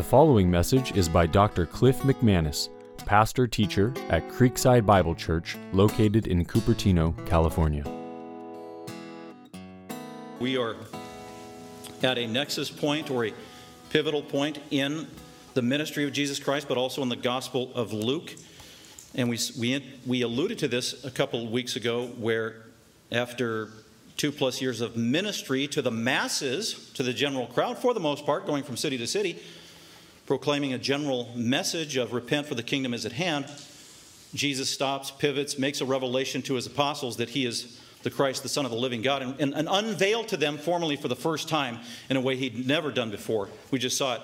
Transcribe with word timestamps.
The 0.00 0.06
following 0.06 0.50
message 0.50 0.96
is 0.96 1.10
by 1.10 1.26
Dr. 1.26 1.66
Cliff 1.66 1.98
McManus, 1.98 2.70
pastor 3.04 3.46
teacher 3.46 3.92
at 4.08 4.26
Creekside 4.30 4.86
Bible 4.86 5.14
Church, 5.14 5.58
located 5.74 6.26
in 6.26 6.42
Cupertino, 6.42 7.14
California. 7.26 7.84
We 10.38 10.56
are 10.56 10.76
at 12.02 12.16
a 12.16 12.26
nexus 12.26 12.70
point 12.70 13.10
or 13.10 13.26
a 13.26 13.34
pivotal 13.90 14.22
point 14.22 14.60
in 14.70 15.06
the 15.52 15.60
ministry 15.60 16.04
of 16.04 16.14
Jesus 16.14 16.38
Christ, 16.38 16.66
but 16.66 16.78
also 16.78 17.02
in 17.02 17.10
the 17.10 17.16
Gospel 17.16 17.70
of 17.74 17.92
Luke. 17.92 18.34
And 19.14 19.28
we, 19.28 19.38
we, 19.58 19.84
we 20.06 20.22
alluded 20.22 20.58
to 20.60 20.68
this 20.68 21.04
a 21.04 21.10
couple 21.10 21.44
of 21.44 21.50
weeks 21.50 21.76
ago, 21.76 22.06
where 22.16 22.62
after 23.12 23.68
two 24.16 24.32
plus 24.32 24.62
years 24.62 24.80
of 24.80 24.96
ministry 24.96 25.68
to 25.68 25.82
the 25.82 25.90
masses, 25.90 26.90
to 26.94 27.02
the 27.02 27.12
general 27.12 27.46
crowd, 27.48 27.76
for 27.76 27.92
the 27.92 28.00
most 28.00 28.24
part, 28.24 28.46
going 28.46 28.62
from 28.62 28.78
city 28.78 28.96
to 28.96 29.06
city, 29.06 29.38
proclaiming 30.30 30.72
a 30.72 30.78
general 30.78 31.28
message 31.34 31.96
of 31.96 32.12
repent 32.12 32.46
for 32.46 32.54
the 32.54 32.62
kingdom 32.62 32.94
is 32.94 33.04
at 33.04 33.10
hand, 33.10 33.44
Jesus 34.32 34.70
stops, 34.70 35.10
pivots, 35.10 35.58
makes 35.58 35.80
a 35.80 35.84
revelation 35.84 36.40
to 36.42 36.54
his 36.54 36.68
apostles 36.68 37.16
that 37.16 37.30
he 37.30 37.44
is 37.44 37.80
the 38.04 38.10
Christ, 38.12 38.44
the 38.44 38.48
Son 38.48 38.64
of 38.64 38.70
the 38.70 38.76
living 38.76 39.02
God, 39.02 39.22
and, 39.22 39.40
and, 39.40 39.52
and 39.54 39.66
unveiled 39.68 40.28
to 40.28 40.36
them 40.36 40.56
formally 40.56 40.94
for 40.94 41.08
the 41.08 41.16
first 41.16 41.48
time 41.48 41.80
in 42.08 42.16
a 42.16 42.20
way 42.20 42.36
he'd 42.36 42.64
never 42.64 42.92
done 42.92 43.10
before. 43.10 43.48
We 43.72 43.80
just 43.80 43.96
saw 43.96 44.14
it 44.14 44.22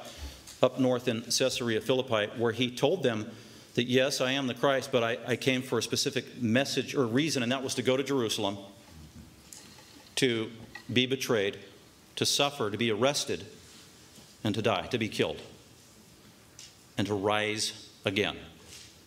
up 0.63 0.79
north 0.79 1.09
in 1.09 1.23
Caesarea 1.23 1.81
Philippi, 1.81 2.31
where 2.39 2.53
he 2.53 2.71
told 2.71 3.03
them 3.03 3.29
that, 3.75 3.89
yes, 3.89 4.21
I 4.21 4.31
am 4.31 4.47
the 4.47 4.55
Christ, 4.55 4.93
but 4.93 5.03
I, 5.03 5.19
I 5.27 5.35
came 5.35 5.61
for 5.61 5.77
a 5.77 5.83
specific 5.83 6.41
message 6.41 6.95
or 6.95 7.05
reason, 7.05 7.43
and 7.43 7.51
that 7.51 7.65
was 7.65 7.75
to 7.75 7.83
go 7.83 7.97
to 7.97 8.05
Jerusalem, 8.05 8.59
to 10.15 10.53
be 10.93 11.07
betrayed, 11.07 11.59
to 12.15 12.25
suffer, 12.25 12.71
to 12.71 12.79
be 12.79 12.93
arrested, 12.93 13.45
and 14.45 14.55
to 14.55 14.63
die, 14.63 14.87
to 14.87 14.99
be 14.99 15.09
killed 15.09 15.43
and 16.99 17.07
to 17.07 17.15
rise 17.15 17.89
again. 18.05 18.37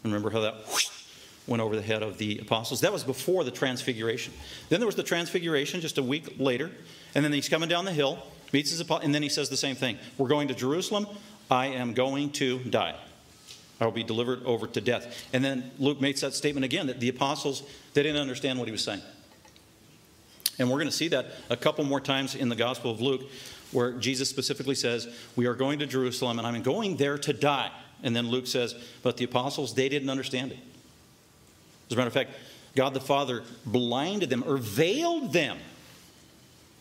Remember 0.03 0.29
how 0.29 0.41
that 0.41 0.55
whoosh, 0.67 0.89
went 1.47 1.61
over 1.61 1.75
the 1.75 1.81
head 1.81 2.03
of 2.03 2.17
the 2.17 2.39
apostles? 2.39 2.81
That 2.81 2.93
was 2.93 3.03
before 3.03 3.43
the 3.43 3.51
transfiguration. 3.51 4.33
Then 4.69 4.79
there 4.79 4.87
was 4.87 4.95
the 4.95 5.03
transfiguration 5.03 5.81
just 5.81 5.97
a 5.97 6.03
week 6.03 6.35
later, 6.37 6.71
and 7.15 7.23
then 7.25 7.33
he's 7.33 7.49
coming 7.49 7.69
down 7.69 7.85
the 7.85 7.93
hill, 7.93 8.19
meets 8.53 8.71
his 8.71 8.79
apostles, 8.79 9.05
and 9.05 9.15
then 9.15 9.23
he 9.23 9.29
says 9.29 9.49
the 9.49 9.57
same 9.57 9.75
thing 9.75 9.97
We're 10.17 10.27
going 10.27 10.47
to 10.49 10.53
Jerusalem. 10.53 11.07
I 11.51 11.67
am 11.67 11.93
going 11.93 12.29
to 12.33 12.59
die. 12.59 12.95
I 13.81 13.85
will 13.85 13.91
be 13.91 14.03
delivered 14.03 14.43
over 14.43 14.67
to 14.67 14.81
death. 14.81 15.27
And 15.33 15.43
then 15.43 15.71
Luke 15.79 16.01
makes 16.01 16.21
that 16.21 16.33
statement 16.33 16.65
again 16.65 16.87
that 16.87 16.99
the 16.99 17.09
apostles, 17.09 17.63
they 17.93 18.03
didn't 18.03 18.21
understand 18.21 18.59
what 18.59 18.67
he 18.67 18.71
was 18.71 18.83
saying. 18.83 19.01
And 20.59 20.69
we're 20.69 20.77
going 20.77 20.89
to 20.89 20.95
see 20.95 21.07
that 21.07 21.27
a 21.49 21.55
couple 21.55 21.85
more 21.85 22.01
times 22.01 22.35
in 22.35 22.49
the 22.49 22.55
Gospel 22.55 22.91
of 22.91 22.99
Luke 22.99 23.21
where 23.71 23.93
Jesus 23.93 24.29
specifically 24.29 24.75
says, 24.75 25.07
We 25.35 25.45
are 25.45 25.53
going 25.53 25.79
to 25.79 25.85
Jerusalem 25.85 26.37
and 26.39 26.47
I'm 26.47 26.61
going 26.61 26.97
there 26.97 27.17
to 27.17 27.33
die. 27.33 27.71
And 28.03 28.15
then 28.15 28.29
Luke 28.29 28.47
says, 28.47 28.75
But 29.03 29.17
the 29.17 29.25
apostles, 29.25 29.73
they 29.73 29.89
didn't 29.89 30.09
understand 30.09 30.51
it. 30.51 30.59
As 31.87 31.93
a 31.93 31.95
matter 31.95 32.07
of 32.07 32.13
fact, 32.13 32.31
God 32.75 32.93
the 32.93 32.99
Father 32.99 33.43
blinded 33.65 34.29
them 34.29 34.43
or 34.45 34.57
veiled 34.57 35.33
them 35.33 35.57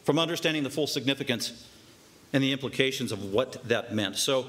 from 0.05 0.19
understanding 0.19 0.63
the 0.63 0.71
full 0.71 0.87
significance 0.87 1.67
and 2.33 2.43
the 2.43 2.53
implications 2.53 3.11
of 3.11 3.33
what 3.33 3.67
that 3.69 3.95
meant. 3.95 4.17
So, 4.17 4.47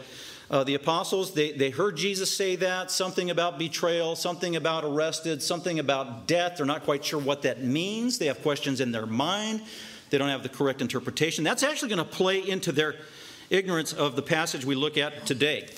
uh, 0.51 0.63
the 0.63 0.73
apostles, 0.73 1.35
they, 1.35 1.51
they 1.51 1.69
heard 1.69 1.95
Jesus 1.95 2.35
say 2.35 2.55
that, 2.55 2.89
something 2.89 3.29
about 3.29 3.59
betrayal, 3.59 4.15
something 4.15 4.55
about 4.55 4.83
arrested, 4.83 5.43
something 5.43 5.77
about 5.77 6.27
death. 6.27 6.57
They're 6.57 6.65
not 6.65 6.85
quite 6.85 7.05
sure 7.05 7.19
what 7.19 7.43
that 7.43 7.61
means. 7.61 8.17
They 8.17 8.25
have 8.25 8.41
questions 8.41 8.81
in 8.81 8.91
their 8.91 9.05
mind. 9.05 9.61
They 10.09 10.17
don't 10.17 10.29
have 10.29 10.41
the 10.41 10.49
correct 10.49 10.81
interpretation. 10.81 11.43
That's 11.43 11.61
actually 11.61 11.89
going 11.89 12.03
to 12.03 12.15
play 12.15 12.39
into 12.39 12.71
their 12.71 12.95
ignorance 13.51 13.93
of 13.93 14.15
the 14.15 14.23
passage 14.23 14.65
we 14.65 14.73
look 14.73 14.97
at 14.97 15.27
today. 15.27 15.69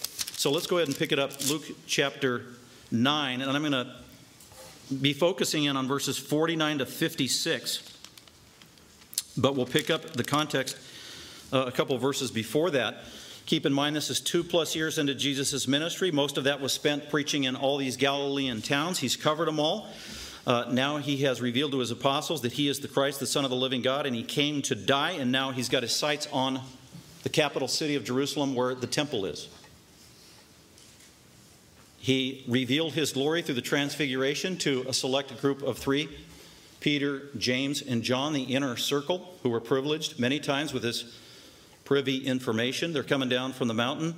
So 0.41 0.49
let's 0.49 0.65
go 0.65 0.77
ahead 0.77 0.87
and 0.87 0.97
pick 0.97 1.11
it 1.11 1.19
up, 1.19 1.33
Luke 1.51 1.65
chapter 1.85 2.41
9, 2.89 3.41
and 3.41 3.51
I'm 3.51 3.61
going 3.61 3.73
to 3.73 3.93
be 4.91 5.13
focusing 5.13 5.65
in 5.65 5.77
on 5.77 5.87
verses 5.87 6.17
49 6.17 6.79
to 6.79 6.87
56. 6.87 7.99
But 9.37 9.55
we'll 9.55 9.67
pick 9.67 9.91
up 9.91 10.01
the 10.01 10.23
context 10.23 10.79
uh, 11.53 11.65
a 11.67 11.71
couple 11.71 11.95
verses 11.99 12.31
before 12.31 12.71
that. 12.71 13.03
Keep 13.45 13.67
in 13.67 13.71
mind, 13.71 13.95
this 13.95 14.09
is 14.09 14.19
two 14.19 14.43
plus 14.43 14.75
years 14.75 14.97
into 14.97 15.13
Jesus' 15.13 15.67
ministry. 15.67 16.09
Most 16.09 16.39
of 16.39 16.45
that 16.45 16.59
was 16.59 16.73
spent 16.73 17.11
preaching 17.11 17.43
in 17.43 17.55
all 17.55 17.77
these 17.77 17.95
Galilean 17.95 18.63
towns. 18.63 18.97
He's 18.97 19.15
covered 19.15 19.47
them 19.47 19.59
all. 19.59 19.89
Uh, 20.47 20.65
now 20.71 20.97
he 20.97 21.17
has 21.17 21.39
revealed 21.39 21.71
to 21.73 21.77
his 21.77 21.91
apostles 21.91 22.41
that 22.41 22.53
he 22.53 22.67
is 22.67 22.79
the 22.79 22.87
Christ, 22.87 23.19
the 23.19 23.27
Son 23.27 23.43
of 23.43 23.51
the 23.51 23.55
living 23.55 23.83
God, 23.83 24.07
and 24.07 24.15
he 24.15 24.23
came 24.23 24.63
to 24.63 24.73
die, 24.73 25.11
and 25.11 25.31
now 25.31 25.51
he's 25.51 25.69
got 25.69 25.83
his 25.83 25.95
sights 25.95 26.27
on 26.33 26.61
the 27.21 27.29
capital 27.29 27.67
city 27.67 27.93
of 27.93 28.03
Jerusalem 28.03 28.55
where 28.55 28.73
the 28.73 28.87
temple 28.87 29.25
is. 29.25 29.47
He 32.01 32.43
revealed 32.47 32.93
his 32.93 33.13
glory 33.13 33.43
through 33.43 33.55
the 33.55 33.61
transfiguration 33.61 34.57
to 34.57 34.83
a 34.87 34.93
select 34.93 35.39
group 35.39 35.61
of 35.61 35.77
three 35.77 36.09
Peter, 36.79 37.27
James, 37.37 37.83
and 37.83 38.01
John, 38.01 38.33
the 38.33 38.41
inner 38.41 38.75
circle, 38.75 39.35
who 39.43 39.49
were 39.49 39.59
privileged 39.59 40.19
many 40.19 40.39
times 40.39 40.73
with 40.73 40.81
this 40.81 41.15
privy 41.85 42.17
information. 42.25 42.91
They're 42.91 43.03
coming 43.03 43.29
down 43.29 43.53
from 43.53 43.67
the 43.67 43.75
mountain 43.75 44.15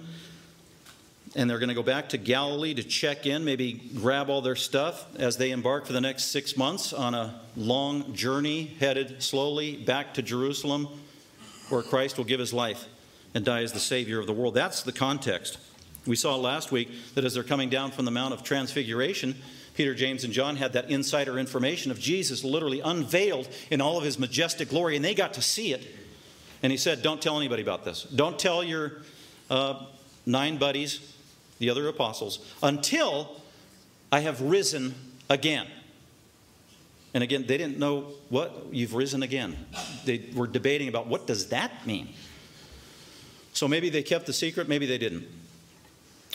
and 1.36 1.50
they're 1.50 1.60
going 1.60 1.70
to 1.70 1.76
go 1.76 1.84
back 1.84 2.10
to 2.10 2.18
Galilee 2.18 2.74
to 2.74 2.84
check 2.84 3.26
in, 3.26 3.44
maybe 3.44 3.74
grab 3.74 4.30
all 4.30 4.42
their 4.42 4.56
stuff 4.56 5.06
as 5.18 5.36
they 5.36 5.52
embark 5.52 5.86
for 5.86 5.94
the 5.94 6.00
next 6.00 6.26
six 6.26 6.56
months 6.56 6.94
on 6.94 7.14
a 7.14 7.42
long 7.58 8.14
journey 8.14 8.76
headed 8.80 9.22
slowly 9.22 9.76
back 9.76 10.14
to 10.14 10.22
Jerusalem, 10.22 10.88
where 11.70 11.82
Christ 11.82 12.18
will 12.18 12.26
give 12.26 12.40
his 12.40 12.54
life 12.54 12.86
and 13.34 13.44
die 13.44 13.64
as 13.64 13.74
the 13.74 13.80
Savior 13.80 14.20
of 14.20 14.28
the 14.28 14.34
world. 14.34 14.54
That's 14.54 14.84
the 14.84 14.92
context. 14.92 15.58
We 16.06 16.16
saw 16.16 16.36
last 16.36 16.72
week 16.72 16.90
that 17.16 17.24
as 17.24 17.34
they're 17.34 17.44
coming 17.44 17.70
down 17.70 17.92
from 17.92 18.06
the 18.06 18.12
Mount 18.12 18.34
of 18.34 18.44
Transfiguration, 18.44 19.36
Peter, 19.76 19.96
James, 19.96 20.24
and 20.24 20.34
John 20.34 20.56
had 20.56 20.74
that 20.74 20.90
insider 20.90 21.40
information 21.40 21.92
of 21.92 22.00
Jesus 22.00 22.44
literally 22.44 22.82
unveiled 22.82 23.48
in 23.72 23.82
all 23.82 23.98
of 23.98 24.04
his 24.04 24.20
majestic 24.20 24.70
glory, 24.70 24.96
and 24.96 25.04
they 25.04 25.16
got 25.16 25.34
to 25.34 25.42
see 25.42 25.74
it. 25.74 25.88
And 26.62 26.72
he 26.72 26.78
said, 26.78 27.02
Don't 27.02 27.22
tell 27.22 27.38
anybody 27.38 27.62
about 27.62 27.86
this. 27.86 28.04
Don't 28.04 28.38
tell 28.38 28.64
your 28.64 29.02
uh, 29.50 29.86
nine 30.26 30.58
buddies 30.58 31.14
the 31.60 31.70
other 31.70 31.88
apostles, 31.88 32.40
until 32.62 33.42
I 34.12 34.20
have 34.20 34.42
risen 34.42 34.96
again. 35.30 35.68
And 37.14 37.24
again, 37.24 37.46
they 37.48 37.58
didn't 37.58 37.78
know 37.78 38.14
what 38.30 38.68
you've 38.72 38.96
risen 38.96 39.24
again. 39.24 39.66
They 40.04 40.30
were 40.36 40.48
debating 40.48 40.90
about 40.90 41.08
what 41.08 41.28
does 41.28 41.50
that 41.50 41.86
mean. 41.86 42.10
So 43.54 43.68
maybe 43.68 43.90
they 43.90 44.04
kept 44.04 44.26
the 44.26 44.34
secret, 44.34 44.68
maybe 44.68 44.86
they 44.86 44.98
didn't. 44.98 45.28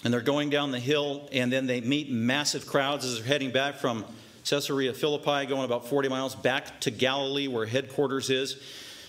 And 0.04 0.14
they're 0.14 0.20
going 0.20 0.50
down 0.50 0.70
the 0.70 0.80
hill, 0.80 1.28
and 1.32 1.52
then 1.52 1.66
they 1.66 1.80
meet 1.80 2.10
massive 2.10 2.66
crowds 2.66 3.04
as 3.04 3.16
they're 3.16 3.26
heading 3.26 3.50
back 3.50 3.76
from 3.76 4.04
Caesarea 4.44 4.94
Philippi, 4.94 5.46
going 5.46 5.64
about 5.64 5.88
40 5.88 6.08
miles 6.08 6.34
back 6.34 6.80
to 6.82 6.90
Galilee, 6.90 7.48
where 7.48 7.66
headquarters 7.66 8.30
is. 8.30 8.60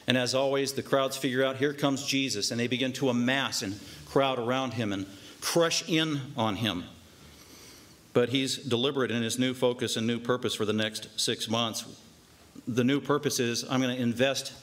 And 0.07 0.17
as 0.17 0.33
always, 0.33 0.73
the 0.73 0.81
crowds 0.81 1.15
figure 1.15 1.45
out 1.45 1.57
here 1.57 1.73
comes 1.73 2.05
Jesus, 2.05 2.51
and 2.51 2.59
they 2.59 2.67
begin 2.67 2.91
to 2.93 3.09
amass 3.09 3.61
and 3.61 3.79
crowd 4.07 4.39
around 4.39 4.73
him 4.73 4.91
and 4.91 5.05
crush 5.39 5.87
in 5.87 6.19
on 6.35 6.55
him. 6.55 6.83
But 8.13 8.29
he's 8.29 8.57
deliberate 8.57 9.11
in 9.11 9.21
his 9.21 9.37
new 9.37 9.53
focus 9.53 9.95
and 9.95 10.07
new 10.07 10.19
purpose 10.19 10.55
for 10.55 10.65
the 10.65 10.73
next 10.73 11.19
six 11.19 11.47
months. 11.47 11.85
The 12.67 12.83
new 12.83 12.99
purpose 12.99 13.39
is 13.39 13.63
I'm 13.69 13.81
going 13.81 13.95
to 13.95 14.01
invest 14.01 14.53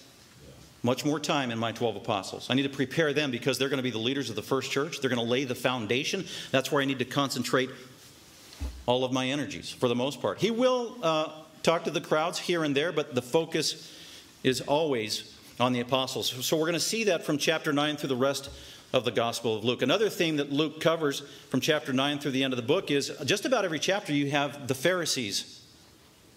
much 0.86 1.04
more 1.04 1.18
time 1.18 1.50
in 1.50 1.58
my 1.58 1.72
12 1.72 1.96
apostles. 1.96 2.46
I 2.48 2.54
need 2.54 2.62
to 2.62 2.68
prepare 2.68 3.12
them 3.12 3.32
because 3.32 3.58
they're 3.58 3.68
going 3.68 3.78
to 3.78 3.82
be 3.82 3.90
the 3.90 3.98
leaders 3.98 4.30
of 4.30 4.36
the 4.36 4.42
first 4.42 4.70
church. 4.70 5.00
They're 5.00 5.10
going 5.10 5.22
to 5.22 5.30
lay 5.30 5.44
the 5.44 5.54
foundation. 5.54 6.24
That's 6.52 6.70
where 6.70 6.80
I 6.80 6.84
need 6.84 7.00
to 7.00 7.04
concentrate 7.04 7.68
all 8.86 9.04
of 9.04 9.12
my 9.12 9.26
energies 9.26 9.68
for 9.68 9.88
the 9.88 9.96
most 9.96 10.22
part. 10.22 10.38
He 10.38 10.52
will 10.52 10.96
uh, 11.02 11.32
talk 11.64 11.84
to 11.84 11.90
the 11.90 12.00
crowds 12.00 12.38
here 12.38 12.62
and 12.62 12.74
there, 12.74 12.92
but 12.92 13.16
the 13.16 13.20
focus 13.20 13.92
is 14.44 14.60
always 14.60 15.34
on 15.58 15.72
the 15.72 15.80
apostles. 15.80 16.46
So 16.46 16.56
we're 16.56 16.62
going 16.62 16.74
to 16.74 16.80
see 16.80 17.04
that 17.04 17.24
from 17.24 17.36
chapter 17.36 17.72
9 17.72 17.96
through 17.96 18.08
the 18.08 18.16
rest 18.16 18.48
of 18.92 19.04
the 19.04 19.10
Gospel 19.10 19.56
of 19.56 19.64
Luke. 19.64 19.82
Another 19.82 20.08
theme 20.08 20.36
that 20.36 20.52
Luke 20.52 20.80
covers 20.80 21.20
from 21.50 21.60
chapter 21.60 21.92
9 21.92 22.20
through 22.20 22.30
the 22.30 22.44
end 22.44 22.52
of 22.52 22.56
the 22.56 22.62
book 22.62 22.92
is 22.92 23.12
just 23.24 23.44
about 23.44 23.64
every 23.64 23.80
chapter 23.80 24.12
you 24.12 24.30
have 24.30 24.68
the 24.68 24.74
Pharisees 24.74 25.64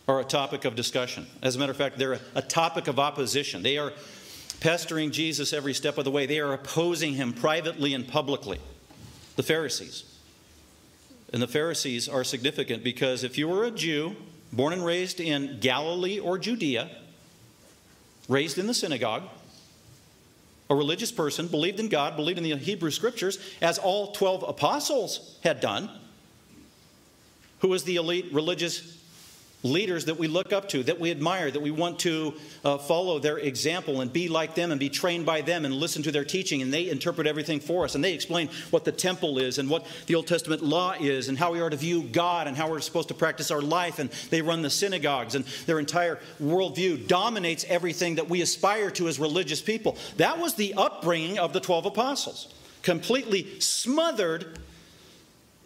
are 0.07 0.19
a 0.19 0.23
topic 0.23 0.65
of 0.65 0.75
discussion. 0.75 1.27
As 1.43 1.55
a 1.55 1.59
matter 1.59 1.71
of 1.71 1.77
fact, 1.77 1.99
they're 1.99 2.13
a, 2.13 2.19
a 2.33 2.41
topic 2.41 2.87
of 2.87 2.97
opposition. 2.97 3.61
They 3.61 3.77
are 3.77 3.93
pestering 4.59 5.11
Jesus 5.11 5.53
every 5.53 5.73
step 5.73 5.97
of 5.97 6.05
the 6.05 6.11
way, 6.11 6.25
they 6.25 6.39
are 6.39 6.53
opposing 6.53 7.13
him 7.13 7.33
privately 7.33 7.93
and 7.93 8.07
publicly. 8.07 8.59
The 9.35 9.43
Pharisees. 9.43 10.03
And 11.31 11.41
the 11.41 11.47
Pharisees 11.47 12.09
are 12.09 12.23
significant 12.23 12.83
because 12.83 13.23
if 13.23 13.37
you 13.37 13.47
were 13.47 13.65
a 13.65 13.71
Jew, 13.71 14.15
born 14.51 14.73
and 14.73 14.83
raised 14.83 15.19
in 15.19 15.59
Galilee 15.59 16.19
or 16.19 16.37
Judea, 16.37 16.89
raised 18.27 18.57
in 18.57 18.67
the 18.67 18.73
synagogue, 18.73 19.23
a 20.69 20.75
religious 20.75 21.11
person, 21.11 21.47
believed 21.47 21.79
in 21.79 21.89
God, 21.89 22.15
believed 22.15 22.37
in 22.37 22.43
the 22.43 22.55
Hebrew 22.55 22.91
scriptures, 22.91 23.39
as 23.61 23.79
all 23.79 24.11
12 24.11 24.43
apostles 24.47 25.39
had 25.43 25.59
done, 25.59 25.89
who 27.59 27.69
was 27.69 27.83
the 27.83 27.95
elite 27.95 28.27
religious 28.31 28.98
leaders 29.61 30.05
that 30.05 30.17
we 30.17 30.27
look 30.27 30.53
up 30.53 30.69
to, 30.69 30.83
that 30.83 30.99
we 30.99 31.11
admire, 31.11 31.51
that 31.51 31.61
we 31.61 31.71
want 31.71 31.99
to 31.99 32.33
uh, 32.63 32.77
follow 32.77 33.19
their 33.19 33.37
example 33.37 33.99
and 33.99 34.11
be 34.11 34.29
like 34.29 34.55
them 34.55 34.71
and 34.71 34.79
be 34.79 34.89
trained 34.89 35.25
by 35.25 35.41
them 35.41 35.65
and 35.65 35.73
listen 35.73 36.01
to 36.03 36.11
their 36.11 36.23
teaching. 36.23 36.61
And 36.61 36.73
they 36.73 36.89
interpret 36.89 37.27
everything 37.27 37.59
for 37.59 37.83
us. 37.83 37.95
And 37.95 38.03
they 38.03 38.13
explain 38.13 38.49
what 38.69 38.85
the 38.85 38.91
temple 38.91 39.37
is 39.37 39.57
and 39.57 39.69
what 39.69 39.85
the 40.07 40.15
Old 40.15 40.27
Testament 40.27 40.63
law 40.63 40.93
is 40.99 41.27
and 41.27 41.37
how 41.37 41.51
we 41.51 41.59
are 41.59 41.69
to 41.69 41.75
view 41.75 42.03
God 42.03 42.47
and 42.47 42.55
how 42.55 42.69
we're 42.69 42.79
supposed 42.79 43.09
to 43.09 43.13
practice 43.13 43.51
our 43.51 43.61
life. 43.61 43.99
And 43.99 44.09
they 44.29 44.41
run 44.41 44.61
the 44.61 44.69
synagogues 44.69 45.35
and 45.35 45.43
their 45.65 45.79
entire 45.79 46.19
worldview 46.41 47.07
dominates 47.07 47.65
everything 47.67 48.15
that 48.15 48.29
we 48.29 48.41
aspire 48.41 48.89
to 48.91 49.07
as 49.09 49.19
religious 49.19 49.61
people. 49.61 49.97
That 50.17 50.39
was 50.39 50.55
the 50.55 50.73
upbringing 50.75 51.37
of 51.37 51.51
the 51.51 51.59
12 51.59 51.87
apostles, 51.87 52.53
completely 52.81 53.59
smothered 53.59 54.59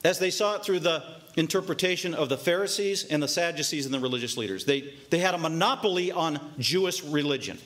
as 0.03 0.19
they 0.19 0.31
saw 0.31 0.55
it 0.55 0.63
through 0.63 0.79
the 0.79 1.03
interpretation 1.35 2.13
of 2.13 2.29
the 2.29 2.37
Pharisees 2.37 3.05
and 3.05 3.21
the 3.21 3.27
Sadducees 3.27 3.85
and 3.85 3.93
the 3.93 3.99
religious 3.99 4.37
leaders. 4.37 4.65
They, 4.65 4.93
they 5.09 5.19
had 5.19 5.33
a 5.33 5.37
monopoly 5.37 6.11
on 6.11 6.39
Jewish 6.59 7.03
religion. 7.03 7.57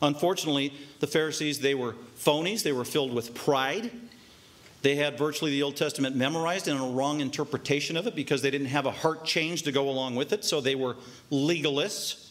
Unfortunately, 0.00 0.72
the 0.98 1.06
Pharisees, 1.06 1.60
they 1.60 1.74
were 1.74 1.94
phonies, 2.18 2.62
they 2.62 2.72
were 2.72 2.84
filled 2.84 3.14
with 3.14 3.34
pride. 3.34 3.90
They 4.82 4.96
had 4.96 5.16
virtually 5.16 5.52
the 5.52 5.62
Old 5.62 5.76
Testament 5.76 6.16
memorized 6.16 6.66
and 6.66 6.80
a 6.80 6.82
wrong 6.82 7.20
interpretation 7.20 7.96
of 7.96 8.08
it 8.08 8.16
because 8.16 8.42
they 8.42 8.50
didn't 8.50 8.66
have 8.66 8.84
a 8.84 8.90
heart 8.90 9.24
change 9.24 9.62
to 9.62 9.72
go 9.72 9.88
along 9.88 10.16
with 10.16 10.32
it, 10.32 10.44
so 10.44 10.60
they 10.60 10.74
were 10.74 10.96
legalists. 11.30 12.30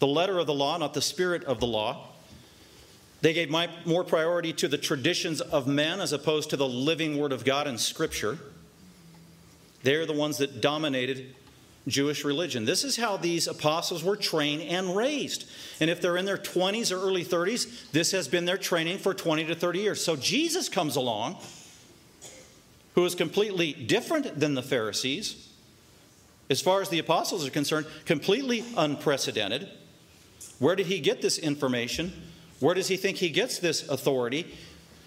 The 0.00 0.08
letter 0.08 0.40
of 0.40 0.48
the 0.48 0.54
law, 0.54 0.76
not 0.76 0.92
the 0.92 1.00
spirit 1.00 1.44
of 1.44 1.60
the 1.60 1.68
law. 1.68 2.08
They 3.20 3.32
gave 3.32 3.48
my, 3.48 3.70
more 3.86 4.02
priority 4.02 4.52
to 4.54 4.66
the 4.66 4.76
traditions 4.76 5.40
of 5.40 5.68
men 5.68 6.00
as 6.00 6.12
opposed 6.12 6.50
to 6.50 6.56
the 6.56 6.68
living 6.68 7.16
Word 7.16 7.32
of 7.32 7.44
God 7.44 7.68
and 7.68 7.78
Scripture. 7.78 8.38
They're 9.84 10.06
the 10.06 10.12
ones 10.12 10.38
that 10.38 10.60
dominated 10.60 11.34
Jewish 11.86 12.24
religion. 12.24 12.64
This 12.64 12.82
is 12.82 12.96
how 12.96 13.18
these 13.18 13.46
apostles 13.46 14.02
were 14.02 14.16
trained 14.16 14.62
and 14.62 14.96
raised. 14.96 15.48
And 15.80 15.90
if 15.90 16.00
they're 16.00 16.16
in 16.16 16.24
their 16.24 16.38
20s 16.38 16.90
or 16.90 17.00
early 17.00 17.24
30s, 17.24 17.90
this 17.92 18.10
has 18.12 18.26
been 18.26 18.46
their 18.46 18.56
training 18.56 18.98
for 18.98 19.12
20 19.12 19.44
to 19.44 19.54
30 19.54 19.78
years. 19.78 20.02
So 20.02 20.16
Jesus 20.16 20.68
comes 20.68 20.96
along, 20.96 21.36
who 22.94 23.04
is 23.04 23.14
completely 23.14 23.74
different 23.74 24.40
than 24.40 24.54
the 24.54 24.62
Pharisees. 24.62 25.48
As 26.48 26.60
far 26.60 26.80
as 26.80 26.88
the 26.88 26.98
apostles 26.98 27.46
are 27.46 27.50
concerned, 27.50 27.86
completely 28.06 28.64
unprecedented. 28.76 29.68
Where 30.58 30.76
did 30.76 30.86
he 30.86 31.00
get 31.00 31.20
this 31.20 31.38
information? 31.38 32.12
Where 32.60 32.74
does 32.74 32.88
he 32.88 32.96
think 32.96 33.18
he 33.18 33.28
gets 33.28 33.58
this 33.58 33.86
authority? 33.88 34.54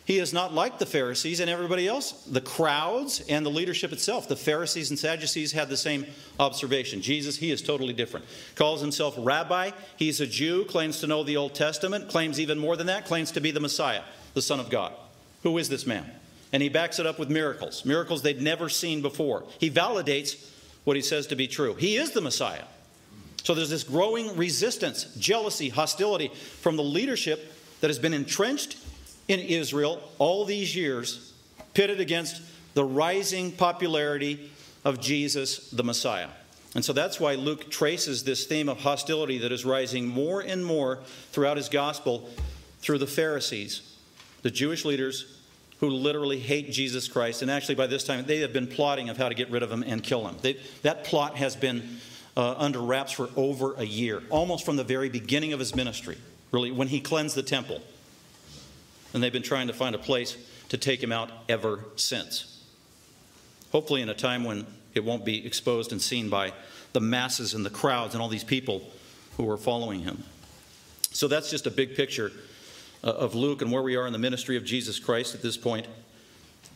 He 0.08 0.20
is 0.20 0.32
not 0.32 0.54
like 0.54 0.80
the 0.80 0.86
Pharisees 0.86 1.42
and 1.42 1.50
everybody 1.50 1.86
else, 1.86 2.14
the 2.24 2.40
crowds 2.40 3.22
and 3.28 3.46
the 3.46 3.50
leadership 3.50 3.92
itself. 3.92 4.30
The 4.30 4.38
Pharisees 4.38 4.90
and 4.90 4.98
Sadducees 4.98 5.52
had 5.52 5.68
the 5.68 5.76
same 5.76 6.06
observation. 6.40 7.02
Jesus, 7.02 7.36
he 7.36 7.52
is 7.52 7.62
totally 7.62 7.92
different. 7.92 8.26
Calls 8.56 8.80
himself 8.80 9.16
rabbi. 9.18 9.72
He's 9.98 10.22
a 10.22 10.26
Jew, 10.26 10.64
claims 10.64 11.02
to 11.02 11.08
know 11.08 11.26
the 11.26 11.36
Old 11.36 11.56
Testament, 11.56 12.08
claims 12.08 12.40
even 12.40 12.58
more 12.58 12.78
than 12.78 12.88
that, 12.88 13.04
claims 13.04 13.32
to 13.32 13.42
be 13.42 13.52
the 13.52 13.60
Messiah, 13.60 14.02
the 14.34 14.42
Son 14.42 14.62
of 14.62 14.70
God. 14.70 14.94
Who 15.44 15.58
is 15.58 15.68
this 15.68 15.86
man? 15.86 16.10
And 16.54 16.64
he 16.64 16.70
backs 16.70 17.00
it 17.00 17.06
up 17.06 17.20
with 17.20 17.30
miracles, 17.30 17.84
miracles 17.84 18.22
they'd 18.22 18.42
never 18.42 18.70
seen 18.70 19.02
before. 19.02 19.44
He 19.60 19.70
validates 19.70 20.50
what 20.86 20.96
he 20.96 21.02
says 21.02 21.28
to 21.28 21.36
be 21.36 21.48
true. 21.50 21.74
He 21.74 21.98
is 21.98 22.12
the 22.12 22.22
Messiah. 22.22 22.64
So 23.44 23.54
there's 23.54 23.70
this 23.70 23.84
growing 23.84 24.38
resistance, 24.38 25.14
jealousy, 25.20 25.68
hostility 25.68 26.30
from 26.62 26.78
the 26.78 26.84
leadership 26.84 27.54
that 27.82 27.90
has 27.90 28.00
been 28.00 28.14
entrenched 28.14 28.78
in 29.28 29.40
Israel 29.40 30.02
all 30.20 30.46
these 30.46 30.76
years, 30.76 31.34
pitted 31.74 32.00
against 32.00 32.42
the 32.74 32.84
rising 32.84 33.52
popularity 33.52 34.52
of 34.86 35.00
Jesus, 35.00 35.70
the 35.72 35.84
Messiah. 35.84 36.30
And 36.76 36.86
so 36.86 36.94
that's 36.94 37.20
why 37.20 37.36
Luke 37.36 37.70
traces 37.70 38.24
this 38.24 38.46
theme 38.46 38.70
of 38.70 38.80
hostility 38.80 39.40
that 39.40 39.52
is 39.52 39.66
rising 39.66 40.08
more 40.08 40.42
and 40.42 40.64
more 40.64 41.00
throughout 41.32 41.58
his 41.58 41.70
gospel 41.70 42.30
through 42.80 43.00
the 43.00 43.08
Pharisees, 43.08 43.96
the 44.44 44.52
Jewish 44.52 44.86
leaders 44.86 45.38
who 45.80 45.90
literally 45.90 46.40
hate 46.40 46.72
Jesus 46.72 47.08
Christ. 47.08 47.42
And 47.42 47.52
actually, 47.52 47.76
by 47.76 47.88
this 47.88 48.04
time, 48.04 48.26
they 48.26 48.40
have 48.40 48.54
been 48.54 48.68
plotting 48.68 49.10
of 49.10 49.18
how 49.18 49.30
to 49.30 49.36
get 49.36 49.50
rid 49.50 49.64
of 49.64 49.72
him 49.72 49.84
and 49.84 50.04
kill 50.04 50.28
him. 50.28 50.36
They, 50.42 50.58
that 50.82 51.04
plot 51.04 51.38
has 51.38 51.56
been 51.56 51.98
uh, 52.36 52.56
under 52.58 52.80
wraps 52.80 53.12
for 53.12 53.30
over 53.36 53.74
a 53.76 53.84
year, 53.84 54.22
almost 54.30 54.66
from 54.66 54.76
the 54.76 54.84
very 54.84 55.10
beginning 55.10 55.54
of 55.54 55.60
his 55.60 55.76
ministry, 55.76 56.18
really, 56.52 56.72
when 56.72 56.88
he 56.88 57.00
cleansed 57.00 57.36
the 57.36 57.44
temple 57.44 57.82
and 59.14 59.22
they've 59.24 59.34
been 59.34 59.44
trying 59.44 59.68
to 59.68 59.74
find 59.74 59.96
a 59.96 60.00
place 60.00 60.38
to 60.70 60.78
take 60.78 61.02
him 61.02 61.12
out 61.12 61.32
ever 61.48 61.86
since. 61.96 62.64
Hopefully, 63.72 64.02
in 64.02 64.10
a 64.10 64.14
time 64.14 64.44
when 64.44 64.66
it 64.94 65.04
won't 65.04 65.26
be 65.26 65.46
exposed 65.46 65.92
and 65.92 66.02
seen 66.02 66.30
by 66.30 66.54
the 66.94 67.02
masses 67.02 67.54
and 67.54 67.66
the 67.66 67.70
crowds 67.70 68.14
and 68.14 68.22
all 68.22 68.30
these 68.30 68.44
people 68.44 68.82
who 69.38 69.50
are 69.50 69.58
following 69.58 70.02
him. 70.02 70.24
So, 71.12 71.28
that's 71.28 71.50
just 71.50 71.68
a 71.68 71.72
big 71.72 71.96
picture 71.96 72.32
uh, 73.04 73.08
of 73.12 73.36
Luke 73.36 73.62
and 73.62 73.72
where 73.72 73.84
we 73.84 73.96
are 73.96 74.08
in 74.08 74.14
the 74.14 74.20
ministry 74.20 74.58
of 74.58 74.66
Jesus 74.66 75.00
Christ 75.00 75.36
at 75.36 75.42
this 75.42 75.58
point. 75.58 75.88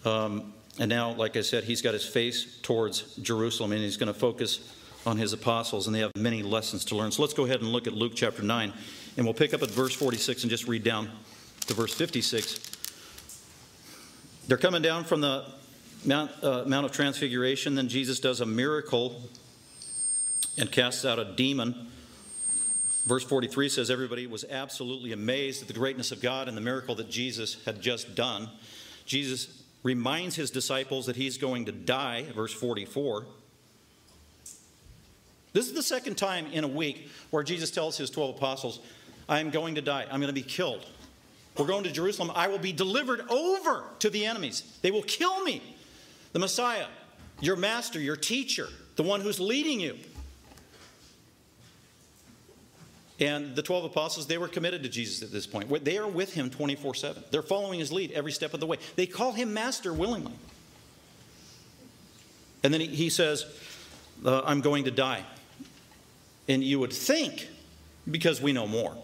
Um, 0.05 0.53
and 0.79 0.89
now, 0.89 1.11
like 1.13 1.35
I 1.35 1.41
said, 1.41 1.63
he's 1.63 1.81
got 1.81 1.93
his 1.93 2.05
face 2.05 2.57
towards 2.61 3.15
Jerusalem 3.17 3.71
and 3.71 3.81
he's 3.81 3.97
going 3.97 4.11
to 4.11 4.17
focus 4.17 4.73
on 5.05 5.17
his 5.17 5.33
apostles, 5.33 5.87
and 5.87 5.95
they 5.95 5.99
have 5.99 6.15
many 6.15 6.43
lessons 6.43 6.85
to 6.85 6.95
learn. 6.95 7.11
So 7.11 7.23
let's 7.23 7.33
go 7.33 7.45
ahead 7.45 7.61
and 7.61 7.71
look 7.71 7.87
at 7.87 7.93
Luke 7.93 8.13
chapter 8.15 8.43
9, 8.43 8.71
and 9.17 9.25
we'll 9.25 9.33
pick 9.33 9.53
up 9.53 9.63
at 9.63 9.71
verse 9.71 9.95
46 9.95 10.43
and 10.43 10.49
just 10.49 10.67
read 10.67 10.83
down 10.83 11.09
to 11.71 11.77
verse 11.77 11.93
56. 11.93 12.59
They're 14.47 14.57
coming 14.57 14.81
down 14.81 15.05
from 15.05 15.21
the 15.21 15.45
Mount, 16.03 16.31
uh, 16.43 16.65
Mount 16.67 16.85
of 16.85 16.91
Transfiguration. 16.91 17.75
Then 17.75 17.87
Jesus 17.87 18.19
does 18.19 18.41
a 18.41 18.45
miracle 18.45 19.21
and 20.57 20.69
casts 20.69 21.05
out 21.05 21.17
a 21.17 21.33
demon. 21.35 21.87
Verse 23.05 23.23
43 23.23 23.69
says, 23.69 23.89
Everybody 23.89 24.27
was 24.27 24.43
absolutely 24.49 25.13
amazed 25.13 25.61
at 25.61 25.67
the 25.67 25.73
greatness 25.73 26.11
of 26.11 26.21
God 26.21 26.49
and 26.49 26.57
the 26.57 26.61
miracle 26.61 26.93
that 26.95 27.09
Jesus 27.09 27.63
had 27.63 27.81
just 27.81 28.15
done. 28.15 28.49
Jesus 29.05 29.63
reminds 29.81 30.35
his 30.35 30.51
disciples 30.51 31.05
that 31.05 31.15
he's 31.15 31.37
going 31.37 31.65
to 31.65 31.71
die, 31.71 32.25
verse 32.35 32.53
44. 32.53 33.25
This 35.53 35.67
is 35.67 35.73
the 35.73 35.83
second 35.83 36.17
time 36.17 36.47
in 36.47 36.63
a 36.63 36.67
week 36.67 37.09
where 37.29 37.43
Jesus 37.43 37.71
tells 37.71 37.97
his 37.97 38.09
12 38.09 38.35
apostles, 38.35 38.79
I 39.29 39.39
am 39.39 39.49
going 39.49 39.75
to 39.75 39.81
die. 39.81 40.03
I'm 40.03 40.19
going 40.19 40.27
to 40.27 40.33
be 40.33 40.43
killed. 40.43 40.85
We're 41.57 41.67
going 41.67 41.83
to 41.83 41.91
Jerusalem. 41.91 42.31
I 42.33 42.47
will 42.47 42.59
be 42.59 42.71
delivered 42.71 43.21
over 43.29 43.83
to 43.99 44.09
the 44.09 44.25
enemies. 44.25 44.63
They 44.81 44.91
will 44.91 45.03
kill 45.03 45.43
me. 45.43 45.61
The 46.33 46.39
Messiah, 46.39 46.87
your 47.41 47.57
master, 47.57 47.99
your 47.99 48.15
teacher, 48.15 48.67
the 48.95 49.03
one 49.03 49.21
who's 49.21 49.39
leading 49.39 49.79
you. 49.79 49.97
And 53.19 53.55
the 53.55 53.61
12 53.61 53.85
apostles, 53.85 54.25
they 54.25 54.39
were 54.39 54.47
committed 54.47 54.81
to 54.83 54.89
Jesus 54.89 55.21
at 55.21 55.31
this 55.31 55.45
point. 55.45 55.83
They 55.83 55.97
are 55.97 56.07
with 56.07 56.33
him 56.33 56.49
24 56.49 56.95
7. 56.95 57.23
They're 57.29 57.43
following 57.43 57.79
his 57.79 57.91
lead 57.91 58.11
every 58.13 58.31
step 58.31 58.53
of 58.53 58.59
the 58.59 58.65
way. 58.65 58.77
They 58.95 59.05
call 59.05 59.31
him 59.33 59.53
master 59.53 59.93
willingly. 59.93 60.33
And 62.63 62.73
then 62.73 62.81
he 62.81 63.09
says, 63.09 63.45
uh, 64.25 64.41
I'm 64.43 64.61
going 64.61 64.85
to 64.85 64.91
die. 64.91 65.23
And 66.47 66.63
you 66.63 66.79
would 66.79 66.93
think, 66.93 67.47
because 68.09 68.41
we 68.41 68.53
know 68.53 68.67
more, 68.67 68.95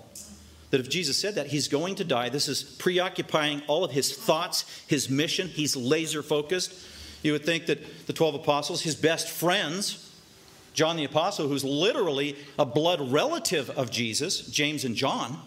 that 0.70 0.80
if 0.80 0.90
Jesus 0.90 1.20
said 1.20 1.36
that, 1.36 1.48
he's 1.48 1.68
going 1.68 1.96
to 1.96 2.04
die. 2.04 2.30
This 2.30 2.48
is 2.48 2.64
preoccupying 2.64 3.62
all 3.68 3.84
of 3.84 3.92
his 3.92 4.16
thoughts, 4.16 4.66
his 4.88 5.10
mission. 5.10 5.48
He's 5.48 5.76
laser 5.76 6.22
focused. 6.22 6.74
You 7.24 7.32
would 7.32 7.46
think 7.46 7.68
that 7.68 8.08
the 8.08 8.14
12 8.14 8.36
apostles, 8.36 8.82
his 8.82 8.96
best 8.96 9.30
friends, 9.30 10.04
John 10.74 10.98
the 10.98 11.06
Apostle, 11.06 11.48
who's 11.48 11.64
literally 11.64 12.36
a 12.60 12.66
blood 12.66 13.12
relative 13.12 13.70
of 13.72 13.90
Jesus, 13.90 14.42
James 14.48 14.86
and 14.86 14.96
John, 14.96 15.40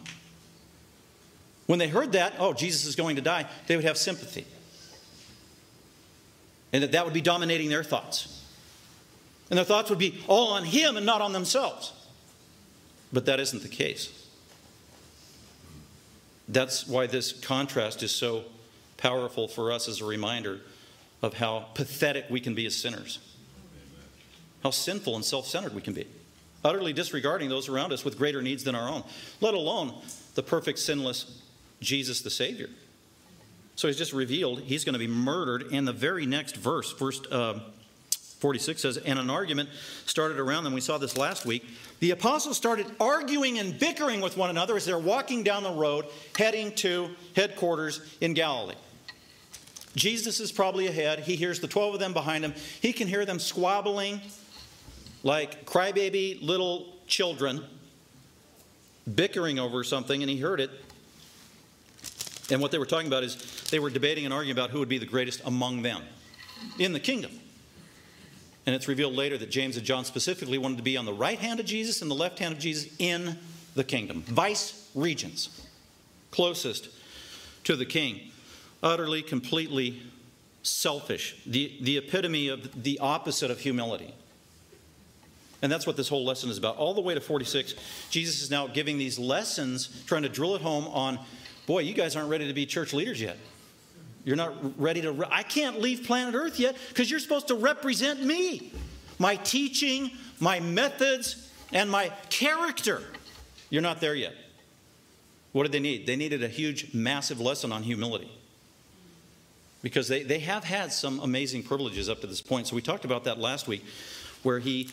when 1.67 1.79
they 1.79 1.89
heard 1.89 2.13
that, 2.13 2.35
oh, 2.39 2.53
Jesus 2.53 2.85
is 2.85 2.97
going 2.97 3.17
to 3.17 3.23
die, 3.23 3.47
they 3.69 3.77
would 3.77 3.85
have 3.85 3.97
sympathy. 3.97 4.45
And 6.73 6.83
that 6.83 6.93
that 6.93 7.05
would 7.05 7.15
be 7.15 7.21
dominating 7.21 7.69
their 7.69 7.85
thoughts. 7.85 8.43
And 9.51 9.59
their 9.59 9.65
thoughts 9.65 9.91
would 9.91 9.99
be 9.99 10.21
all 10.27 10.53
on 10.53 10.65
him 10.65 10.97
and 10.97 11.05
not 11.05 11.21
on 11.21 11.33
themselves. 11.33 11.93
But 13.13 13.27
that 13.27 13.39
isn't 13.39 13.63
the 13.63 13.69
case. 13.69 14.20
That's 16.51 16.87
why 16.87 17.07
this 17.07 17.33
contrast 17.33 18.03
is 18.03 18.11
so 18.11 18.45
powerful 18.97 19.47
for 19.47 19.71
us 19.71 19.89
as 19.89 20.01
a 20.01 20.05
reminder 20.05 20.61
of 21.23 21.35
how 21.35 21.67
pathetic 21.75 22.27
we 22.29 22.41
can 22.41 22.55
be 22.55 22.67
as 22.67 22.75
sinners, 22.75 23.21
how 24.65 24.71
sinful 24.71 25.15
and 25.15 25.25
self 25.25 25.47
centered 25.47 25.75
we 25.75 25.81
can 25.81 25.95
be, 25.95 26.07
utterly 26.65 26.93
disregarding 26.93 27.49
those 27.49 27.69
around 27.69 27.93
us 27.93 28.05
with 28.05 28.19
greater 28.19 28.43
needs 28.43 28.65
than 28.65 28.75
our 28.75 28.89
own, 28.89 29.05
let 29.41 29.55
alone 29.55 29.95
the 30.35 30.43
perfect, 30.43 30.81
sinless 30.81 31.41
Jesus 31.81 32.21
the 32.21 32.31
Savior. 32.31 32.69
So 33.77 33.87
he's 33.87 33.97
just 33.97 34.13
revealed 34.13 34.61
he's 34.61 34.85
going 34.85 34.95
to 34.95 34.99
be 34.99 35.07
murdered. 35.07 35.69
And 35.73 35.87
the 35.87 35.93
very 35.93 36.27
next 36.27 36.57
verse, 36.57 36.93
verse 36.93 37.21
uh, 37.31 37.61
46 38.41 38.81
says, 38.81 38.97
And 38.97 39.19
an 39.19 39.31
argument 39.31 39.69
started 40.07 40.39
around 40.39 40.65
them. 40.65 40.73
We 40.73 40.81
saw 40.81 40.99
this 40.99 41.17
last 41.17 41.45
week. 41.45 41.65
The 42.01 42.11
apostles 42.11 42.57
started 42.57 42.87
arguing 42.99 43.59
and 43.59 43.79
bickering 43.79 44.23
with 44.23 44.37
one 44.37 44.51
another 44.51 44.77
as 44.77 44.87
they're 44.87 44.99
walking 44.99 45.43
down 45.43 45.63
the 45.63 45.73
road 45.73 46.07
heading 46.37 46.75
to 46.77 47.11
headquarters 47.37 48.01
in 48.21 48.33
Galilee. 48.33 48.75
Jesus 49.95 50.41
is 50.41 50.51
probably 50.51 50.87
ahead. 50.87 51.21
He 51.21 51.37
hears 51.37 51.61
the 51.61 51.69
12 51.69 51.95
of 51.95 52.01
them 52.01 52.15
behind 52.15 52.45
him. 52.45 52.55
He 52.81 52.93
can 52.93 53.09
hear 53.09 53.27
them 53.27 53.39
squabbling 53.39 54.21
like 55.23 55.67
crybaby 55.67 56.43
little 56.43 56.95
children 57.07 57.63
bickering 59.15 59.59
over 59.59 59.85
something, 59.85 60.23
and 60.23 60.31
he 60.31 60.39
heard 60.39 60.61
it. 60.61 60.71
And 62.51 62.63
what 62.63 62.71
they 62.71 62.79
were 62.79 62.87
talking 62.87 63.07
about 63.07 63.23
is 63.23 63.37
they 63.71 63.79
were 63.79 63.91
debating 63.91 64.25
and 64.25 64.33
arguing 64.33 64.57
about 64.57 64.71
who 64.71 64.79
would 64.79 64.89
be 64.89 64.99
the 64.99 65.07
greatest 65.07 65.43
among 65.45 65.83
them 65.83 66.03
in 66.79 66.93
the 66.93 67.01
kingdom. 67.01 67.33
And 68.71 68.77
it's 68.77 68.87
revealed 68.87 69.15
later 69.15 69.37
that 69.37 69.51
James 69.51 69.77
and 69.77 69.85
John 69.85 70.05
specifically 70.05 70.57
wanted 70.57 70.77
to 70.77 70.85
be 70.85 70.97
on 70.97 71.05
the 71.05 71.13
right 71.13 71.41
hand 71.41 71.59
of 71.59 71.67
Jesus 71.67 72.03
and 72.03 72.09
the 72.09 72.15
left 72.15 72.39
hand 72.39 72.55
of 72.55 72.61
Jesus 72.61 72.95
in 73.01 73.37
the 73.75 73.83
kingdom. 73.83 74.23
Vice 74.23 74.89
regents, 74.95 75.67
closest 76.31 76.89
to 77.65 77.75
the 77.75 77.85
king. 77.85 78.31
Utterly, 78.81 79.23
completely 79.23 80.01
selfish. 80.63 81.43
The, 81.47 81.79
the 81.81 81.99
epitome 81.99 82.47
of 82.47 82.85
the 82.85 83.01
opposite 83.01 83.51
of 83.51 83.59
humility. 83.59 84.15
And 85.63 85.73
that's 85.73 85.85
what 85.85 85.97
this 85.97 86.09
whole 86.09 86.25
lesson 86.25 86.49
is 86.49 86.57
about. 86.57 86.77
All 86.77 86.95
the 86.95 87.01
way 87.01 87.15
to 87.15 87.21
46, 87.21 87.75
Jesus 88.09 88.41
is 88.41 88.53
now 88.53 88.69
giving 88.69 88.99
these 88.99 89.19
lessons, 89.19 90.05
trying 90.07 90.23
to 90.23 90.29
drill 90.29 90.55
it 90.55 90.63
home 90.63 90.87
on 90.87 91.19
boy, 91.67 91.81
you 91.81 91.93
guys 91.93 92.15
aren't 92.15 92.31
ready 92.31 92.47
to 92.47 92.55
be 92.55 92.67
church 92.67 92.93
leaders 92.95 93.21
yet. 93.21 93.37
You're 94.25 94.37
not 94.37 94.81
ready 94.81 95.01
to. 95.03 95.13
Re- 95.13 95.29
I 95.31 95.43
can't 95.43 95.81
leave 95.81 96.05
planet 96.05 96.35
Earth 96.35 96.59
yet 96.59 96.77
because 96.89 97.11
you're 97.11 97.21
supposed 97.21 97.49
to 97.49 97.55
represent 97.55 98.23
me, 98.23 98.73
my 99.19 99.37
teaching, 99.37 100.11
my 100.39 100.61
methods, 100.61 101.51
and 101.73 101.91
my 101.91 102.13
character. 102.29 103.03
You're 103.71 103.83
not 103.83 104.01
there 104.01 104.15
yet. 104.15 104.35
What 105.53 105.65
did 105.65 105.73
they 105.73 105.81
need? 105.81 106.07
They 106.07 106.17
needed 106.17 106.43
a 106.43 106.49
huge, 106.49 106.95
massive 106.95 107.41
lesson 107.41 107.73
on 107.73 107.83
humility 107.83 108.31
because 109.83 110.09
they, 110.09 110.23
they 110.23 110.41
have 110.41 110.65
had 110.65 110.93
some 110.93 111.21
amazing 111.21 111.63
privileges 111.63 112.09
up 112.09 112.21
to 112.21 112.27
this 112.27 112.43
point. 112.43 112.67
So 112.67 112.77
we 112.77 112.83
talked 112.83 113.05
about 113.05 113.25
that 113.25 113.39
last 113.39 113.67
week, 113.67 113.85
where 114.43 114.59
he, 114.59 114.91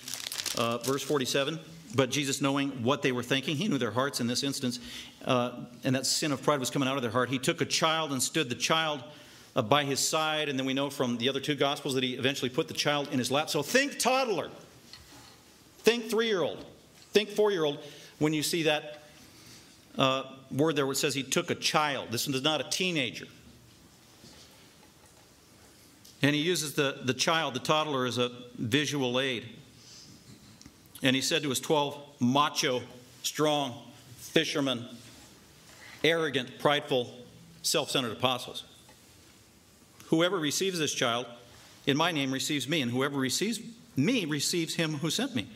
uh, 0.58 0.78
verse 0.80 1.04
47, 1.04 1.60
but 1.96 2.10
Jesus, 2.10 2.42
knowing 2.42 2.70
what 2.84 3.02
they 3.02 3.12
were 3.12 3.24
thinking, 3.24 3.56
he 3.56 3.68
knew 3.68 3.78
their 3.78 3.92
hearts 3.92 4.20
in 4.20 4.28
this 4.28 4.44
instance, 4.44 4.80
uh, 5.26 5.52
and 5.84 5.96
that 5.96 6.06
sin 6.06 6.32
of 6.32 6.42
pride 6.42 6.60
was 6.60 6.70
coming 6.70 6.88
out 6.88 6.96
of 6.96 7.02
their 7.02 7.12
heart. 7.12 7.30
He 7.30 7.40
took 7.40 7.62
a 7.62 7.66
child 7.66 8.12
and 8.12 8.22
stood 8.22 8.50
the 8.50 8.56
child 8.56 9.04
uh, 9.58 9.62
by 9.64 9.84
his 9.84 10.00
side, 10.00 10.48
and 10.48 10.58
then 10.58 10.68
we 10.68 10.74
know 10.74 10.90
from 10.90 11.18
the 11.18 11.28
other 11.28 11.40
two 11.40 11.56
gospels 11.56 11.96
that 11.96 12.04
he 12.04 12.14
eventually 12.14 12.50
put 12.50 12.68
the 12.68 12.74
child 12.76 13.10
in 13.12 13.18
his 13.18 13.32
lap. 13.32 13.50
So 13.50 13.64
think 13.64 13.98
toddler, 13.98 14.50
think 15.80 16.10
three 16.10 16.28
year 16.28 16.44
old, 16.44 16.64
think 17.12 17.30
four 17.30 17.52
year 17.52 17.66
old 17.66 17.80
when 18.20 18.34
you 18.34 18.44
see 18.44 18.64
that 18.64 19.04
uh, 19.98 20.24
word 20.52 20.76
there 20.76 20.86
where 20.86 20.94
it 20.94 20.98
says 20.98 21.16
he 21.16 21.24
took 21.24 21.50
a 21.50 21.56
child. 21.56 22.10
This 22.12 22.28
is 22.28 22.44
not 22.44 22.62
a 22.62 22.70
teenager. 22.70 23.26
And 26.22 26.36
he 26.36 26.42
uses 26.42 26.74
the, 26.74 27.00
the 27.04 27.14
child, 27.14 27.56
the 27.56 27.60
toddler, 27.60 28.06
as 28.06 28.18
a 28.18 28.32
visual 28.58 29.20
aid. 29.20 29.48
And 31.04 31.16
he 31.16 31.22
said 31.22 31.44
to 31.44 31.50
his 31.50 31.60
12 31.60 32.00
macho, 32.20 32.82
strong 33.22 33.76
fishermen, 34.18 34.86
arrogant, 36.04 36.60
prideful, 36.60 37.12
self 37.62 37.90
centered 37.90 38.14
apostles 38.14 38.64
Whoever 40.08 40.38
receives 40.38 40.80
this 40.80 40.94
child 40.94 41.26
in 41.86 41.98
my 41.98 42.12
name 42.12 42.32
receives 42.32 42.68
me, 42.68 42.82
and 42.82 42.92
whoever 42.92 43.18
receives 43.18 43.60
me 43.96 44.26
receives 44.26 44.76
him 44.76 44.96
who 44.96 45.10
sent 45.10 45.36
me. 45.36 45.48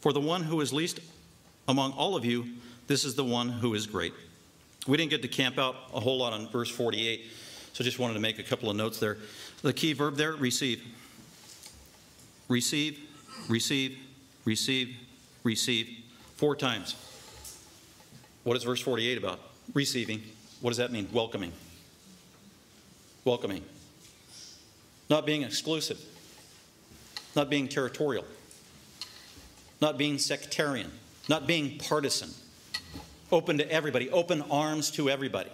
For 0.00 0.12
the 0.12 0.20
one 0.20 0.42
who 0.42 0.60
is 0.60 0.72
least 0.72 1.00
among 1.68 1.92
all 1.92 2.16
of 2.16 2.24
you, 2.24 2.46
this 2.86 3.04
is 3.04 3.14
the 3.14 3.24
one 3.24 3.48
who 3.48 3.74
is 3.74 3.86
great. 3.86 4.14
We 4.86 4.96
didn't 4.96 5.10
get 5.10 5.22
to 5.22 5.28
camp 5.28 5.58
out 5.58 5.74
a 5.92 6.00
whole 6.00 6.18
lot 6.18 6.32
on 6.32 6.48
verse 6.48 6.70
48, 6.70 7.24
so 7.72 7.82
just 7.82 7.98
wanted 7.98 8.14
to 8.14 8.20
make 8.20 8.38
a 8.38 8.42
couple 8.42 8.70
of 8.70 8.76
notes 8.76 9.00
there. 9.00 9.18
The 9.62 9.72
key 9.72 9.92
verb 9.92 10.16
there 10.16 10.32
receive. 10.32 10.82
Receive, 12.48 13.00
receive, 13.48 13.98
receive, 14.44 14.96
receive. 15.42 16.04
Four 16.36 16.54
times. 16.54 16.94
What 18.44 18.56
is 18.56 18.62
verse 18.62 18.80
48 18.80 19.18
about? 19.18 19.40
Receiving. 19.74 20.22
What 20.60 20.70
does 20.70 20.76
that 20.76 20.92
mean? 20.92 21.08
Welcoming. 21.12 21.52
Welcoming. 23.24 23.64
Not 25.08 25.26
being 25.26 25.42
exclusive. 25.42 26.00
Not 27.34 27.50
being 27.50 27.68
territorial. 27.68 28.24
Not 29.80 29.98
being 29.98 30.18
sectarian. 30.18 30.90
Not 31.28 31.46
being 31.46 31.78
partisan. 31.78 32.30
Open 33.30 33.58
to 33.58 33.70
everybody. 33.70 34.10
Open 34.10 34.42
arms 34.50 34.90
to 34.92 35.10
everybody 35.10 35.50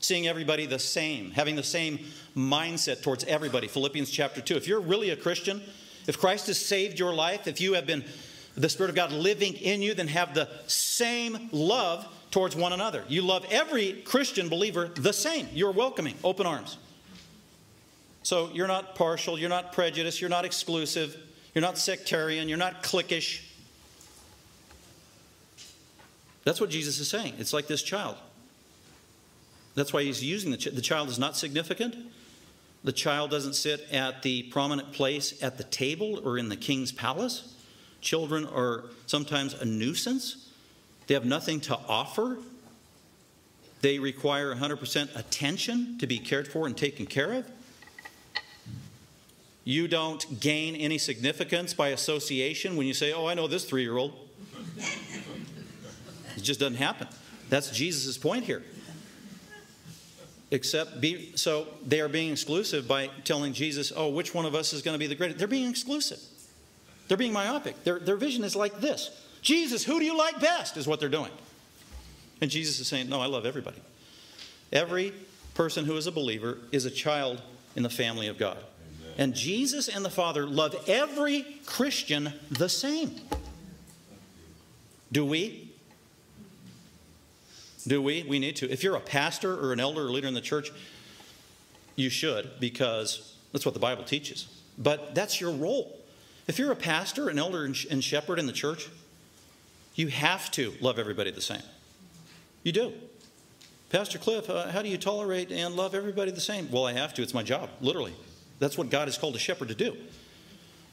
seeing 0.00 0.26
everybody 0.26 0.66
the 0.66 0.78
same, 0.78 1.30
having 1.32 1.56
the 1.56 1.62
same 1.62 1.98
mindset 2.36 3.02
towards 3.02 3.24
everybody. 3.24 3.66
Philippians 3.66 4.10
chapter 4.10 4.40
2. 4.40 4.56
If 4.56 4.68
you're 4.68 4.80
really 4.80 5.10
a 5.10 5.16
Christian, 5.16 5.62
if 6.06 6.18
Christ 6.18 6.46
has 6.46 6.58
saved 6.58 6.98
your 6.98 7.14
life, 7.14 7.46
if 7.46 7.60
you 7.60 7.74
have 7.74 7.86
been 7.86 8.04
the 8.56 8.68
Spirit 8.68 8.90
of 8.90 8.96
God 8.96 9.12
living 9.12 9.54
in 9.54 9.82
you, 9.82 9.94
then 9.94 10.08
have 10.08 10.34
the 10.34 10.48
same 10.66 11.48
love 11.52 12.06
towards 12.30 12.54
one 12.54 12.72
another. 12.72 13.04
You 13.08 13.22
love 13.22 13.44
every 13.50 13.92
Christian 14.04 14.48
believer 14.48 14.88
the 14.88 15.12
same. 15.12 15.48
You're 15.52 15.72
welcoming, 15.72 16.14
open 16.22 16.46
arms. 16.46 16.78
So 18.26 18.50
you're 18.52 18.66
not 18.66 18.96
partial, 18.96 19.38
you're 19.38 19.48
not 19.48 19.72
prejudiced, 19.72 20.20
you're 20.20 20.28
not 20.28 20.44
exclusive, 20.44 21.16
you're 21.54 21.62
not 21.62 21.78
sectarian, 21.78 22.48
you're 22.48 22.58
not 22.58 22.82
cliquish. 22.82 23.40
That's 26.42 26.60
what 26.60 26.68
Jesus 26.68 26.98
is 26.98 27.08
saying. 27.08 27.34
It's 27.38 27.52
like 27.52 27.68
this 27.68 27.84
child. 27.84 28.16
That's 29.76 29.92
why 29.92 30.02
he's 30.02 30.24
using 30.24 30.50
the, 30.50 30.56
ch- 30.56 30.74
the 30.74 30.80
child 30.80 31.08
is 31.08 31.20
not 31.20 31.36
significant. 31.36 31.94
The 32.82 32.90
child 32.90 33.30
doesn't 33.30 33.54
sit 33.54 33.86
at 33.92 34.24
the 34.24 34.42
prominent 34.42 34.92
place 34.92 35.40
at 35.40 35.56
the 35.56 35.62
table 35.62 36.20
or 36.24 36.36
in 36.36 36.48
the 36.48 36.56
king's 36.56 36.90
palace. 36.90 37.54
Children 38.00 38.44
are 38.44 38.86
sometimes 39.06 39.54
a 39.54 39.64
nuisance. 39.64 40.50
They 41.06 41.14
have 41.14 41.24
nothing 41.24 41.60
to 41.60 41.78
offer. 41.86 42.38
They 43.82 44.00
require 44.00 44.52
100% 44.52 45.14
attention 45.14 45.98
to 45.98 46.08
be 46.08 46.18
cared 46.18 46.48
for 46.48 46.66
and 46.66 46.76
taken 46.76 47.06
care 47.06 47.32
of. 47.32 47.48
You 49.66 49.88
don't 49.88 50.40
gain 50.40 50.76
any 50.76 50.96
significance 50.96 51.74
by 51.74 51.88
association 51.88 52.76
when 52.76 52.86
you 52.86 52.94
say, 52.94 53.12
Oh, 53.12 53.26
I 53.26 53.34
know 53.34 53.48
this 53.48 53.64
three 53.64 53.82
year 53.82 53.98
old. 53.98 54.14
It 56.36 56.42
just 56.42 56.60
doesn't 56.60 56.76
happen. 56.76 57.08
That's 57.50 57.70
Jesus' 57.70 58.16
point 58.16 58.44
here 58.44 58.62
except 60.50 61.00
be 61.00 61.32
so 61.34 61.66
they 61.84 62.00
are 62.00 62.08
being 62.08 62.32
exclusive 62.32 62.86
by 62.86 63.08
telling 63.24 63.52
Jesus, 63.52 63.92
"Oh, 63.94 64.08
which 64.08 64.34
one 64.34 64.46
of 64.46 64.54
us 64.54 64.72
is 64.72 64.82
going 64.82 64.94
to 64.94 64.98
be 64.98 65.06
the 65.06 65.14
greatest?" 65.14 65.38
They're 65.38 65.48
being 65.48 65.68
exclusive. 65.68 66.20
They're 67.08 67.16
being 67.16 67.32
myopic. 67.32 67.82
Their 67.84 67.98
their 67.98 68.16
vision 68.16 68.44
is 68.44 68.54
like 68.54 68.80
this: 68.80 69.10
Jesus, 69.42 69.84
who 69.84 69.98
do 69.98 70.04
you 70.04 70.16
like 70.16 70.40
best? 70.40 70.76
Is 70.76 70.86
what 70.86 71.00
they're 71.00 71.08
doing. 71.08 71.32
And 72.40 72.50
Jesus 72.50 72.78
is 72.80 72.86
saying, 72.86 73.08
"No, 73.08 73.20
I 73.20 73.26
love 73.26 73.46
everybody. 73.46 73.80
Every 74.72 75.12
person 75.54 75.84
who 75.84 75.96
is 75.96 76.06
a 76.06 76.12
believer 76.12 76.58
is 76.70 76.84
a 76.84 76.90
child 76.90 77.42
in 77.74 77.82
the 77.82 77.90
family 77.90 78.28
of 78.28 78.38
God." 78.38 78.58
And 79.18 79.34
Jesus 79.34 79.88
and 79.88 80.04
the 80.04 80.10
Father 80.10 80.46
love 80.46 80.76
every 80.88 81.60
Christian 81.64 82.32
the 82.50 82.68
same. 82.68 83.14
Do 85.10 85.24
we? 85.24 85.72
Do 87.86 88.02
we? 88.02 88.24
We 88.24 88.38
need 88.38 88.56
to. 88.56 88.70
If 88.70 88.82
you're 88.82 88.96
a 88.96 89.00
pastor 89.00 89.58
or 89.58 89.72
an 89.72 89.80
elder 89.80 90.02
or 90.02 90.10
leader 90.10 90.26
in 90.26 90.34
the 90.34 90.40
church, 90.40 90.70
you 91.94 92.10
should 92.10 92.50
because 92.60 93.36
that's 93.52 93.64
what 93.64 93.74
the 93.74 93.80
Bible 93.80 94.04
teaches. 94.04 94.48
But 94.76 95.14
that's 95.14 95.40
your 95.40 95.52
role. 95.52 95.98
If 96.46 96.58
you're 96.58 96.72
a 96.72 96.76
pastor, 96.76 97.28
an 97.28 97.38
elder, 97.38 97.64
and 97.64 98.04
shepherd 98.04 98.38
in 98.38 98.46
the 98.46 98.52
church, 98.52 98.88
you 99.94 100.08
have 100.08 100.50
to 100.52 100.74
love 100.80 100.98
everybody 100.98 101.30
the 101.30 101.40
same. 101.40 101.62
You 102.62 102.72
do. 102.72 102.92
Pastor 103.90 104.18
Cliff, 104.18 104.50
uh, 104.50 104.68
how 104.68 104.82
do 104.82 104.88
you 104.88 104.98
tolerate 104.98 105.50
and 105.50 105.74
love 105.74 105.94
everybody 105.94 106.30
the 106.32 106.40
same? 106.40 106.70
Well, 106.70 106.86
I 106.86 106.92
have 106.92 107.14
to. 107.14 107.22
It's 107.22 107.34
my 107.34 107.42
job, 107.42 107.70
literally. 107.80 108.14
That's 108.58 108.78
what 108.78 108.90
God 108.90 109.08
has 109.08 109.18
called 109.18 109.36
a 109.36 109.38
shepherd 109.38 109.68
to 109.68 109.74
do. 109.74 109.96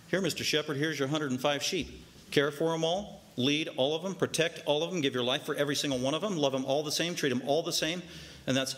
Here, 0.09 0.21
Mr. 0.21 0.43
Shepherd, 0.43 0.77
here's 0.77 0.99
your 0.99 1.07
105 1.07 1.63
sheep. 1.63 2.05
Care 2.31 2.51
for 2.51 2.71
them 2.71 2.83
all, 2.83 3.21
lead 3.35 3.69
all 3.77 3.95
of 3.95 4.03
them, 4.03 4.15
protect 4.15 4.61
all 4.65 4.83
of 4.83 4.91
them, 4.91 5.01
give 5.01 5.13
your 5.13 5.23
life 5.23 5.43
for 5.43 5.55
every 5.55 5.75
single 5.75 5.99
one 5.99 6.13
of 6.13 6.21
them, 6.21 6.37
love 6.37 6.51
them 6.51 6.65
all 6.65 6.83
the 6.83 6.91
same, 6.91 7.15
treat 7.15 7.29
them 7.29 7.41
all 7.45 7.63
the 7.63 7.73
same, 7.73 8.01
and 8.47 8.55
that's 8.55 8.75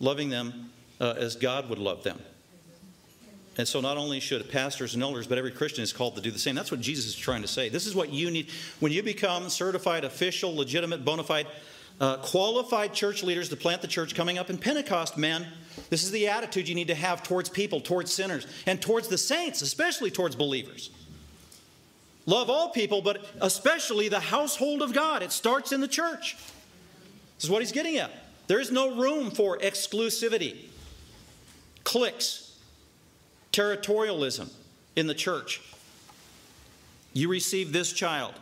loving 0.00 0.30
them 0.30 0.70
uh, 1.00 1.14
as 1.16 1.36
God 1.36 1.68
would 1.68 1.78
love 1.78 2.04
them. 2.04 2.18
And 3.58 3.68
so, 3.68 3.82
not 3.82 3.98
only 3.98 4.18
should 4.18 4.50
pastors 4.50 4.94
and 4.94 5.02
elders, 5.02 5.26
but 5.26 5.36
every 5.36 5.50
Christian 5.50 5.82
is 5.82 5.92
called 5.92 6.14
to 6.16 6.22
do 6.22 6.30
the 6.30 6.38
same. 6.38 6.54
That's 6.54 6.70
what 6.70 6.80
Jesus 6.80 7.06
is 7.06 7.14
trying 7.14 7.42
to 7.42 7.48
say. 7.48 7.68
This 7.68 7.86
is 7.86 7.94
what 7.94 8.10
you 8.10 8.30
need. 8.30 8.48
When 8.80 8.92
you 8.92 9.02
become 9.02 9.50
certified, 9.50 10.04
official, 10.04 10.56
legitimate, 10.56 11.04
bona 11.04 11.22
fide, 11.22 11.46
uh, 12.00 12.16
qualified 12.18 12.92
church 12.92 13.22
leaders 13.22 13.48
to 13.50 13.56
plant 13.56 13.82
the 13.82 13.88
church 13.88 14.14
coming 14.14 14.38
up 14.38 14.50
in 14.50 14.58
Pentecost, 14.58 15.16
men, 15.16 15.46
this 15.90 16.02
is 16.04 16.10
the 16.10 16.28
attitude 16.28 16.68
you 16.68 16.74
need 16.74 16.88
to 16.88 16.94
have 16.94 17.22
towards 17.22 17.48
people, 17.48 17.80
towards 17.80 18.12
sinners, 18.12 18.46
and 18.66 18.80
towards 18.80 19.08
the 19.08 19.18
saints, 19.18 19.62
especially 19.62 20.10
towards 20.10 20.36
believers. 20.36 20.90
Love 22.26 22.50
all 22.50 22.68
people, 22.68 23.02
but 23.02 23.24
especially 23.40 24.08
the 24.08 24.20
household 24.20 24.82
of 24.82 24.92
God. 24.92 25.22
It 25.22 25.32
starts 25.32 25.72
in 25.72 25.80
the 25.80 25.88
church. 25.88 26.36
This 27.36 27.44
is 27.44 27.50
what 27.50 27.62
he's 27.62 27.72
getting 27.72 27.96
at. 27.96 28.10
There 28.46 28.60
is 28.60 28.70
no 28.70 28.96
room 28.96 29.30
for 29.30 29.58
exclusivity, 29.58 30.56
cliques, 31.84 32.56
territorialism 33.52 34.50
in 34.96 35.06
the 35.06 35.14
church. 35.14 35.60
You 37.12 37.28
receive 37.28 37.72
this 37.72 37.92
child, 37.92 38.34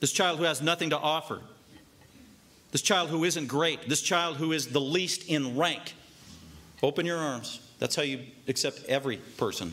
this 0.00 0.12
child 0.12 0.38
who 0.38 0.44
has 0.44 0.60
nothing 0.60 0.90
to 0.90 0.98
offer, 0.98 1.40
this 2.72 2.82
child 2.82 3.08
who 3.10 3.24
isn't 3.24 3.46
great, 3.46 3.88
this 3.88 4.02
child 4.02 4.36
who 4.36 4.52
is 4.52 4.68
the 4.68 4.80
least 4.80 5.28
in 5.28 5.56
rank. 5.56 5.94
Open 6.82 7.06
your 7.06 7.18
arms. 7.18 7.60
That's 7.78 7.96
how 7.96 8.02
you 8.02 8.20
accept 8.48 8.84
every 8.88 9.18
person 9.36 9.72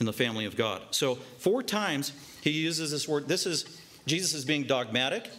in 0.00 0.06
the 0.06 0.12
family 0.12 0.46
of 0.46 0.56
God. 0.56 0.82
So, 0.90 1.14
four 1.14 1.62
times 1.62 2.12
he 2.40 2.50
uses 2.50 2.90
this 2.90 3.06
word. 3.06 3.28
This 3.28 3.46
is 3.46 3.80
Jesus 4.06 4.34
is 4.34 4.44
being 4.44 4.64
dogmatic, 4.64 5.30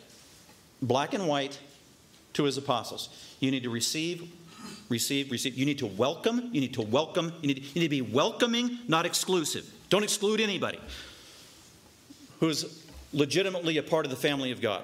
black 0.82 1.14
and 1.14 1.28
white 1.28 1.60
to 2.34 2.44
his 2.44 2.58
apostles. 2.58 3.10
You 3.40 3.52
need 3.52 3.64
to 3.64 3.70
receive, 3.70 4.32
receive, 4.90 5.32
receive. 5.32 5.56
You 5.56 5.66
need 5.66 5.80
to 5.80 5.88
welcome. 5.88 6.50
You 6.52 6.62
need 6.62 6.74
to 6.76 6.82
welcome. 6.82 7.34
You 7.42 7.48
need, 7.48 7.58
you 7.60 7.82
need 7.82 7.88
to 7.88 7.90
be 7.90 8.02
welcoming, 8.02 8.80
not 8.88 9.06
exclusive. 9.06 9.72
Don't 9.90 10.04
exclude 10.04 10.40
anybody 10.40 10.80
who's 12.40 12.83
legitimately 13.14 13.78
a 13.78 13.84
part 13.84 14.06
of 14.06 14.10
the 14.10 14.18
family 14.18 14.52
of 14.52 14.62
God. 14.62 14.84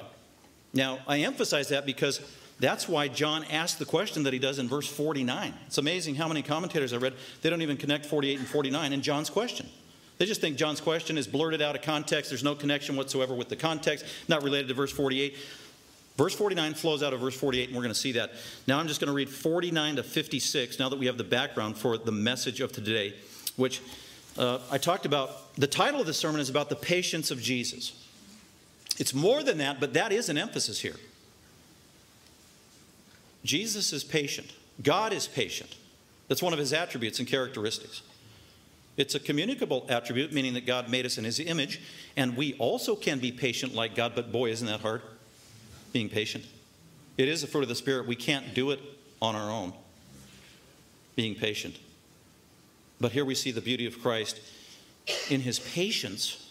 Now, 0.73 0.99
I 1.07 1.19
emphasize 1.19 1.69
that 1.69 1.85
because 1.85 2.21
that's 2.59 2.87
why 2.87 3.07
John 3.07 3.43
asked 3.45 3.79
the 3.79 3.85
question 3.85 4.23
that 4.23 4.33
he 4.33 4.39
does 4.39 4.59
in 4.59 4.67
verse 4.67 4.87
49. 4.87 5.53
It's 5.67 5.77
amazing 5.77 6.15
how 6.15 6.27
many 6.27 6.41
commentators 6.41 6.93
I 6.93 6.97
read, 6.97 7.13
they 7.41 7.49
don't 7.49 7.61
even 7.61 7.77
connect 7.77 8.05
48 8.05 8.39
and 8.39 8.47
49 8.47 8.93
in 8.93 9.01
John's 9.01 9.29
question. 9.29 9.67
They 10.17 10.25
just 10.25 10.41
think 10.41 10.57
John's 10.57 10.81
question 10.81 11.17
is 11.17 11.27
blurted 11.27 11.61
out 11.61 11.75
of 11.75 11.81
context. 11.81 12.29
There's 12.29 12.43
no 12.43 12.53
connection 12.53 12.97
whatsoever 12.97 13.33
with 13.33 13.47
the 13.47 13.55
context, 13.55 14.05
not 14.27 14.43
related 14.43 14.67
to 14.67 14.73
verse 14.73 14.91
48. 14.91 15.37
Verse 16.17 16.35
49 16.35 16.73
flows 16.73 17.01
out 17.01 17.13
of 17.13 17.21
verse 17.21 17.39
48, 17.39 17.69
and 17.69 17.77
we're 17.77 17.83
going 17.83 17.93
to 17.93 17.99
see 17.99 18.11
that. 18.11 18.33
Now 18.67 18.77
I'm 18.77 18.89
just 18.89 18.99
going 18.99 19.07
to 19.07 19.13
read 19.13 19.29
49 19.29 19.95
to 19.95 20.03
56 20.03 20.77
now 20.77 20.89
that 20.89 20.99
we 20.99 21.05
have 21.05 21.17
the 21.17 21.23
background 21.23 21.77
for 21.77 21.97
the 21.97 22.11
message 22.11 22.59
of 22.59 22.73
today, 22.73 23.13
which 23.55 23.81
uh, 24.37 24.59
I 24.69 24.77
talked 24.77 25.05
about. 25.05 25.55
The 25.55 25.67
title 25.67 26.01
of 26.01 26.07
the 26.07 26.13
sermon 26.13 26.41
is 26.41 26.49
about 26.49 26.67
the 26.67 26.75
patience 26.75 27.31
of 27.31 27.41
Jesus. 27.41 27.93
It's 28.99 29.13
more 29.13 29.41
than 29.41 29.57
that, 29.57 29.79
but 29.79 29.93
that 29.93 30.11
is 30.11 30.29
an 30.29 30.37
emphasis 30.37 30.81
here. 30.81 30.97
Jesus 33.43 33.93
is 33.93 34.03
patient, 34.03 34.53
God 34.83 35.13
is 35.13 35.27
patient. 35.27 35.75
That's 36.27 36.43
one 36.43 36.53
of 36.53 36.59
his 36.59 36.73
attributes 36.73 37.17
and 37.17 37.27
characteristics. 37.27 38.03
It's 38.97 39.15
a 39.15 39.19
communicable 39.19 39.85
attribute, 39.89 40.31
meaning 40.31 40.53
that 40.53 40.67
God 40.67 40.89
made 40.89 41.05
us 41.05 41.17
in 41.17 41.23
his 41.23 41.39
image, 41.39 41.81
and 42.17 42.37
we 42.37 42.53
also 42.55 42.95
can 42.95 43.17
be 43.17 43.31
patient 43.31 43.73
like 43.73 43.95
God, 43.95 44.11
but 44.13 44.31
boy, 44.31 44.51
isn't 44.51 44.67
that 44.67 44.81
hard? 44.81 45.01
Being 45.93 46.09
patient. 46.09 46.45
It 47.17 47.27
is 47.27 47.41
a 47.41 47.47
fruit 47.47 47.63
of 47.63 47.69
the 47.69 47.75
Spirit. 47.75 48.05
We 48.07 48.15
can't 48.15 48.53
do 48.53 48.71
it 48.71 48.79
on 49.21 49.35
our 49.35 49.49
own, 49.49 49.73
being 51.15 51.33
patient. 51.33 51.79
But 53.01 53.13
here 53.13 53.25
we 53.25 53.35
see 53.35 53.51
the 53.51 53.61
beauty 53.61 53.85
of 53.85 54.01
Christ 54.01 54.41
in 55.29 55.41
his 55.41 55.59
patience 55.59 56.48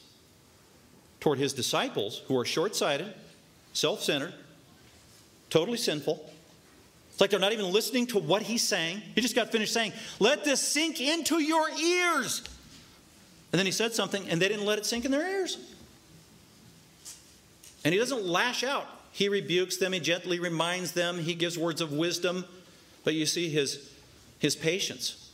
toward 1.20 1.38
his 1.38 1.52
disciples 1.52 2.22
who 2.28 2.36
are 2.36 2.44
short 2.44 2.76
sighted, 2.76 3.12
self 3.72 4.02
centered, 4.02 4.34
totally 5.50 5.78
sinful 5.78 6.28
it's 7.18 7.20
like 7.20 7.30
they're 7.30 7.40
not 7.40 7.52
even 7.52 7.72
listening 7.72 8.06
to 8.08 8.20
what 8.20 8.42
he's 8.42 8.62
saying. 8.62 9.02
He 9.16 9.20
just 9.20 9.34
got 9.34 9.50
finished 9.50 9.72
saying, 9.72 9.92
Let 10.20 10.44
this 10.44 10.62
sink 10.62 11.00
into 11.00 11.42
your 11.42 11.68
ears. 11.68 12.44
And 13.50 13.58
then 13.58 13.66
he 13.66 13.72
said 13.72 13.92
something, 13.92 14.28
and 14.28 14.40
they 14.40 14.46
didn't 14.46 14.64
let 14.64 14.78
it 14.78 14.86
sink 14.86 15.04
in 15.04 15.10
their 15.10 15.28
ears. 15.28 15.58
And 17.84 17.92
he 17.92 17.98
doesn't 17.98 18.24
lash 18.24 18.62
out. 18.62 18.86
He 19.10 19.28
rebukes 19.28 19.78
them, 19.78 19.94
he 19.94 19.98
gently 19.98 20.38
reminds 20.38 20.92
them, 20.92 21.18
he 21.18 21.34
gives 21.34 21.58
words 21.58 21.80
of 21.80 21.92
wisdom. 21.92 22.44
But 23.02 23.14
you 23.14 23.26
see 23.26 23.48
his, 23.48 23.92
his 24.38 24.54
patience, 24.54 25.32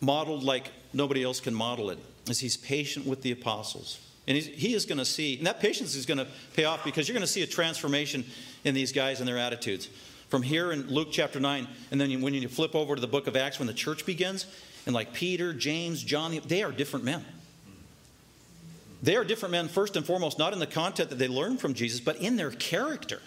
modeled 0.00 0.42
like 0.42 0.72
nobody 0.92 1.22
else 1.22 1.38
can 1.38 1.54
model 1.54 1.90
it, 1.90 2.00
as 2.28 2.40
he's 2.40 2.56
patient 2.56 3.06
with 3.06 3.22
the 3.22 3.30
apostles. 3.30 4.00
And 4.26 4.36
he 4.36 4.74
is 4.74 4.86
going 4.86 4.98
to 4.98 5.04
see, 5.04 5.36
and 5.36 5.46
that 5.46 5.60
patience 5.60 5.96
is 5.96 6.06
going 6.06 6.18
to 6.18 6.28
pay 6.54 6.64
off 6.64 6.84
because 6.84 7.08
you're 7.08 7.14
going 7.14 7.26
to 7.26 7.32
see 7.32 7.42
a 7.42 7.46
transformation 7.46 8.24
in 8.64 8.74
these 8.74 8.92
guys 8.92 9.18
and 9.20 9.28
their 9.28 9.38
attitudes 9.38 9.88
from 10.32 10.40
here 10.40 10.72
in 10.72 10.88
Luke 10.88 11.08
chapter 11.10 11.38
9, 11.38 11.68
and 11.90 12.00
then 12.00 12.22
when 12.22 12.32
you 12.32 12.48
flip 12.48 12.74
over 12.74 12.94
to 12.94 13.00
the 13.02 13.06
book 13.06 13.26
of 13.26 13.36
Acts 13.36 13.58
when 13.58 13.66
the 13.66 13.74
church 13.74 14.06
begins, 14.06 14.46
and 14.86 14.94
like 14.94 15.12
Peter, 15.12 15.52
James, 15.52 16.02
John, 16.02 16.40
they 16.46 16.62
are 16.62 16.72
different 16.72 17.04
men. 17.04 17.22
They 19.02 19.16
are 19.16 19.24
different 19.24 19.52
men, 19.52 19.68
first 19.68 19.94
and 19.94 20.06
foremost, 20.06 20.38
not 20.38 20.54
in 20.54 20.58
the 20.58 20.66
content 20.66 21.10
that 21.10 21.18
they 21.18 21.28
learned 21.28 21.60
from 21.60 21.74
Jesus, 21.74 22.00
but 22.00 22.16
in 22.16 22.36
their 22.36 22.50
character, 22.50 23.20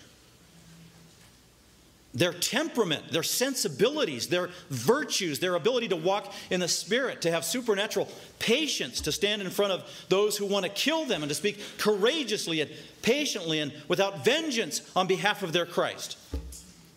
their 2.15 2.31
temperament, 2.31 3.11
their 3.11 3.23
sensibilities, 3.23 4.27
their 4.29 4.49
virtues, 4.69 5.39
their 5.39 5.55
ability 5.55 5.89
to 5.89 5.97
walk 5.97 6.33
in 6.49 6.61
the 6.61 6.67
Spirit, 6.67 7.21
to 7.21 7.31
have 7.31 7.43
supernatural 7.43 8.07
patience, 8.39 9.01
to 9.01 9.11
stand 9.11 9.41
in 9.41 9.49
front 9.49 9.73
of 9.73 10.05
those 10.07 10.37
who 10.37 10.45
want 10.45 10.63
to 10.65 10.71
kill 10.71 11.05
them, 11.05 11.21
and 11.21 11.29
to 11.29 11.35
speak 11.35 11.59
courageously 11.77 12.61
and 12.61 12.71
patiently 13.01 13.59
and 13.59 13.73
without 13.89 14.23
vengeance 14.23 14.81
on 14.95 15.07
behalf 15.07 15.43
of 15.43 15.51
their 15.51 15.65
Christ. 15.65 16.17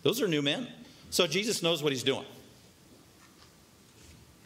Those 0.03 0.21
are 0.21 0.27
new 0.27 0.41
men. 0.41 0.67
So 1.09 1.27
Jesus 1.27 1.61
knows 1.61 1.83
what 1.83 1.91
he's 1.91 2.03
doing. 2.03 2.25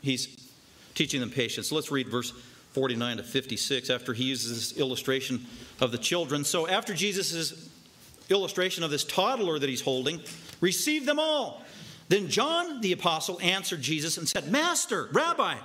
He's 0.01 0.49
teaching 0.95 1.19
them 1.19 1.29
patience. 1.29 1.71
let's 1.71 1.91
read 1.91 2.09
verse 2.09 2.33
49 2.71 3.17
to 3.17 3.23
56 3.23 3.89
after 3.91 4.13
he 4.13 4.23
uses 4.23 4.71
this 4.71 4.79
illustration 4.79 5.45
of 5.79 5.91
the 5.91 5.97
children. 5.97 6.43
So 6.43 6.67
after 6.67 6.93
Jesus' 6.95 7.69
illustration 8.29 8.83
of 8.83 8.89
this 8.89 9.03
toddler 9.03 9.59
that 9.59 9.69
he's 9.69 9.81
holding, 9.81 10.21
receive 10.63 11.05
them 11.05 11.19
all. 11.19 11.61
Then 12.09 12.27
John 12.27 12.81
the 12.81 12.91
apostle 12.91 13.39
answered 13.41 13.81
Jesus 13.81 14.17
and 14.17 14.27
said, 14.27 14.51
Master, 14.51 15.09
Rabbi, 15.11 15.55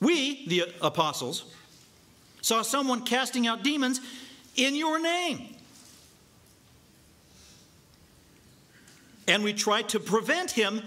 we, 0.00 0.46
the 0.46 0.72
apostles, 0.80 1.44
saw 2.40 2.62
someone 2.62 3.02
casting 3.02 3.46
out 3.46 3.62
demons 3.62 4.00
in 4.56 4.76
your 4.76 5.00
name 5.00 5.54
And 9.26 9.42
we 9.42 9.52
tried 9.52 9.88
to 9.90 10.00
prevent 10.00 10.52
him 10.52 10.82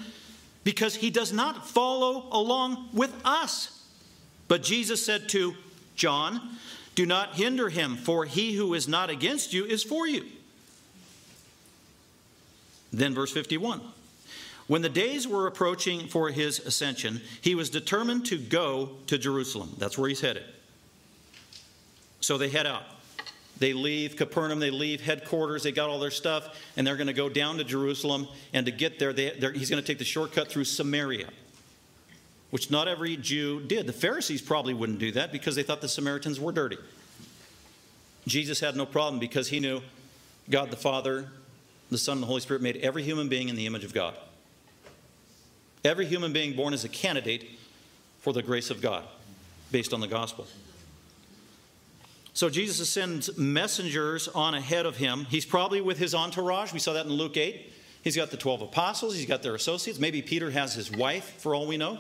because 0.64 0.96
he 0.96 1.10
does 1.10 1.34
not 1.34 1.68
follow 1.68 2.28
along 2.32 2.90
with 2.94 3.14
us. 3.26 3.84
But 4.48 4.64
Jesus 4.64 5.06
said 5.06 5.30
to 5.30 5.56
John, 5.96 6.58
Do 6.96 7.06
not 7.06 7.36
hinder 7.36 7.70
him, 7.70 7.96
for 7.96 8.26
he 8.26 8.54
who 8.54 8.74
is 8.74 8.88
not 8.88 9.10
against 9.10 9.54
you 9.54 9.66
is 9.66 9.84
for 9.84 10.08
you. 10.08 10.26
Then, 12.92 13.14
verse 13.14 13.32
51 13.32 13.82
When 14.68 14.82
the 14.82 14.90
days 14.90 15.28
were 15.28 15.48
approaching 15.48 16.08
for 16.08 16.30
his 16.30 16.60
ascension, 16.60 17.22
he 17.42 17.56
was 17.56 17.70
determined 17.70 18.26
to 18.28 18.38
go 18.38 18.92
to 19.08 19.18
Jerusalem. 19.18 19.76
That's 19.78 19.98
where 19.98 20.10
he's 20.10 20.22
headed. 20.22 20.44
So 22.20 22.38
they 22.38 22.50
head 22.50 22.66
out. 22.66 22.84
They 23.60 23.74
leave 23.74 24.16
Capernaum, 24.16 24.60
they 24.60 24.70
leave 24.70 25.02
headquarters, 25.02 25.64
they 25.64 25.72
got 25.72 25.90
all 25.90 26.00
their 26.00 26.12
stuff, 26.12 26.60
and 26.76 26.86
they're 26.86 26.96
going 26.96 27.08
to 27.08 27.14
go 27.14 27.28
down 27.28 27.58
to 27.58 27.64
Jerusalem. 27.64 28.28
And 28.54 28.66
to 28.68 28.72
get 28.72 29.00
there, 29.00 29.14
they, 29.14 29.32
he's 29.56 29.70
going 29.70 29.82
to 29.82 29.88
take 29.88 29.98
the 29.98 30.06
shortcut 30.06 30.48
through 30.48 30.66
Samaria, 30.66 31.30
which 32.52 32.70
not 32.70 32.88
every 32.88 33.18
Jew 33.18 33.62
did. 33.62 33.88
The 33.88 33.94
Pharisees 33.94 34.42
probably 34.42 34.76
wouldn't 34.76 35.00
do 35.00 35.12
that 35.14 35.32
because 35.32 35.56
they 35.56 35.64
thought 35.64 35.82
the 35.82 35.90
Samaritans 35.90 36.40
were 36.40 36.52
dirty. 36.52 36.78
Jesus 38.28 38.60
had 38.60 38.76
no 38.76 38.86
problem 38.86 39.20
because 39.20 39.48
he 39.48 39.60
knew 39.60 39.82
God 40.50 40.70
the 40.70 40.78
Father, 40.78 41.30
the 41.90 41.98
Son, 41.98 42.18
and 42.18 42.24
the 42.24 42.28
Holy 42.28 42.42
Spirit 42.42 42.62
made 42.62 42.78
every 42.78 43.04
human 43.04 43.30
being 43.30 43.50
in 43.50 43.56
the 43.56 43.66
image 43.66 43.84
of 43.84 43.94
God. 43.94 44.16
Every 45.84 46.06
human 46.06 46.34
being 46.34 46.56
born 46.56 46.74
is 46.74 46.84
a 46.84 46.90
candidate 46.90 47.46
for 48.20 48.34
the 48.34 48.44
grace 48.44 48.70
of 48.70 48.82
God 48.82 49.06
based 49.72 49.94
on 49.94 50.02
the 50.02 50.08
gospel. 50.08 50.48
So 52.34 52.50
Jesus 52.50 52.90
sends 52.90 53.36
messengers 53.38 54.28
on 54.28 54.54
ahead 54.54 54.86
of 54.86 54.98
him. 54.98 55.26
He's 55.30 55.46
probably 55.46 55.82
with 55.82 55.98
his 55.98 56.14
entourage. 56.14 56.72
We 56.72 56.80
saw 56.80 56.94
that 56.94 57.06
in 57.06 57.12
Luke 57.12 57.36
8. 57.36 57.74
He's 58.04 58.16
got 58.16 58.30
the 58.30 58.38
12 58.38 58.62
apostles, 58.62 59.16
he's 59.16 59.26
got 59.26 59.44
their 59.44 59.56
associates. 59.56 60.00
Maybe 60.00 60.22
Peter 60.22 60.52
has 60.52 60.74
his 60.74 60.92
wife, 60.92 61.42
for 61.42 61.56
all 61.56 61.68
we 61.68 61.78
know, 61.78 61.98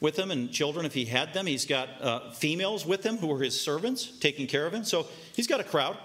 with 0.00 0.18
him, 0.18 0.30
and 0.30 0.50
children 0.50 0.86
if 0.86 0.94
he 0.94 1.04
had 1.04 1.34
them. 1.34 1.46
He's 1.46 1.66
got 1.66 1.88
uh, 2.00 2.30
females 2.30 2.86
with 2.86 3.04
him 3.04 3.18
who 3.18 3.30
are 3.32 3.40
his 3.40 3.60
servants, 3.60 4.06
taking 4.18 4.46
care 4.46 4.66
of 4.66 4.72
him. 4.72 4.84
So 4.84 5.06
he's 5.34 5.46
got 5.46 5.60
a 5.60 5.64
crowd. 5.64 5.96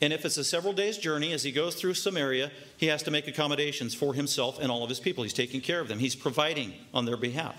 And 0.00 0.12
if 0.12 0.24
it's 0.24 0.36
a 0.36 0.44
several 0.44 0.72
days' 0.72 0.96
journey, 0.96 1.32
as 1.32 1.42
he 1.42 1.50
goes 1.50 1.74
through 1.74 1.94
Samaria, 1.94 2.52
he 2.76 2.86
has 2.86 3.02
to 3.02 3.10
make 3.10 3.26
accommodations 3.26 3.94
for 3.94 4.14
himself 4.14 4.60
and 4.60 4.70
all 4.70 4.84
of 4.84 4.88
his 4.88 5.00
people. 5.00 5.24
He's 5.24 5.32
taking 5.32 5.60
care 5.60 5.80
of 5.80 5.88
them, 5.88 5.98
he's 5.98 6.16
providing 6.16 6.74
on 6.94 7.04
their 7.04 7.16
behalf. 7.16 7.56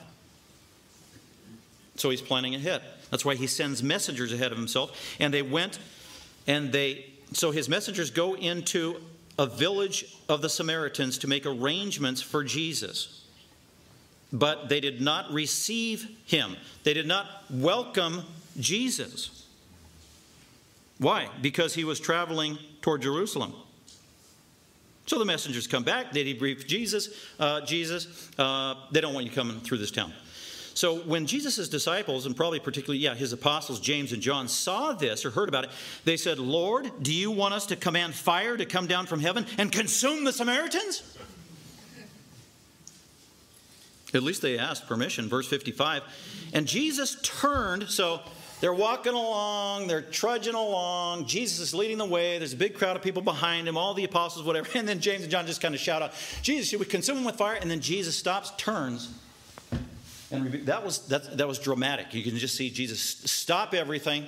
So 1.95 2.09
he's 2.09 2.21
planning 2.21 2.55
ahead. 2.55 2.81
That's 3.11 3.25
why 3.25 3.35
he 3.35 3.45
sends 3.45 3.83
messengers 3.83 4.31
ahead 4.31 4.53
of 4.53 4.57
himself. 4.57 5.17
And 5.19 5.33
they 5.33 5.41
went 5.41 5.79
and 6.47 6.71
they, 6.71 7.05
so 7.33 7.51
his 7.51 7.67
messengers 7.67 8.09
go 8.09 8.35
into 8.35 9.01
a 9.37 9.45
village 9.45 10.17
of 10.27 10.41
the 10.41 10.49
Samaritans 10.49 11.17
to 11.19 11.27
make 11.27 11.45
arrangements 11.45 12.21
for 12.21 12.43
Jesus. 12.43 13.25
But 14.31 14.69
they 14.69 14.79
did 14.79 15.01
not 15.01 15.31
receive 15.31 16.07
him, 16.25 16.55
they 16.83 16.93
did 16.93 17.07
not 17.07 17.27
welcome 17.49 18.23
Jesus. 18.59 19.38
Why? 20.99 21.29
Because 21.41 21.73
he 21.73 21.83
was 21.83 21.99
traveling 21.99 22.57
toward 22.81 23.01
Jerusalem. 23.01 23.53
So 25.05 25.17
the 25.17 25.25
messengers 25.25 25.65
come 25.65 25.83
back. 25.83 26.11
They 26.11 26.23
debrief 26.23 26.67
Jesus. 26.67 27.09
Uh, 27.39 27.61
Jesus, 27.61 28.29
uh, 28.37 28.75
they 28.91 29.01
don't 29.01 29.13
want 29.13 29.25
you 29.25 29.31
coming 29.31 29.59
through 29.61 29.79
this 29.79 29.91
town. 29.91 30.13
So 30.75 30.97
when 30.99 31.25
Jesus' 31.25 31.67
disciples, 31.67 32.25
and 32.25 32.35
probably 32.35 32.59
particularly, 32.59 32.99
yeah, 32.99 33.15
his 33.15 33.33
apostles, 33.33 33.79
James 33.79 34.13
and 34.13 34.21
John, 34.21 34.47
saw 34.47 34.93
this 34.93 35.25
or 35.25 35.31
heard 35.31 35.49
about 35.49 35.65
it, 35.65 35.71
they 36.05 36.15
said, 36.15 36.37
Lord, 36.37 36.91
do 37.01 37.13
you 37.13 37.31
want 37.31 37.53
us 37.53 37.65
to 37.65 37.75
command 37.75 38.13
fire 38.13 38.55
to 38.55 38.65
come 38.65 38.87
down 38.87 39.07
from 39.07 39.19
heaven 39.19 39.45
and 39.57 39.71
consume 39.71 40.25
the 40.25 40.31
Samaritans? 40.31 41.17
At 44.13 44.23
least 44.23 44.41
they 44.41 44.57
asked 44.57 44.87
permission. 44.87 45.27
Verse 45.27 45.47
55. 45.47 46.03
And 46.53 46.65
Jesus 46.65 47.19
turned, 47.23 47.89
so 47.89 48.21
they're 48.61 48.73
walking 48.73 49.13
along, 49.13 49.87
they're 49.87 50.01
trudging 50.01 50.53
along. 50.53 51.25
Jesus 51.25 51.59
is 51.59 51.73
leading 51.73 51.97
the 51.97 52.05
way. 52.05 52.37
There's 52.37 52.53
a 52.53 52.57
big 52.57 52.73
crowd 52.73 52.95
of 52.95 53.01
people 53.01 53.21
behind 53.21 53.67
him, 53.67 53.77
all 53.77 53.93
the 53.93 54.03
apostles, 54.03 54.45
whatever. 54.45 54.67
And 54.75 54.87
then 54.87 54.99
James 54.99 55.23
and 55.23 55.31
John 55.31 55.45
just 55.45 55.61
kind 55.61 55.75
of 55.75 55.81
shout 55.81 56.01
out, 56.01 56.13
Jesus, 56.41 56.69
should 56.69 56.79
we 56.79 56.85
consume 56.85 57.17
him 57.17 57.23
with 57.25 57.35
fire? 57.35 57.57
And 57.59 57.69
then 57.69 57.79
Jesus 57.79 58.15
stops, 58.15 58.51
turns, 58.57 59.13
and 60.31 60.65
that 60.65 60.85
was, 60.85 61.07
that, 61.07 61.37
that 61.37 61.47
was 61.47 61.59
dramatic. 61.59 62.13
You 62.13 62.23
can 62.23 62.37
just 62.37 62.55
see 62.55 62.69
Jesus 62.69 63.01
stop 63.01 63.73
everything, 63.73 64.27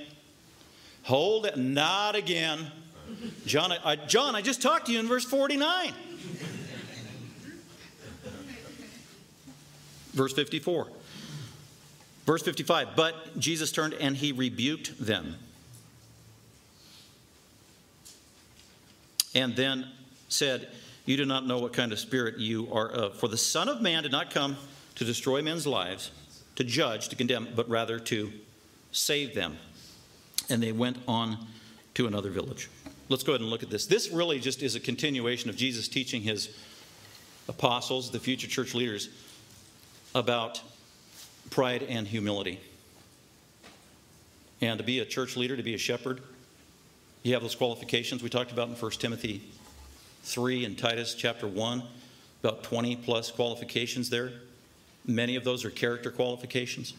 hold 1.03 1.45
it, 1.45 1.57
not 1.57 2.15
again. 2.15 2.71
John 3.45 3.71
I, 3.71 3.97
John, 3.97 4.35
I 4.35 4.41
just 4.41 4.61
talked 4.61 4.87
to 4.87 4.93
you 4.93 4.99
in 4.99 5.07
verse 5.07 5.25
49. 5.25 5.93
verse 10.13 10.33
54. 10.33 10.87
Verse 12.31 12.43
55 12.43 12.95
But 12.95 13.37
Jesus 13.37 13.73
turned 13.73 13.93
and 13.93 14.15
he 14.15 14.31
rebuked 14.31 15.05
them. 15.05 15.35
And 19.35 19.53
then 19.53 19.91
said, 20.29 20.69
You 21.05 21.17
do 21.17 21.25
not 21.25 21.45
know 21.45 21.59
what 21.59 21.73
kind 21.73 21.91
of 21.91 21.99
spirit 21.99 22.37
you 22.37 22.71
are 22.71 22.87
of. 22.87 23.17
For 23.17 23.27
the 23.27 23.35
Son 23.35 23.67
of 23.67 23.81
Man 23.81 24.03
did 24.03 24.13
not 24.13 24.31
come 24.31 24.55
to 24.95 25.03
destroy 25.03 25.41
men's 25.41 25.67
lives, 25.67 26.11
to 26.55 26.63
judge, 26.63 27.09
to 27.09 27.17
condemn, 27.17 27.49
but 27.53 27.67
rather 27.67 27.99
to 27.99 28.31
save 28.93 29.35
them. 29.35 29.57
And 30.49 30.63
they 30.63 30.71
went 30.71 30.99
on 31.09 31.37
to 31.95 32.07
another 32.07 32.29
village. 32.29 32.69
Let's 33.09 33.23
go 33.23 33.33
ahead 33.33 33.41
and 33.41 33.49
look 33.49 33.61
at 33.61 33.69
this. 33.69 33.87
This 33.87 34.09
really 34.09 34.39
just 34.39 34.63
is 34.63 34.75
a 34.75 34.79
continuation 34.79 35.49
of 35.49 35.57
Jesus 35.57 35.89
teaching 35.89 36.21
his 36.21 36.57
apostles, 37.49 38.09
the 38.09 38.19
future 38.19 38.47
church 38.47 38.73
leaders, 38.73 39.09
about 40.15 40.61
pride 41.51 41.83
and 41.83 42.07
humility. 42.07 42.59
And 44.61 44.79
to 44.79 44.83
be 44.83 44.99
a 44.99 45.05
church 45.05 45.37
leader, 45.37 45.55
to 45.55 45.63
be 45.63 45.75
a 45.75 45.77
shepherd, 45.77 46.21
you 47.21 47.33
have 47.33 47.43
those 47.43 47.55
qualifications 47.55 48.23
we 48.23 48.29
talked 48.29 48.51
about 48.51 48.69
in 48.69 48.75
1 48.75 48.91
Timothy 48.93 49.43
3 50.23 50.65
and 50.65 50.77
Titus 50.77 51.13
chapter 51.13 51.47
1, 51.47 51.83
about 52.43 52.63
20 52.63 52.95
plus 52.95 53.29
qualifications 53.29 54.09
there. 54.09 54.31
Many 55.05 55.35
of 55.35 55.43
those 55.43 55.65
are 55.65 55.69
character 55.69 56.09
qualifications. 56.09 56.93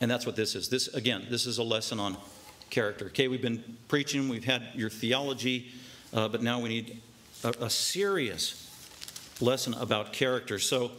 And 0.00 0.10
that's 0.10 0.26
what 0.26 0.36
this 0.36 0.54
is. 0.54 0.68
This, 0.68 0.88
again, 0.88 1.26
this 1.30 1.46
is 1.46 1.58
a 1.58 1.62
lesson 1.62 2.00
on 2.00 2.16
character. 2.68 3.06
Okay, 3.06 3.28
we've 3.28 3.42
been 3.42 3.62
preaching, 3.88 4.28
we've 4.28 4.44
had 4.44 4.62
your 4.74 4.90
theology, 4.90 5.72
uh, 6.12 6.28
but 6.28 6.42
now 6.42 6.58
we 6.58 6.68
need 6.68 7.00
a, 7.42 7.50
a 7.60 7.70
serious 7.70 8.60
lesson 9.40 9.74
about 9.74 10.12
character. 10.12 10.58
So, 10.58 10.90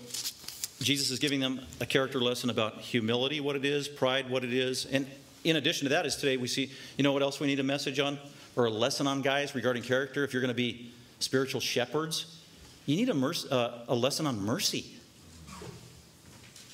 Jesus 0.81 1.09
is 1.09 1.19
giving 1.19 1.39
them 1.39 1.61
a 1.79 1.85
character 1.85 2.19
lesson 2.19 2.49
about 2.49 2.81
humility, 2.81 3.39
what 3.39 3.55
it 3.55 3.65
is, 3.65 3.87
pride, 3.87 4.29
what 4.29 4.43
it 4.43 4.53
is. 4.53 4.85
And 4.85 5.07
in 5.43 5.55
addition 5.55 5.85
to 5.85 5.89
that, 5.89 6.05
is 6.05 6.15
today 6.15 6.37
we 6.37 6.47
see, 6.47 6.71
you 6.97 7.03
know 7.03 7.13
what 7.13 7.21
else 7.21 7.39
we 7.39 7.47
need 7.47 7.59
a 7.59 7.63
message 7.63 7.99
on 7.99 8.19
or 8.55 8.65
a 8.65 8.69
lesson 8.69 9.07
on, 9.07 9.21
guys, 9.21 9.55
regarding 9.55 9.83
character? 9.83 10.23
If 10.23 10.33
you're 10.33 10.41
going 10.41 10.49
to 10.49 10.53
be 10.53 10.91
spiritual 11.19 11.61
shepherds, 11.61 12.41
you 12.85 12.97
need 12.97 13.09
a, 13.09 13.53
uh, 13.53 13.85
a 13.87 13.95
lesson 13.95 14.27
on 14.27 14.39
mercy, 14.39 14.85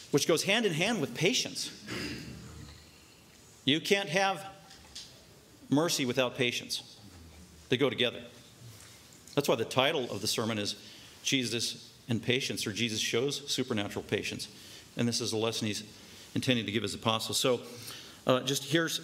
which 0.09 0.27
goes 0.27 0.43
hand 0.43 0.65
in 0.65 0.73
hand 0.73 0.99
with 0.99 1.13
patience. 1.13 1.71
You 3.65 3.79
can't 3.79 4.09
have 4.09 4.43
mercy 5.69 6.05
without 6.05 6.35
patience, 6.35 6.97
they 7.69 7.77
go 7.77 7.89
together. 7.89 8.21
That's 9.35 9.47
why 9.47 9.55
the 9.55 9.63
title 9.63 10.11
of 10.11 10.19
the 10.21 10.27
sermon 10.27 10.57
is 10.57 10.75
Jesus 11.23 11.90
and 12.09 12.21
patience, 12.21 12.67
or 12.67 12.73
Jesus 12.73 12.99
shows 12.99 13.49
supernatural 13.51 14.03
patience. 14.03 14.47
And 14.97 15.07
this 15.07 15.21
is 15.21 15.31
a 15.31 15.37
lesson 15.37 15.67
he's 15.67 15.83
intending 16.35 16.65
to 16.65 16.71
give 16.71 16.83
his 16.83 16.93
apostles. 16.93 17.37
So, 17.37 17.61
uh, 18.27 18.41
just 18.41 18.65
here's 18.65 18.99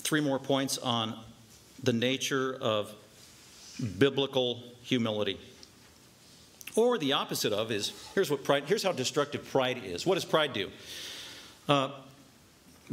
three 0.00 0.20
more 0.20 0.38
points 0.38 0.78
on 0.78 1.18
the 1.82 1.92
nature 1.92 2.56
of 2.60 2.92
biblical 3.98 4.62
humility. 4.82 5.38
Or 6.76 6.98
the 6.98 7.14
opposite 7.14 7.52
of 7.52 7.72
is 7.72 7.92
here's 8.14 8.30
what 8.30 8.44
pride, 8.44 8.64
here's 8.66 8.82
how 8.82 8.92
destructive 8.92 9.48
pride 9.50 9.82
is. 9.84 10.06
What 10.06 10.14
does 10.14 10.24
pride 10.24 10.52
do? 10.52 10.70
Uh, 11.68 11.90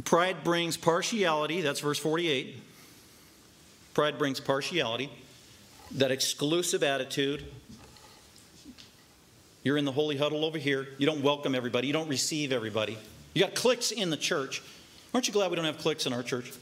pride 0.04 0.44
brings 0.44 0.76
partiality, 0.76 1.60
that's 1.60 1.80
verse 1.80 1.98
48. 1.98 2.56
Pride 3.94 4.18
brings 4.18 4.40
partiality, 4.40 5.10
that 5.92 6.10
exclusive 6.10 6.82
attitude, 6.82 7.44
you're 9.66 9.76
in 9.76 9.84
the 9.84 9.90
holy 9.90 10.16
huddle 10.16 10.44
over 10.44 10.58
here. 10.58 10.86
You 10.96 11.06
don't 11.06 11.22
welcome 11.22 11.52
everybody. 11.52 11.88
You 11.88 11.92
don't 11.92 12.06
receive 12.06 12.52
everybody. 12.52 12.96
You 13.34 13.42
got 13.42 13.56
cliques 13.56 13.90
in 13.90 14.10
the 14.10 14.16
church. 14.16 14.62
Aren't 15.12 15.26
you 15.26 15.32
glad 15.32 15.50
we 15.50 15.56
don't 15.56 15.64
have 15.64 15.78
cliques 15.78 16.06
in 16.06 16.12
our 16.12 16.22
church? 16.22 16.52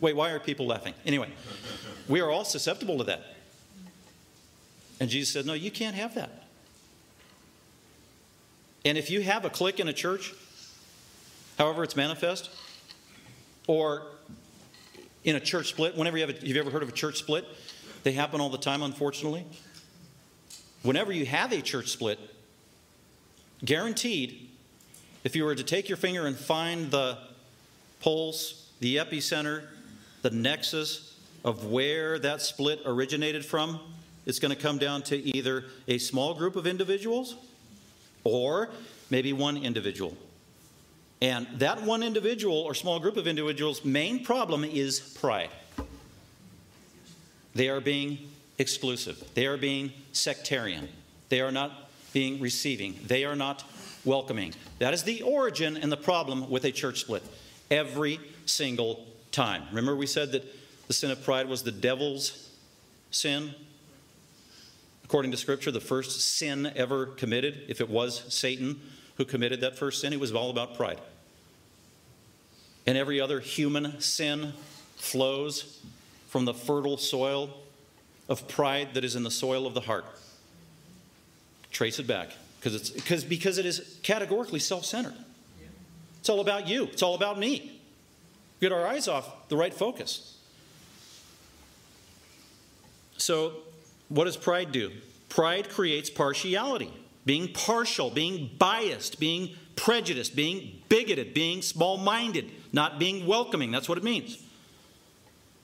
Wait, 0.00 0.14
why 0.14 0.30
are 0.30 0.38
people 0.38 0.64
laughing? 0.64 0.94
Anyway, 1.04 1.28
we 2.06 2.20
are 2.20 2.30
all 2.30 2.44
susceptible 2.44 2.98
to 2.98 3.04
that. 3.04 3.34
And 5.00 5.10
Jesus 5.10 5.32
said, 5.32 5.44
No, 5.44 5.54
you 5.54 5.72
can't 5.72 5.96
have 5.96 6.14
that. 6.14 6.44
And 8.84 8.96
if 8.96 9.10
you 9.10 9.22
have 9.22 9.44
a 9.44 9.50
clique 9.50 9.80
in 9.80 9.88
a 9.88 9.92
church, 9.92 10.32
however 11.58 11.82
it's 11.82 11.96
manifest, 11.96 12.48
or 13.66 14.06
in 15.24 15.34
a 15.34 15.40
church 15.40 15.70
split, 15.70 15.96
whenever 15.96 16.16
you 16.16 16.24
have, 16.28 16.44
a, 16.44 16.46
have 16.46 16.56
ever 16.58 16.70
heard 16.70 16.84
of 16.84 16.90
a 16.90 16.92
church 16.92 17.18
split? 17.18 17.44
They 18.04 18.12
happen 18.12 18.40
all 18.40 18.50
the 18.50 18.56
time, 18.56 18.84
unfortunately. 18.84 19.44
Whenever 20.84 21.10
you 21.10 21.26
have 21.26 21.50
a 21.50 21.60
church 21.60 21.88
split, 21.88 22.20
Guaranteed, 23.64 24.48
if 25.24 25.34
you 25.34 25.44
were 25.44 25.54
to 25.54 25.64
take 25.64 25.88
your 25.88 25.96
finger 25.96 26.26
and 26.26 26.36
find 26.36 26.90
the 26.90 27.18
pulse, 28.00 28.70
the 28.80 28.96
epicenter, 28.96 29.64
the 30.22 30.30
nexus 30.30 31.16
of 31.44 31.66
where 31.66 32.18
that 32.18 32.42
split 32.42 32.80
originated 32.84 33.44
from, 33.44 33.80
it's 34.26 34.38
going 34.38 34.54
to 34.54 34.60
come 34.60 34.78
down 34.78 35.02
to 35.02 35.16
either 35.36 35.64
a 35.88 35.98
small 35.98 36.34
group 36.34 36.56
of 36.56 36.66
individuals 36.66 37.36
or 38.24 38.68
maybe 39.08 39.32
one 39.32 39.56
individual. 39.56 40.16
And 41.22 41.46
that 41.58 41.82
one 41.82 42.02
individual 42.02 42.56
or 42.56 42.74
small 42.74 42.98
group 42.98 43.16
of 43.16 43.26
individuals' 43.26 43.84
main 43.84 44.22
problem 44.24 44.64
is 44.64 45.00
pride. 45.00 45.50
They 47.54 47.68
are 47.68 47.80
being 47.80 48.18
exclusive, 48.58 49.22
they 49.34 49.46
are 49.46 49.56
being 49.56 49.92
sectarian, 50.12 50.88
they 51.30 51.40
are 51.40 51.52
not 51.52 51.85
being 52.16 52.40
receiving. 52.40 52.98
They 53.06 53.26
are 53.26 53.36
not 53.36 53.62
welcoming. 54.06 54.54
That 54.78 54.94
is 54.94 55.02
the 55.02 55.20
origin 55.20 55.76
and 55.76 55.92
the 55.92 55.98
problem 55.98 56.48
with 56.48 56.64
a 56.64 56.72
church 56.72 57.00
split 57.00 57.22
every 57.70 58.18
single 58.46 59.04
time. 59.32 59.64
Remember, 59.68 59.94
we 59.94 60.06
said 60.06 60.32
that 60.32 60.42
the 60.86 60.94
sin 60.94 61.10
of 61.10 61.22
pride 61.22 61.46
was 61.46 61.62
the 61.62 61.72
devil's 61.72 62.48
sin? 63.10 63.54
According 65.04 65.30
to 65.32 65.36
Scripture, 65.36 65.70
the 65.70 65.78
first 65.78 66.22
sin 66.38 66.72
ever 66.74 67.04
committed, 67.04 67.64
if 67.68 67.82
it 67.82 67.90
was 67.90 68.24
Satan 68.32 68.80
who 69.18 69.26
committed 69.26 69.60
that 69.60 69.76
first 69.76 70.00
sin, 70.00 70.14
it 70.14 70.18
was 70.18 70.32
all 70.32 70.48
about 70.48 70.74
pride. 70.74 71.02
And 72.86 72.96
every 72.96 73.20
other 73.20 73.40
human 73.40 74.00
sin 74.00 74.54
flows 74.96 75.82
from 76.28 76.46
the 76.46 76.54
fertile 76.54 76.96
soil 76.96 77.50
of 78.26 78.48
pride 78.48 78.94
that 78.94 79.04
is 79.04 79.16
in 79.16 79.22
the 79.22 79.30
soil 79.30 79.66
of 79.66 79.74
the 79.74 79.82
heart 79.82 80.06
trace 81.76 81.98
it 81.98 82.06
back 82.06 82.30
because 82.58 82.74
it's 82.74 82.88
because 82.88 83.22
because 83.22 83.58
it 83.58 83.66
is 83.66 83.98
categorically 84.02 84.58
self-centered. 84.58 85.14
It's 86.18 86.30
all 86.30 86.40
about 86.40 86.66
you. 86.66 86.84
It's 86.84 87.02
all 87.02 87.14
about 87.14 87.38
me. 87.38 87.80
Get 88.60 88.72
our 88.72 88.86
eyes 88.86 89.06
off 89.06 89.48
the 89.48 89.56
right 89.56 89.74
focus. 89.74 90.38
So, 93.18 93.52
what 94.08 94.24
does 94.24 94.36
pride 94.36 94.72
do? 94.72 94.90
Pride 95.28 95.68
creates 95.68 96.08
partiality, 96.08 96.92
being 97.26 97.52
partial, 97.52 98.10
being 98.10 98.50
biased, 98.58 99.20
being 99.20 99.54
prejudiced, 99.76 100.34
being 100.34 100.82
bigoted, 100.88 101.34
being 101.34 101.60
small 101.60 101.98
minded, 101.98 102.50
not 102.72 102.98
being 102.98 103.26
welcoming. 103.26 103.70
That's 103.70 103.88
what 103.88 103.98
it 103.98 104.04
means. 104.04 104.38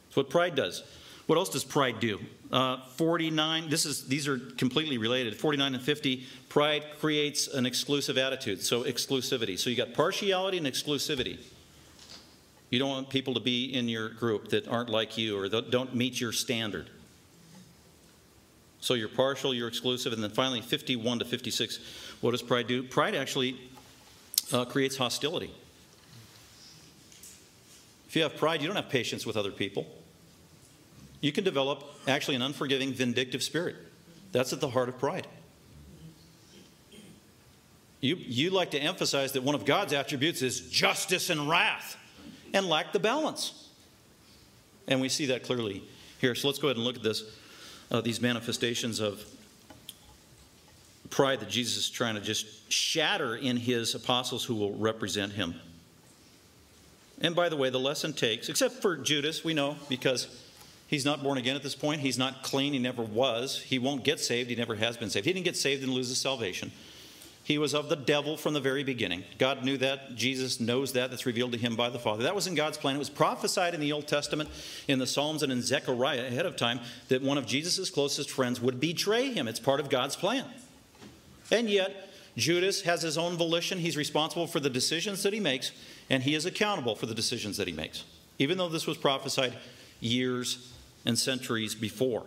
That's 0.09 0.17
what 0.17 0.31
pride 0.31 0.55
does. 0.55 0.83
What 1.27 1.39
else 1.39 1.49
does 1.49 1.65
pride 1.65 2.01
do? 2.01 2.21
Uh, 2.51 2.79
49, 2.97 3.71
this 3.71 3.87
is, 3.87 4.07
these 4.09 4.29
are 4.29 4.39
completely 4.39 4.99
related. 4.99 5.37
49 5.37 5.75
and 5.75 5.83
50, 5.83 6.27
pride 6.49 6.85
creates 6.99 7.49
an 7.49 7.65
exclusive 7.65 8.19
attitude. 8.19 8.61
So, 8.61 8.83
exclusivity. 8.83 9.59
So, 9.59 9.71
you 9.71 9.77
got 9.77 9.95
partiality 9.95 10.59
and 10.59 10.67
exclusivity. 10.67 11.39
You 12.71 12.79
don't 12.79 12.91
want 12.91 13.09
people 13.09 13.35
to 13.35 13.41
be 13.41 13.73
in 13.73 13.89
your 13.89 14.09
group 14.09 14.49
that 14.49 14.67
aren't 14.69 14.91
like 14.91 15.17
you 15.17 15.39
or 15.39 15.49
that 15.49 15.71
don't 15.71 15.95
meet 15.95 16.21
your 16.21 16.33
standard. 16.33 16.91
So, 18.81 18.95
you're 18.95 19.09
partial, 19.09 19.55
you're 19.55 19.69
exclusive. 19.69 20.13
And 20.13 20.23
then 20.23 20.31
finally, 20.31 20.61
51 20.61 21.21
to 21.21 21.25
56, 21.25 21.79
what 22.21 22.33
does 22.33 22.43
pride 22.43 22.67
do? 22.67 22.83
Pride 22.83 23.15
actually 23.15 23.57
uh, 24.53 24.65
creates 24.65 24.97
hostility. 24.97 25.55
If 28.09 28.17
you 28.17 28.23
have 28.25 28.37
pride, 28.37 28.61
you 28.61 28.67
don't 28.67 28.77
have 28.77 28.91
patience 28.91 29.25
with 29.25 29.39
other 29.39 29.53
people. 29.53 29.87
You 31.23 31.33
can 31.33 31.45
develop 31.45 31.85
actually 32.07 32.35
an 32.35 32.43
unforgiving, 32.43 32.93
vindictive 32.93 33.43
spirit. 33.43 33.77
That's 34.33 34.53
at 34.53 34.61
the 34.61 34.69
heart 34.69 34.91
of 34.91 34.99
pride. 34.99 35.27
You, 38.01 38.17
you 38.17 38.51
like 38.51 38.73
to 38.73 38.79
emphasize 38.79 39.33
that 39.33 39.45
one 39.45 39.55
of 39.55 39.65
God's 39.65 39.93
attributes 39.93 40.43
is 40.43 40.69
justice 40.69 41.31
and 41.31 41.49
wrath 41.49 41.97
and 42.53 42.69
lack 42.69 42.93
the 42.93 42.99
balance. 42.99 43.69
And 44.89 45.01
we 45.01 45.09
see 45.09 45.27
that 45.27 45.45
clearly 45.45 45.85
here. 46.19 46.35
So 46.35 46.49
let's 46.49 46.59
go 46.59 46.67
ahead 46.67 46.77
and 46.77 46.85
look 46.85 46.97
at 46.97 47.03
this 47.03 47.25
uh, 47.93 48.01
these 48.01 48.21
manifestations 48.21 49.01
of 49.01 49.23
pride 51.11 51.41
that 51.41 51.51
Jesus 51.51 51.77
is 51.77 51.91
trying 51.91 52.15
to 52.15 52.23
just 52.23 52.73
shatter 52.73 53.37
in 53.37 53.59
his 53.59 53.95
apostles 53.95 54.45
who 54.45 54.55
will 54.55 54.75
represent 54.75 55.33
him. 55.33 55.55
And 57.21 57.37
by 57.37 57.51
the 57.51 57.57
way, 57.57 57.69
the 57.69 57.79
lesson 57.79 58.15
takes, 58.15 58.49
except 58.49 58.81
for 58.81 58.97
Judas, 58.97 59.45
we 59.45 59.53
know 59.53 59.77
because 59.91 60.27
he's 60.93 61.07
not 61.07 61.23
born 61.23 61.39
again 61.39 61.57
at 61.57 61.63
this 61.63 61.75
point. 61.75 62.03
He's 62.03 62.19
not 62.19 62.43
clean. 62.43 62.75
He 62.75 62.79
never 62.79 63.03
was. 63.03 63.59
He 63.59 63.79
won't 63.79 64.05
get 64.05 64.21
saved. 64.21 64.51
He 64.51 64.57
never 64.57 64.77
has 64.77 64.99
been 64.99 65.09
saved. 65.09 65.25
He 65.25 65.33
didn't 65.33 65.47
get 65.47 65.57
saved 65.57 65.83
and 65.83 65.91
lose 65.91 66.09
his 66.09 66.19
salvation. 66.19 66.71
He 67.45 67.57
was 67.59 67.75
of 67.75 67.89
the 67.89 67.97
devil 67.97 68.37
from 68.37 68.53
the 68.53 68.61
very 68.61 68.85
beginning. 68.85 69.25
God 69.39 69.65
knew 69.65 69.79
that. 69.79 70.15
Jesus 70.15 70.61
knows 70.61 70.93
that. 70.93 71.11
That's 71.11 71.25
revealed 71.25 71.53
to 71.53 71.59
him 71.59 71.77
by 71.77 71.89
the 71.89 71.99
Father. 71.99 72.23
That 72.23 72.35
was 72.35 72.47
in 72.47 72.55
God's 72.55 72.77
plan. 72.77 72.95
It 72.95 73.01
was 73.01 73.11
prophesied 73.11 73.75
in 73.75 73.81
the 73.81 73.91
Old 73.91 74.07
Testament, 74.07 74.51
in 74.87 74.99
the 74.99 75.07
Psalms, 75.07 75.43
and 75.43 75.51
in 75.51 75.63
Zechariah 75.63 76.27
ahead 76.27 76.47
of 76.47 76.57
time 76.57 76.79
that 77.09 77.23
one 77.23 77.39
of 77.39 77.47
Jesus' 77.47 77.91
closest 77.91 78.31
friends 78.31 78.61
would 78.61 78.79
betray 78.79 79.33
him. 79.33 79.49
It's 79.49 79.59
part 79.59 79.81
of 79.81 79.89
God's 79.89 80.15
plan. 80.15 80.45
And 81.51 81.69
yet, 81.69 82.11
Judas 82.37 82.83
has 82.83 83.03
his 83.03 83.17
own 83.19 83.37
volition. 83.37 83.79
He's 83.79 83.97
responsible 83.97 84.47
for 84.47 84.61
the 84.61 84.71
decisions 84.71 85.23
that 85.23 85.33
he 85.33 85.41
makes, 85.41 85.73
and 86.11 86.23
he 86.23 86.35
is 86.35 86.47
accountable 86.47 86.95
for 86.95 87.07
the 87.07 87.15
decisions 87.15 87.57
that 87.57 87.67
he 87.67 87.73
makes, 87.73 88.05
even 88.39 88.57
though 88.57 88.69
this 88.69 88.87
was 88.87 88.99
prophesied 88.99 89.55
years 90.01 90.72
and 91.05 91.19
centuries 91.19 91.75
before. 91.75 92.27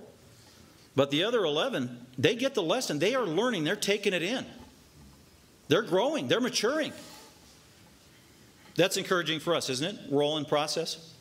But 0.95 1.11
the 1.11 1.23
other 1.23 1.43
11, 1.43 2.05
they 2.17 2.35
get 2.35 2.55
the 2.55 2.63
lesson. 2.63 2.99
They 2.99 3.15
are 3.15 3.25
learning, 3.25 3.63
they're 3.63 3.75
taking 3.75 4.13
it 4.13 4.23
in. 4.23 4.45
They're 5.67 5.81
growing, 5.81 6.27
they're 6.27 6.41
maturing. 6.41 6.93
That's 8.75 8.97
encouraging 8.97 9.39
for 9.39 9.55
us, 9.55 9.69
isn't 9.69 9.95
it? 9.95 10.11
We're 10.11 10.23
all 10.23 10.37
in 10.37 10.45
process. 10.45 11.13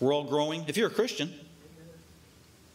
We're 0.00 0.12
all 0.12 0.24
growing. 0.24 0.64
If 0.66 0.76
you're 0.76 0.88
a 0.88 0.94
Christian, 0.94 1.32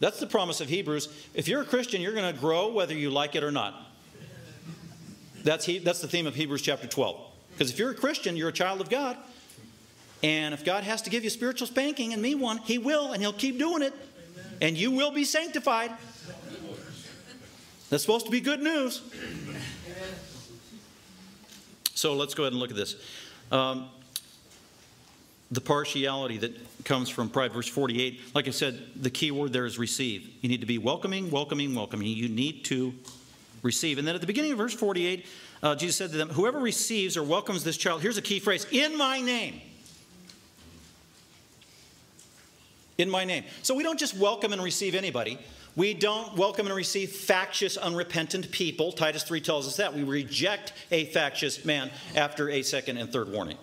that's 0.00 0.18
the 0.18 0.26
promise 0.26 0.60
of 0.60 0.68
Hebrews. 0.68 1.08
If 1.34 1.46
you're 1.46 1.60
a 1.60 1.66
Christian, 1.66 2.00
you're 2.00 2.14
going 2.14 2.34
to 2.34 2.38
grow 2.40 2.72
whether 2.72 2.94
you 2.94 3.10
like 3.10 3.36
it 3.36 3.44
or 3.44 3.52
not. 3.52 3.74
That's, 5.44 5.64
he, 5.64 5.78
that's 5.78 6.00
the 6.00 6.08
theme 6.08 6.26
of 6.26 6.34
Hebrews 6.34 6.62
chapter 6.62 6.86
12. 6.86 7.20
Because 7.52 7.70
if 7.70 7.78
you're 7.78 7.90
a 7.90 7.94
Christian, 7.94 8.36
you're 8.36 8.48
a 8.48 8.52
child 8.52 8.80
of 8.80 8.88
God. 8.88 9.16
And 10.22 10.52
if 10.52 10.64
God 10.64 10.84
has 10.84 11.02
to 11.02 11.10
give 11.10 11.24
you 11.24 11.30
spiritual 11.30 11.66
spanking 11.66 12.12
and 12.12 12.20
me 12.20 12.34
one, 12.34 12.58
He 12.58 12.78
will, 12.78 13.12
and 13.12 13.22
He'll 13.22 13.32
keep 13.32 13.58
doing 13.58 13.82
it. 13.82 13.94
And 14.60 14.76
you 14.76 14.90
will 14.90 15.10
be 15.10 15.24
sanctified. 15.24 15.90
That's 17.88 18.02
supposed 18.02 18.26
to 18.26 18.30
be 18.30 18.40
good 18.40 18.60
news. 18.60 19.02
So 21.94 22.14
let's 22.14 22.34
go 22.34 22.44
ahead 22.44 22.52
and 22.52 22.60
look 22.60 22.70
at 22.70 22.76
this. 22.76 22.96
Um, 23.50 23.88
the 25.50 25.60
partiality 25.60 26.38
that 26.38 26.84
comes 26.84 27.08
from 27.08 27.28
pride, 27.28 27.52
verse 27.52 27.66
48, 27.66 28.20
like 28.34 28.46
I 28.46 28.52
said, 28.52 28.80
the 28.96 29.10
key 29.10 29.30
word 29.30 29.52
there 29.52 29.66
is 29.66 29.78
receive. 29.78 30.30
You 30.40 30.48
need 30.48 30.60
to 30.60 30.66
be 30.66 30.78
welcoming, 30.78 31.30
welcoming, 31.30 31.74
welcoming. 31.74 32.06
You 32.06 32.28
need 32.28 32.64
to 32.66 32.94
receive. 33.62 33.98
And 33.98 34.06
then 34.06 34.14
at 34.14 34.20
the 34.20 34.26
beginning 34.26 34.52
of 34.52 34.58
verse 34.58 34.74
48, 34.74 35.26
uh, 35.62 35.74
Jesus 35.74 35.96
said 35.96 36.10
to 36.12 36.16
them, 36.16 36.28
Whoever 36.28 36.58
receives 36.58 37.16
or 37.16 37.22
welcomes 37.22 37.64
this 37.64 37.76
child, 37.76 38.02
here's 38.02 38.16
a 38.16 38.22
key 38.22 38.38
phrase, 38.38 38.66
in 38.70 38.96
my 38.96 39.20
name. 39.20 39.60
In 43.00 43.08
my 43.08 43.24
name. 43.24 43.44
So 43.62 43.74
we 43.74 43.82
don't 43.82 43.98
just 43.98 44.14
welcome 44.14 44.52
and 44.52 44.62
receive 44.62 44.94
anybody. 44.94 45.38
We 45.74 45.94
don't 45.94 46.36
welcome 46.36 46.66
and 46.66 46.76
receive 46.76 47.10
factious, 47.10 47.78
unrepentant 47.78 48.50
people. 48.50 48.92
Titus 48.92 49.22
3 49.22 49.40
tells 49.40 49.66
us 49.66 49.76
that. 49.76 49.94
We 49.94 50.02
reject 50.02 50.74
a 50.90 51.06
factious 51.06 51.64
man 51.64 51.90
after 52.14 52.50
a 52.50 52.60
second 52.60 52.98
and 52.98 53.10
third 53.10 53.32
warning. 53.32 53.56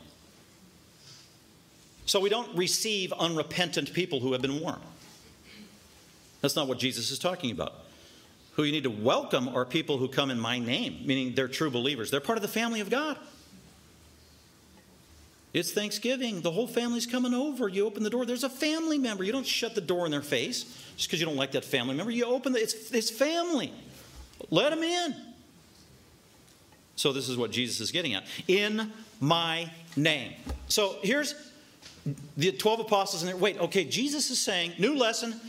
So 2.08 2.20
we 2.20 2.30
don't 2.30 2.58
receive 2.58 3.14
unrepentant 3.14 3.94
people 3.94 4.22
who 4.22 4.32
have 4.32 4.42
been 4.42 4.60
warned. 4.60 4.82
That's 6.42 6.56
not 6.56 6.68
what 6.68 6.80
Jesus 6.80 7.12
is 7.12 7.20
talking 7.20 7.52
about. 7.52 7.74
Who 8.54 8.64
you 8.64 8.72
need 8.72 8.86
to 8.86 8.90
welcome 8.90 9.50
are 9.50 9.66
people 9.66 10.00
who 10.00 10.08
come 10.08 10.32
in 10.32 10.40
my 10.40 10.58
name, 10.58 11.06
meaning 11.06 11.36
they're 11.36 11.48
true 11.48 11.70
believers. 11.70 12.10
They're 12.10 12.22
part 12.22 12.40
of 12.40 12.42
the 12.42 12.48
family 12.48 12.80
of 12.80 12.90
God. 12.90 13.18
It's 15.54 15.72
Thanksgiving. 15.72 16.42
The 16.42 16.52
whole 16.52 16.68
family's 16.68 17.06
coming 17.06 17.34
over. 17.34 17.68
You 17.68 17.86
open 17.86 18.04
the 18.04 18.10
door. 18.10 18.26
There's 18.26 18.44
a 18.44 18.50
family 18.50 18.98
member. 18.98 19.24
You 19.24 19.32
don't 19.32 19.46
shut 19.46 19.76
the 19.76 19.82
door 19.82 20.06
in 20.06 20.12
their 20.12 20.22
face 20.22 20.64
just 20.98 21.10
because 21.10 21.20
you 21.20 21.26
don't 21.26 21.38
like 21.38 21.52
that 21.54 21.66
family 21.66 21.96
member. 21.96 22.12
You 22.12 22.26
open 22.26 22.54
the, 22.54 22.62
it's, 22.62 22.92
it's 22.92 23.10
family. 23.10 23.74
Let 24.50 24.72
them 24.72 24.84
in. 24.84 25.16
So 26.96 27.14
this 27.14 27.30
is 27.30 27.38
what 27.38 27.52
Jesus 27.52 27.80
is 27.80 27.92
getting 27.92 28.14
at. 28.14 28.26
In 28.48 28.92
my 29.20 29.72
name. 29.96 30.34
So 30.68 30.98
here's 31.02 31.36
the 32.36 32.52
12 32.52 32.82
apostles 32.82 33.24
there. 33.24 33.38
Wait, 33.38 33.60
okay, 33.60 33.84
Jesus 33.84 34.30
is 34.30 34.40
saying, 34.40 34.74
new 34.78 34.96
lesson, 34.96 35.40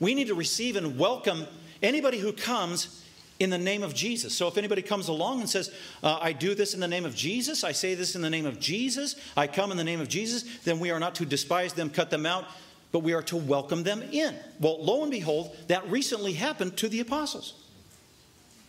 we 0.00 0.14
need 0.14 0.28
to 0.28 0.34
receive 0.34 0.76
and 0.76 0.98
welcome 0.98 1.46
anybody 1.82 2.18
who 2.18 2.32
comes 2.32 3.04
in 3.40 3.50
the 3.50 3.58
name 3.58 3.82
of 3.82 3.94
Jesus. 3.94 4.34
So 4.34 4.48
if 4.48 4.58
anybody 4.58 4.82
comes 4.82 5.08
along 5.08 5.40
and 5.40 5.48
says, 5.48 5.72
uh, 6.02 6.18
I 6.20 6.32
do 6.32 6.54
this 6.54 6.74
in 6.74 6.80
the 6.80 6.88
name 6.88 7.04
of 7.04 7.14
Jesus, 7.14 7.62
I 7.62 7.72
say 7.72 7.94
this 7.94 8.16
in 8.16 8.22
the 8.22 8.30
name 8.30 8.46
of 8.46 8.58
Jesus, 8.58 9.16
I 9.36 9.46
come 9.46 9.70
in 9.70 9.76
the 9.76 9.84
name 9.84 10.00
of 10.00 10.08
Jesus, 10.08 10.44
then 10.64 10.80
we 10.80 10.90
are 10.90 10.98
not 10.98 11.14
to 11.16 11.26
despise 11.26 11.72
them, 11.72 11.90
cut 11.90 12.10
them 12.10 12.26
out, 12.26 12.44
but 12.90 13.00
we 13.00 13.12
are 13.12 13.22
to 13.22 13.36
welcome 13.36 13.82
them 13.82 14.02
in. 14.10 14.34
Well, 14.60 14.82
lo 14.82 15.02
and 15.02 15.10
behold, 15.10 15.56
that 15.68 15.88
recently 15.88 16.32
happened 16.32 16.76
to 16.78 16.88
the 16.88 17.00
apostles. 17.00 17.54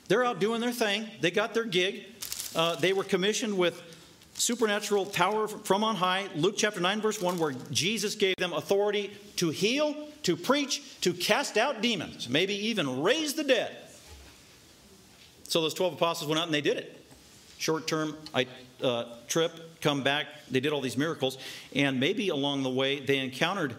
They're 0.07 0.25
out 0.25 0.39
doing 0.39 0.61
their 0.61 0.71
thing, 0.71 1.07
they 1.21 1.31
got 1.31 1.53
their 1.53 1.65
gig, 1.65 2.05
uh, 2.55 2.75
they 2.75 2.93
were 2.93 3.03
commissioned 3.03 3.57
with 3.57 3.81
supernatural 4.33 5.05
power 5.05 5.47
from 5.47 5.83
on 5.83 5.95
high. 5.95 6.27
Luke 6.35 6.55
chapter 6.57 6.79
9, 6.79 7.01
verse 7.01 7.21
1, 7.21 7.37
where 7.37 7.53
Jesus 7.71 8.15
gave 8.15 8.35
them 8.37 8.53
authority 8.53 9.11
to 9.35 9.49
heal, 9.49 9.95
to 10.23 10.35
preach, 10.35 10.99
to 11.01 11.13
cast 11.13 11.57
out 11.57 11.81
demons, 11.81 12.29
maybe 12.29 12.53
even 12.53 13.01
raise 13.01 13.33
the 13.33 13.43
dead. 13.43 13.75
So 15.49 15.61
those 15.61 15.73
12 15.73 15.93
apostles 15.93 16.29
went 16.29 16.39
out 16.39 16.45
and 16.45 16.53
they 16.53 16.61
did 16.61 16.77
it. 16.77 16.95
Short 17.57 17.87
term 17.87 18.15
uh, 18.81 19.03
trip, 19.27 19.81
come 19.81 20.03
back, 20.03 20.27
they 20.49 20.59
did 20.59 20.71
all 20.71 20.79
these 20.79 20.95
miracles. 20.95 21.37
And 21.75 21.99
maybe 21.99 22.29
along 22.29 22.63
the 22.63 22.69
way 22.69 22.99
they 22.99 23.17
encountered 23.17 23.75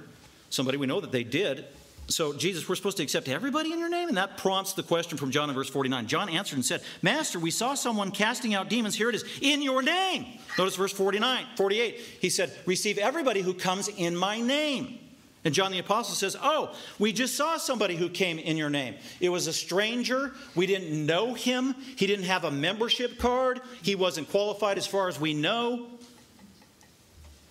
somebody. 0.51 0.77
We 0.77 0.87
know 0.87 1.01
that 1.01 1.13
they 1.13 1.25
did. 1.25 1.65
So, 2.09 2.33
Jesus, 2.33 2.69
we're 2.69 2.75
supposed 2.75 2.97
to 2.97 3.05
accept 3.05 3.29
everybody 3.29 3.73
in 3.73 3.79
your 3.79 3.89
name? 3.89 4.09
And 4.09 4.17
that 4.17 4.37
prompts 4.37 4.73
the 4.73 4.83
question 4.83 5.17
from 5.17 5.31
John 5.31 5.49
in 5.49 5.55
verse 5.55 5.71
49. 5.71 6.09
John 6.09 6.29
answered 6.29 6.57
and 6.57 6.65
said, 6.65 6.83
Master, 7.03 7.39
we 7.39 7.53
saw 7.53 7.75
someone 7.75 8.11
casting 8.11 8.53
out 8.53 8.69
demons. 8.69 8.97
Here 8.97 9.09
it 9.09 9.15
is, 9.15 9.25
in 9.41 9.63
your 9.63 9.81
name. 9.81 10.27
Notice 10.59 10.75
verse 10.75 10.93
49, 10.93 11.47
48. 11.57 12.01
He 12.21 12.29
said, 12.29 12.53
Receive 12.67 12.99
everybody 12.99 13.43
who 13.43 13.55
comes 13.55 13.87
in 13.87 14.17
my 14.17 14.41
name. 14.41 14.99
And 15.45 15.55
John 15.55 15.73
the 15.73 15.79
Apostle 15.79 16.15
says, 16.15 16.37
Oh, 16.41 16.75
we 16.99 17.13
just 17.13 17.35
saw 17.35 17.57
somebody 17.57 17.97
who 17.97 18.09
came 18.09 18.39
in 18.39 18.57
your 18.57 18.69
name. 18.69 18.97
It 19.21 19.31
was 19.31 19.47
a 19.47 19.53
stranger. 19.53 20.33
We 20.55 20.67
didn't 20.67 21.07
know 21.07 21.33
him. 21.33 21.75
He 21.97 22.07
didn't 22.07 22.27
have 22.27 22.45
a 22.45 22.51
membership 22.51 23.19
card. 23.19 23.61
He 23.83 23.95
wasn't 23.95 24.29
qualified 24.29 24.77
as 24.77 24.87
far 24.87 25.09
as 25.09 25.19
we 25.19 25.33
know. 25.33 25.87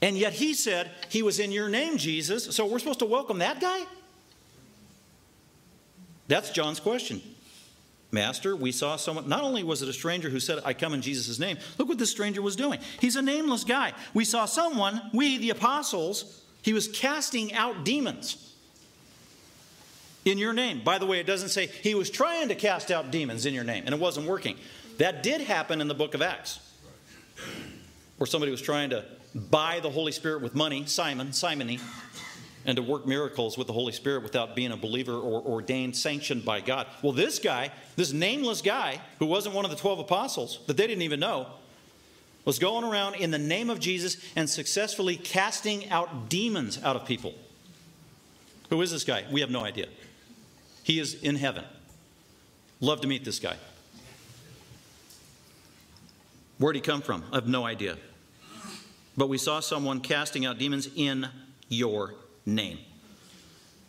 And 0.01 0.17
yet 0.17 0.33
he 0.33 0.53
said, 0.53 0.91
He 1.09 1.23
was 1.23 1.39
in 1.39 1.51
your 1.51 1.67
name, 1.67 1.97
Jesus. 1.97 2.55
So 2.55 2.65
we're 2.65 2.79
supposed 2.79 2.99
to 2.99 3.05
welcome 3.05 3.39
that 3.39 3.59
guy? 3.59 3.85
That's 6.27 6.51
John's 6.51 6.79
question. 6.79 7.21
Master, 8.11 8.55
we 8.55 8.71
saw 8.71 8.95
someone, 8.95 9.29
not 9.29 9.43
only 9.43 9.63
was 9.63 9.81
it 9.81 9.89
a 9.89 9.93
stranger 9.93 10.29
who 10.29 10.39
said, 10.39 10.59
I 10.65 10.73
come 10.73 10.93
in 10.93 11.01
Jesus' 11.01 11.37
name, 11.37 11.57
look 11.77 11.87
what 11.87 11.99
this 11.99 12.09
stranger 12.09 12.41
was 12.41 12.55
doing. 12.55 12.79
He's 12.99 13.15
a 13.15 13.21
nameless 13.21 13.63
guy. 13.63 13.93
We 14.15 14.25
saw 14.25 14.45
someone, 14.45 14.99
we, 15.13 15.37
the 15.37 15.51
apostles, 15.51 16.41
he 16.69 16.73
was 16.73 16.87
casting 16.87 17.51
out 17.55 17.83
demons 17.83 18.53
in 20.23 20.37
your 20.37 20.53
name. 20.53 20.83
By 20.83 20.99
the 20.99 21.07
way, 21.07 21.19
it 21.19 21.25
doesn't 21.25 21.49
say 21.49 21.65
he 21.65 21.95
was 21.95 22.11
trying 22.11 22.49
to 22.49 22.53
cast 22.53 22.91
out 22.91 23.09
demons 23.09 23.47
in 23.47 23.55
your 23.55 23.63
name 23.63 23.85
and 23.87 23.95
it 23.95 23.99
wasn't 23.99 24.27
working. 24.27 24.55
That 24.99 25.23
did 25.23 25.41
happen 25.41 25.81
in 25.81 25.87
the 25.87 25.95
book 25.95 26.13
of 26.13 26.21
Acts, 26.21 26.59
where 28.19 28.27
somebody 28.27 28.51
was 28.51 28.61
trying 28.61 28.91
to 28.91 29.03
buy 29.33 29.79
the 29.79 29.89
Holy 29.89 30.11
Spirit 30.11 30.43
with 30.43 30.53
money, 30.53 30.85
Simon, 30.85 31.33
Simony, 31.33 31.79
and 32.67 32.75
to 32.75 32.83
work 32.83 33.07
miracles 33.07 33.57
with 33.57 33.65
the 33.65 33.73
Holy 33.73 33.91
Spirit 33.91 34.21
without 34.21 34.55
being 34.55 34.71
a 34.71 34.77
believer 34.77 35.15
or 35.15 35.41
ordained, 35.41 35.97
sanctioned 35.97 36.45
by 36.45 36.61
God. 36.61 36.85
Well, 37.01 37.13
this 37.13 37.39
guy, 37.39 37.71
this 37.95 38.13
nameless 38.13 38.61
guy, 38.61 39.01
who 39.17 39.25
wasn't 39.25 39.55
one 39.55 39.65
of 39.65 39.71
the 39.71 39.77
12 39.77 40.01
apostles 40.01 40.59
that 40.67 40.77
they 40.77 40.85
didn't 40.85 41.01
even 41.01 41.19
know, 41.19 41.47
was 42.45 42.59
going 42.59 42.83
around 42.83 43.15
in 43.15 43.31
the 43.31 43.37
name 43.37 43.69
of 43.69 43.79
Jesus 43.79 44.17
and 44.35 44.49
successfully 44.49 45.15
casting 45.15 45.89
out 45.89 46.29
demons 46.29 46.81
out 46.83 46.95
of 46.95 47.05
people. 47.05 47.33
Who 48.69 48.81
is 48.81 48.91
this 48.91 49.03
guy? 49.03 49.25
We 49.31 49.41
have 49.41 49.49
no 49.49 49.63
idea. 49.63 49.87
He 50.83 50.99
is 50.99 51.15
in 51.15 51.35
heaven. 51.35 51.65
Love 52.79 53.01
to 53.01 53.07
meet 53.07 53.25
this 53.25 53.39
guy. 53.39 53.55
Where'd 56.57 56.75
he 56.75 56.81
come 56.81 57.01
from? 57.01 57.23
I 57.31 57.35
have 57.35 57.47
no 57.47 57.65
idea. 57.65 57.97
But 59.17 59.29
we 59.29 59.37
saw 59.37 59.59
someone 59.59 60.01
casting 60.01 60.45
out 60.45 60.57
demons 60.57 60.89
in 60.95 61.27
your 61.67 62.15
name. 62.45 62.79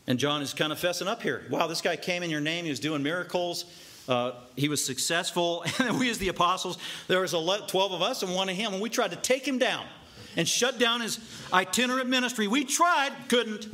And 0.07 0.19
John 0.19 0.43
is 0.43 0.55
kind 0.55 0.73
of 0.73 0.79
fessing 0.79 1.07
up 1.07 1.23
here. 1.23 1.45
Wow, 1.51 1.67
this 1.67 1.81
guy 1.81 1.97
came 1.97 2.23
in 2.23 2.31
your 2.31 2.41
name. 2.41 2.65
He 2.65 2.71
was 2.71 2.81
doing 2.81 3.03
miracles. 3.03 3.65
Uh, 4.09 4.33
he 4.57 4.69
was 4.69 4.85
successful. 4.85 5.65
And 5.79 5.99
we, 5.99 6.11
as 6.11 6.19
the 6.19 6.29
apostles, 6.29 6.79
there 7.09 7.21
was 7.21 7.33
12 7.33 7.75
of 7.75 8.03
us 8.03 8.23
and 8.23 8.35
one 8.35 8.49
of 8.49 8.57
him. 8.57 8.73
And 8.73 8.83
we 8.83 8.91
tried 8.91 9.11
to 9.11 9.17
take 9.17 9.47
him 9.47 9.59
down 9.59 9.85
and 10.37 10.49
shut 10.49 10.79
down 10.79 11.01
his 11.01 11.19
itinerant 11.53 12.09
ministry. 12.09 12.47
We 12.47 12.65
tried, 12.65 13.13
couldn't, 13.29 13.69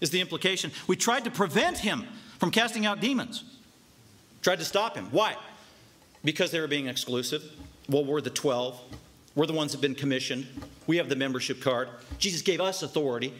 is 0.00 0.10
the 0.10 0.20
implication. 0.20 0.70
We 0.86 0.96
tried 0.96 1.24
to 1.24 1.30
prevent 1.30 1.78
him 1.78 2.06
from 2.38 2.50
casting 2.50 2.84
out 2.86 3.00
demons, 3.00 3.44
tried 4.42 4.58
to 4.58 4.64
stop 4.64 4.96
him. 4.96 5.06
Why? 5.10 5.36
Because 6.24 6.50
they 6.50 6.60
were 6.60 6.68
being 6.68 6.88
exclusive. 6.88 7.42
Well, 7.88 8.04
we're 8.04 8.20
the 8.20 8.30
12. 8.30 8.78
We're 9.34 9.46
the 9.46 9.52
ones 9.52 9.72
that 9.72 9.78
have 9.78 9.82
been 9.82 9.94
commissioned. 9.94 10.46
We 10.86 10.98
have 10.98 11.08
the 11.08 11.16
membership 11.16 11.60
card. 11.60 11.88
Jesus 12.18 12.42
gave 12.42 12.60
us 12.60 12.82
authority. 12.82 13.32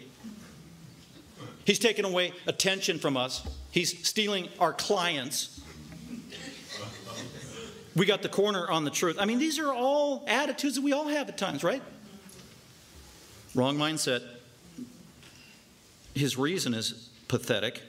He's 1.64 1.78
taken 1.78 2.04
away 2.04 2.32
attention 2.46 2.98
from 2.98 3.16
us. 3.16 3.46
He's 3.70 4.06
stealing 4.06 4.48
our 4.58 4.72
clients. 4.72 5.53
We 7.96 8.06
got 8.06 8.22
the 8.22 8.28
corner 8.28 8.68
on 8.68 8.84
the 8.84 8.90
truth. 8.90 9.16
I 9.20 9.24
mean, 9.24 9.38
these 9.38 9.58
are 9.58 9.72
all 9.72 10.24
attitudes 10.26 10.74
that 10.74 10.82
we 10.82 10.92
all 10.92 11.06
have 11.08 11.28
at 11.28 11.38
times, 11.38 11.62
right? 11.62 11.82
Wrong 13.54 13.76
mindset. 13.76 14.22
His 16.14 16.36
reason 16.36 16.74
is 16.74 17.08
pathetic. 17.28 17.82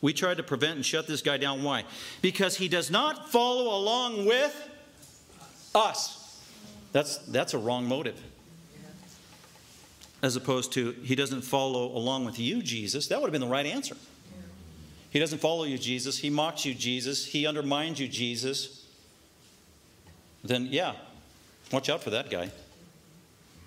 We 0.00 0.14
tried 0.14 0.38
to 0.38 0.42
prevent 0.42 0.76
and 0.76 0.86
shut 0.86 1.06
this 1.06 1.20
guy 1.20 1.36
down. 1.36 1.62
Why? 1.62 1.84
Because 2.22 2.56
he 2.56 2.68
does 2.68 2.90
not 2.90 3.30
follow 3.30 3.76
along 3.76 4.24
with 4.24 4.68
us. 5.74 6.40
That's, 6.92 7.18
that's 7.18 7.52
a 7.54 7.58
wrong 7.58 7.86
motive. 7.86 8.20
As 10.22 10.36
opposed 10.36 10.72
to, 10.72 10.92
he 11.02 11.14
doesn't 11.14 11.42
follow 11.42 11.86
along 11.96 12.24
with 12.24 12.38
you, 12.38 12.62
Jesus. 12.62 13.08
That 13.08 13.20
would 13.20 13.26
have 13.26 13.32
been 13.32 13.40
the 13.40 13.46
right 13.46 13.66
answer. 13.66 13.96
He 15.10 15.18
doesn't 15.18 15.38
follow 15.38 15.64
you, 15.64 15.76
Jesus. 15.76 16.18
He 16.18 16.30
mocks 16.30 16.64
you, 16.64 16.72
Jesus. 16.72 17.26
He 17.26 17.46
undermines 17.46 17.98
you, 17.98 18.08
Jesus. 18.08 18.79
Then, 20.42 20.68
yeah, 20.70 20.94
watch 21.72 21.88
out 21.88 22.02
for 22.02 22.10
that 22.10 22.30
guy. 22.30 22.50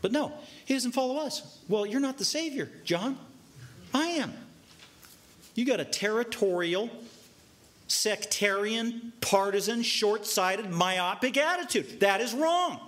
But 0.01 0.11
no, 0.11 0.33
he 0.65 0.73
doesn't 0.73 0.91
follow 0.91 1.17
us. 1.17 1.59
Well, 1.69 1.85
you're 1.85 2.01
not 2.01 2.17
the 2.17 2.25
Savior, 2.25 2.69
John. 2.83 3.17
I 3.93 4.07
am. 4.07 4.33
You 5.55 5.65
got 5.65 5.79
a 5.79 5.85
territorial, 5.85 6.89
sectarian, 7.87 9.13
partisan, 9.21 9.83
short 9.83 10.25
sighted, 10.25 10.69
myopic 10.71 11.37
attitude. 11.37 11.99
That 11.99 12.21
is 12.21 12.33
wrong. 12.33 12.79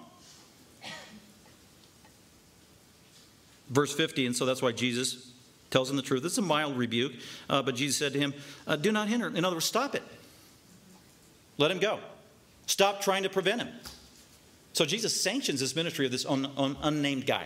Verse 3.70 3.94
50, 3.94 4.28
and 4.28 4.36
so 4.36 4.46
that's 4.46 4.62
why 4.62 4.72
Jesus 4.72 5.32
tells 5.72 5.90
him 5.90 5.96
the 5.96 6.02
truth. 6.02 6.24
It's 6.26 6.38
a 6.38 6.42
mild 6.42 6.78
rebuke, 6.78 7.14
uh, 7.50 7.62
but 7.62 7.76
Jesus 7.76 7.98
said 7.98 8.14
to 8.14 8.20
him, 8.20 8.34
uh, 8.68 8.76
Do 8.76 8.92
not 8.92 9.08
hinder. 9.08 9.28
In 9.28 9.44
other 9.44 9.56
words, 9.56 9.66
stop 9.66 9.96
it. 9.96 10.04
Let 11.58 11.72
him 11.72 11.80
go. 11.80 12.00
Stop 12.66 13.02
trying 13.02 13.24
to 13.24 13.30
prevent 13.30 13.62
him. 13.62 13.70
So 14.74 14.86
Jesus 14.86 15.20
sanctions 15.20 15.60
this 15.60 15.76
ministry 15.76 16.06
of 16.06 16.12
this 16.12 16.26
un- 16.26 16.52
un- 16.58 16.78
unnamed 16.82 17.26
guy. 17.26 17.46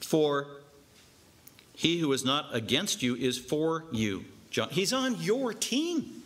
For 0.00 0.46
he 1.74 1.98
who 1.98 2.12
is 2.12 2.24
not 2.24 2.54
against 2.54 3.02
you 3.02 3.16
is 3.16 3.38
for 3.38 3.84
you. 3.92 4.24
John, 4.50 4.68
he's 4.70 4.92
on 4.92 5.20
your 5.20 5.52
team. 5.52 6.22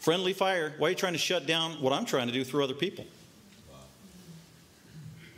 Friendly 0.00 0.32
fire. 0.32 0.74
Why 0.78 0.88
are 0.88 0.90
you 0.90 0.96
trying 0.96 1.14
to 1.14 1.18
shut 1.18 1.46
down 1.46 1.80
what 1.80 1.92
I'm 1.92 2.04
trying 2.04 2.26
to 2.26 2.32
do 2.32 2.44
through 2.44 2.64
other 2.64 2.74
people? 2.74 3.06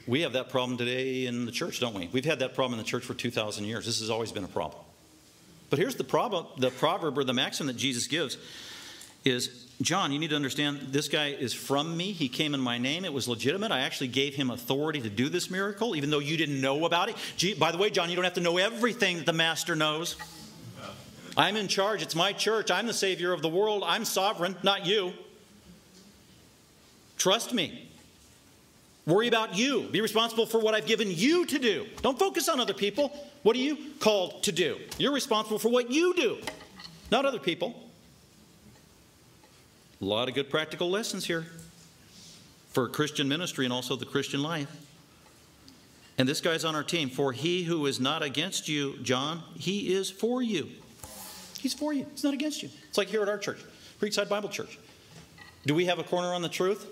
We 0.07 0.23
have 0.23 0.35
that 0.35 0.51
problem 0.51 0.79
today 0.79 1.27
in 1.27 1.47
the 1.47 1.53
church, 1.53 1.81
don't 1.81 1.95
we? 1.95 2.09
We've 2.13 2.25
had 2.25 2.39
that 2.39 2.55
problem 2.55 2.79
in 2.79 2.85
the 2.85 2.89
church 2.89 3.05
for 3.05 3.15
2,000 3.15 3.65
years. 3.65 3.87
This 3.87 4.01
has 4.01 4.09
always 4.11 4.31
been 4.31 4.45
a 4.45 4.49
problem. 4.49 4.83
But 5.71 5.79
here's 5.79 5.97
the 5.97 6.05
problem 6.05 6.47
the 6.59 6.71
proverb 6.71 7.19
or 7.19 7.25
the 7.25 7.33
maxim 7.33 7.67
that 7.67 7.77
Jesus 7.77 8.07
gives 8.07 8.39
is 9.25 9.67
John, 9.83 10.11
you 10.11 10.19
need 10.19 10.31
to 10.31 10.37
understand 10.37 10.89
this 10.91 11.09
guy 11.09 11.29
is 11.29 11.53
from 11.53 11.97
me. 11.97 12.13
He 12.13 12.29
came 12.29 12.55
in 12.55 12.61
my 12.61 12.79
name. 12.79 13.05
It 13.05 13.13
was 13.13 13.29
legitimate. 13.29 13.73
I 13.73 13.81
actually 13.81 14.09
gave 14.09 14.35
him 14.35 14.51
authority 14.51 15.03
to 15.03 15.11
do 15.11 15.29
this 15.29 15.51
miracle, 15.51 15.97
even 15.97 16.09
though 16.09 16.19
you 16.19 16.37
didn't 16.37 16.61
know 16.61 16.87
about 16.87 17.11
it. 17.11 17.59
By 17.59 17.73
the 17.73 17.79
way, 17.79 17.91
John, 17.91 18.09
you 18.09 18.17
don't 18.17 18.25
have 18.25 18.35
to 18.35 18.41
know 18.41 18.57
everything 18.57 19.19
that 19.19 19.27
the 19.27 19.35
master 19.35 19.77
knows. 19.77 20.17
I'm 21.37 21.57
in 21.57 21.69
charge. 21.69 22.01
It's 22.01 22.15
my 22.15 22.33
church. 22.33 22.71
I'm 22.71 22.87
the 22.87 22.95
savior 22.95 23.35
of 23.35 23.43
the 23.43 23.51
world. 23.51 23.83
I'm 23.85 24.07
sovereign, 24.07 24.57
not 24.63 24.87
you. 24.87 25.13
Trust 27.19 27.53
me. 27.53 27.86
Worry 29.07 29.29
about 29.29 29.57
you. 29.57 29.83
Be 29.93 30.01
responsible 30.01 30.47
for 30.47 30.59
what 30.59 30.75
I've 30.75 30.87
given 30.87 31.09
you 31.11 31.47
to 31.47 31.59
do. 31.61 31.87
Don't 32.03 32.19
focus 32.19 32.49
on 32.49 32.59
other 32.59 32.75
people. 32.75 33.13
What 33.45 33.55
are 33.55 33.61
you 33.61 33.79
called 34.01 34.43
to 34.43 34.53
do? 34.53 34.79
You're 34.99 35.13
responsible 35.13 35.61
for 35.61 35.69
what 35.69 35.93
you 35.93 36.13
do, 36.15 36.39
not 37.13 37.25
other 37.25 37.39
people. 37.39 37.89
A 40.01 40.05
lot 40.05 40.29
of 40.29 40.35
good 40.35 40.51
practical 40.51 40.91
lessons 40.91 41.25
here 41.25 41.47
for 42.73 42.89
Christian 42.89 43.29
ministry 43.29 43.65
and 43.65 43.73
also 43.73 43.95
the 43.95 44.05
Christian 44.05 44.43
life. 44.43 44.69
And 46.19 46.29
this 46.29 46.41
guy's 46.41 46.65
on 46.65 46.75
our 46.75 46.83
team. 46.83 47.09
For 47.09 47.33
he 47.33 47.63
who 47.63 47.87
is 47.87 48.01
not 48.01 48.23
against 48.23 48.69
you, 48.69 48.99
John, 49.03 49.43
he 49.55 49.95
is 49.95 50.11
for 50.11 50.43
you. 50.43 50.69
He's 51.61 51.75
for 51.75 51.93
you. 51.93 52.07
He's 52.11 52.25
not 52.25 52.35
against 52.35 52.63
you. 52.63 52.71
It's 52.89 52.99
like 52.99 53.09
here 53.09 53.23
at 53.23 53.29
our 53.29 53.39
church, 53.39 53.61
Creekside 54.01 54.29
Bible 54.29 54.49
Church. 54.49 54.79
Do 55.65 55.75
we 55.75 55.87
have 55.87 55.99
a 55.99 56.05
corner 56.05 56.35
on 56.35 56.43
the 56.43 56.49
truth? 56.49 56.87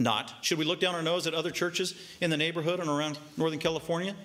Not. 0.00 0.32
Should 0.40 0.56
we 0.56 0.64
look 0.64 0.80
down 0.80 0.94
our 0.94 1.02
nose 1.02 1.26
at 1.26 1.34
other 1.34 1.50
churches 1.50 1.94
in 2.22 2.30
the 2.30 2.36
neighborhood 2.38 2.80
and 2.80 2.88
around 2.88 3.18
Northern 3.36 3.58
California 3.58 4.16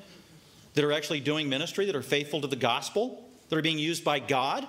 that 0.73 0.85
are 0.85 0.93
actually 0.93 1.19
doing 1.19 1.49
ministry, 1.49 1.85
that 1.85 1.95
are 1.95 2.01
faithful 2.01 2.39
to 2.41 2.47
the 2.47 2.55
gospel, 2.55 3.29
that 3.49 3.57
are 3.57 3.61
being 3.61 3.77
used 3.77 4.03
by 4.03 4.19
God, 4.19 4.65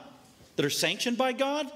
that 0.56 0.66
are 0.66 0.70
sanctioned 0.70 1.16
by 1.16 1.32
God? 1.32 1.70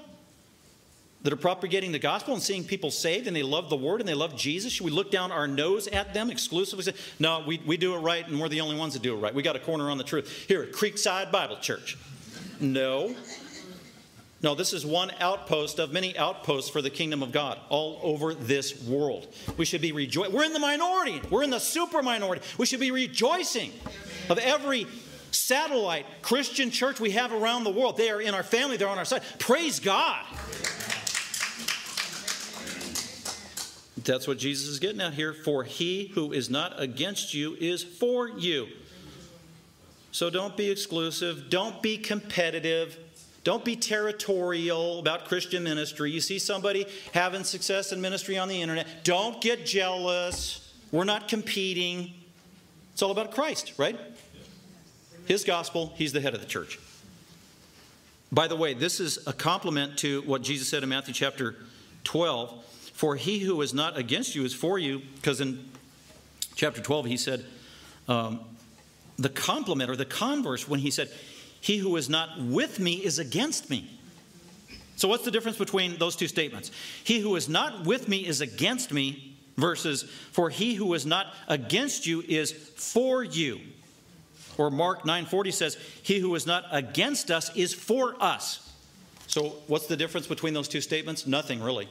that 1.23 1.31
are 1.31 1.37
propagating 1.37 1.91
the 1.91 1.99
gospel 1.99 2.33
and 2.33 2.41
seeing 2.41 2.63
people 2.63 2.89
saved 2.89 3.27
and 3.27 3.35
they 3.35 3.43
love 3.43 3.69
the 3.69 3.75
word 3.75 3.99
and 3.99 4.09
they 4.09 4.15
love 4.15 4.35
Jesus? 4.35 4.73
Should 4.73 4.85
we 4.85 4.91
look 4.91 5.11
down 5.11 5.31
our 5.31 5.47
nose 5.47 5.87
at 5.87 6.15
them 6.15 6.31
exclusively? 6.31 6.83
Say, 6.83 6.93
no, 7.19 7.43
we, 7.45 7.61
we 7.63 7.77
do 7.77 7.93
it 7.95 7.99
right 7.99 8.27
and 8.27 8.41
we're 8.41 8.49
the 8.49 8.61
only 8.61 8.75
ones 8.75 8.93
that 8.93 9.03
do 9.03 9.13
it 9.13 9.17
right. 9.17 9.33
We 9.33 9.43
got 9.43 9.55
a 9.55 9.59
corner 9.59 9.91
on 9.91 9.99
the 9.99 10.03
truth. 10.03 10.45
Here 10.47 10.63
at 10.63 10.71
Creekside 10.71 11.31
Bible 11.31 11.57
Church. 11.57 11.95
No. 12.59 13.15
No, 14.43 14.55
this 14.55 14.73
is 14.73 14.85
one 14.85 15.11
outpost 15.19 15.77
of 15.77 15.91
many 15.91 16.17
outposts 16.17 16.69
for 16.69 16.81
the 16.81 16.89
kingdom 16.89 17.21
of 17.21 17.31
God 17.31 17.59
all 17.69 17.99
over 18.01 18.33
this 18.33 18.83
world. 18.83 19.27
We 19.55 19.65
should 19.65 19.81
be 19.81 19.91
rejoicing. 19.91 20.33
We're 20.33 20.45
in 20.45 20.53
the 20.53 20.59
minority. 20.59 21.21
We're 21.29 21.43
in 21.43 21.51
the 21.51 21.59
super 21.59 22.01
minority. 22.01 22.41
We 22.57 22.65
should 22.65 22.79
be 22.79 22.89
rejoicing 22.89 23.71
of 24.29 24.39
every 24.39 24.87
satellite 25.29 26.05
Christian 26.23 26.71
church 26.71 26.99
we 26.99 27.11
have 27.11 27.31
around 27.31 27.65
the 27.65 27.69
world. 27.69 27.97
They 27.97 28.09
are 28.09 28.19
in 28.19 28.33
our 28.33 28.43
family, 28.43 28.77
they're 28.77 28.89
on 28.89 28.97
our 28.97 29.05
side. 29.05 29.21
Praise 29.37 29.79
God. 29.79 30.25
That's 34.03 34.27
what 34.27 34.39
Jesus 34.39 34.67
is 34.67 34.79
getting 34.79 35.01
at 35.01 35.13
here. 35.13 35.33
For 35.33 35.63
he 35.63 36.11
who 36.15 36.31
is 36.31 36.49
not 36.49 36.81
against 36.81 37.35
you 37.35 37.55
is 37.59 37.83
for 37.83 38.27
you. 38.27 38.67
So 40.11 40.29
don't 40.29 40.57
be 40.57 40.71
exclusive. 40.71 41.49
Don't 41.49 41.81
be 41.81 41.97
competitive. 41.97 42.97
Don't 43.43 43.65
be 43.65 43.75
territorial 43.75 44.99
about 44.99 45.25
Christian 45.25 45.63
ministry. 45.63 46.11
You 46.11 46.21
see 46.21 46.37
somebody 46.37 46.85
having 47.13 47.43
success 47.43 47.91
in 47.91 47.99
ministry 47.99 48.37
on 48.37 48.47
the 48.47 48.61
internet. 48.61 49.03
Don't 49.03 49.41
get 49.41 49.65
jealous. 49.65 50.73
We're 50.91 51.05
not 51.05 51.27
competing. 51.27 52.13
It's 52.93 53.01
all 53.01 53.11
about 53.11 53.31
Christ, 53.31 53.73
right? 53.77 53.99
His 55.25 55.43
gospel, 55.43 55.93
he's 55.95 56.13
the 56.13 56.21
head 56.21 56.33
of 56.33 56.41
the 56.41 56.47
church. 56.47 56.79
By 58.31 58.47
the 58.47 58.55
way, 58.55 58.73
this 58.73 58.99
is 58.99 59.25
a 59.27 59.33
complement 59.33 59.97
to 59.99 60.21
what 60.21 60.41
Jesus 60.41 60.69
said 60.69 60.83
in 60.83 60.89
Matthew 60.89 61.13
chapter 61.13 61.55
12 62.03 62.63
for 63.01 63.15
he 63.15 63.39
who 63.39 63.59
is 63.63 63.73
not 63.73 63.97
against 63.97 64.35
you 64.35 64.45
is 64.45 64.53
for 64.53 64.77
you, 64.77 65.01
because 65.15 65.41
in 65.41 65.67
chapter 66.53 66.81
12 66.81 67.07
he 67.07 67.17
said, 67.17 67.43
um, 68.07 68.41
the 69.17 69.27
complement 69.27 69.89
or 69.89 69.95
the 69.95 70.05
converse 70.05 70.69
when 70.69 70.79
he 70.79 70.91
said, 70.91 71.09
He 71.61 71.77
who 71.77 71.95
is 71.95 72.09
not 72.09 72.41
with 72.41 72.79
me 72.79 72.95
is 72.95 73.19
against 73.19 73.69
me. 73.69 73.89
So, 74.95 75.07
what's 75.07 75.23
the 75.23 75.31
difference 75.31 75.57
between 75.57 75.97
those 75.97 76.15
two 76.15 76.27
statements? 76.27 76.71
He 77.03 77.19
who 77.19 77.35
is 77.35 77.47
not 77.47 77.85
with 77.85 78.07
me 78.07 78.25
is 78.27 78.41
against 78.41 78.91
me, 78.91 79.31
versus, 79.57 80.03
For 80.03 80.49
he 80.49 80.75
who 80.75 80.93
is 80.93 81.05
not 81.05 81.27
against 81.47 82.05
you 82.05 82.23
is 82.27 82.51
for 82.51 83.23
you. 83.23 83.59
Or 84.57 84.69
Mark 84.69 85.03
9:40 85.03 85.53
says, 85.53 85.77
He 86.03 86.19
who 86.19 86.35
is 86.35 86.45
not 86.45 86.65
against 86.71 87.31
us 87.31 87.55
is 87.55 87.73
for 87.73 88.15
us. 88.21 88.69
So, 89.27 89.55
what's 89.67 89.87
the 89.87 89.95
difference 89.95 90.27
between 90.27 90.53
those 90.53 90.67
two 90.67 90.81
statements? 90.81 91.25
Nothing 91.25 91.61
really. 91.61 91.87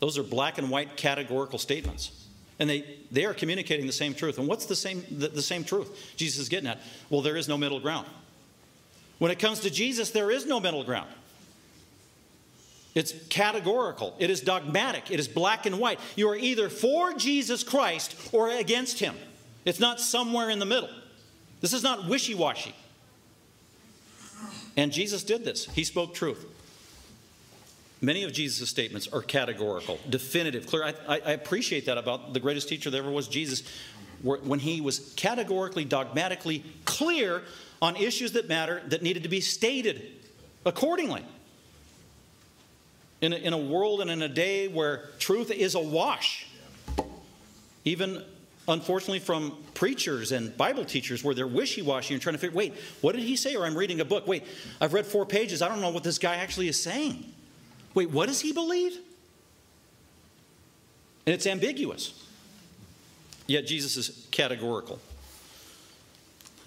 Those 0.00 0.16
are 0.18 0.22
black 0.22 0.58
and 0.58 0.70
white 0.70 0.96
categorical 0.96 1.58
statements. 1.58 2.24
And 2.58 2.70
they, 2.70 2.96
they 3.10 3.26
are 3.26 3.34
communicating 3.34 3.86
the 3.86 3.92
same 3.92 4.14
truth. 4.14 4.38
And 4.38 4.48
what's 4.48 4.64
the 4.64 4.76
same, 4.76 5.04
the, 5.10 5.28
the 5.28 5.42
same 5.42 5.64
truth 5.64 6.14
Jesus 6.16 6.40
is 6.40 6.48
getting 6.48 6.68
at? 6.68 6.80
Well, 7.10 7.20
there 7.20 7.36
is 7.36 7.48
no 7.48 7.58
middle 7.58 7.80
ground. 7.80 8.06
When 9.18 9.30
it 9.30 9.38
comes 9.38 9.60
to 9.60 9.70
Jesus, 9.70 10.10
there 10.10 10.30
is 10.30 10.46
no 10.46 10.60
middle 10.60 10.84
ground. 10.84 11.10
It's 12.94 13.12
categorical. 13.28 14.16
It 14.18 14.30
is 14.30 14.40
dogmatic. 14.40 15.10
It 15.10 15.20
is 15.20 15.28
black 15.28 15.66
and 15.66 15.78
white. 15.78 16.00
You 16.16 16.30
are 16.30 16.36
either 16.36 16.70
for 16.70 17.12
Jesus 17.12 17.62
Christ 17.62 18.16
or 18.32 18.48
against 18.48 19.00
him. 19.00 19.14
It's 19.66 19.80
not 19.80 20.00
somewhere 20.00 20.48
in 20.48 20.58
the 20.58 20.66
middle. 20.66 20.88
This 21.60 21.72
is 21.72 21.82
not 21.82 22.08
wishy 22.08 22.34
washy. 22.34 22.74
And 24.76 24.92
Jesus 24.92 25.24
did 25.24 25.44
this. 25.44 25.66
He 25.66 25.84
spoke 25.84 26.14
truth. 26.14 26.44
Many 28.00 28.24
of 28.24 28.32
Jesus' 28.32 28.68
statements 28.68 29.08
are 29.08 29.22
categorical, 29.22 29.98
definitive, 30.08 30.66
clear. 30.66 30.84
I, 30.84 30.94
I, 31.08 31.32
appreciate 31.32 31.86
that 31.86 31.96
about 31.96 32.34
the 32.34 32.40
greatest 32.40 32.68
teacher 32.68 32.90
there 32.90 33.00
ever 33.02 33.10
was, 33.10 33.26
Jesus, 33.26 33.62
when 34.22 34.58
he 34.58 34.82
was 34.82 35.14
categorically, 35.16 35.84
dogmatically 35.86 36.62
clear 36.84 37.42
on 37.80 37.96
issues 37.96 38.32
that 38.32 38.48
matter 38.48 38.82
that 38.88 39.02
needed 39.02 39.22
to 39.22 39.28
be 39.28 39.40
stated 39.40 40.12
accordingly. 40.64 41.24
In 43.22 43.32
a, 43.32 43.36
in 43.36 43.52
a 43.54 43.58
world 43.58 44.02
and 44.02 44.10
in 44.10 44.20
a 44.20 44.28
day 44.28 44.68
where 44.68 45.08
truth 45.18 45.50
is 45.50 45.74
awash, 45.74 46.46
even 47.84 48.22
unfortunately 48.68 49.20
from 49.20 49.56
preachers 49.74 50.32
and 50.32 50.54
Bible 50.56 50.84
teachers 50.84 51.24
where 51.24 51.34
they're 51.34 51.46
wishy 51.46 51.82
washy 51.82 52.14
and 52.14 52.22
trying 52.22 52.34
to 52.34 52.38
figure, 52.38 52.56
wait, 52.56 52.74
what 53.00 53.14
did 53.14 53.22
he 53.22 53.36
say? 53.36 53.54
Or 53.54 53.64
I'm 53.64 53.76
reading 53.76 54.00
a 54.00 54.04
book. 54.04 54.26
Wait, 54.26 54.44
I've 54.80 54.92
read 54.92 55.06
four 55.06 55.24
pages. 55.24 55.62
I 55.62 55.68
don't 55.68 55.80
know 55.80 55.90
what 55.90 56.04
this 56.04 56.18
guy 56.18 56.36
actually 56.36 56.68
is 56.68 56.82
saying. 56.82 57.32
Wait, 57.94 58.10
what 58.10 58.26
does 58.26 58.40
he 58.40 58.52
believe? 58.52 58.92
And 61.24 61.34
it's 61.34 61.46
ambiguous. 61.46 62.22
Yet 63.46 63.66
Jesus 63.66 63.96
is 63.96 64.26
categorical. 64.30 64.98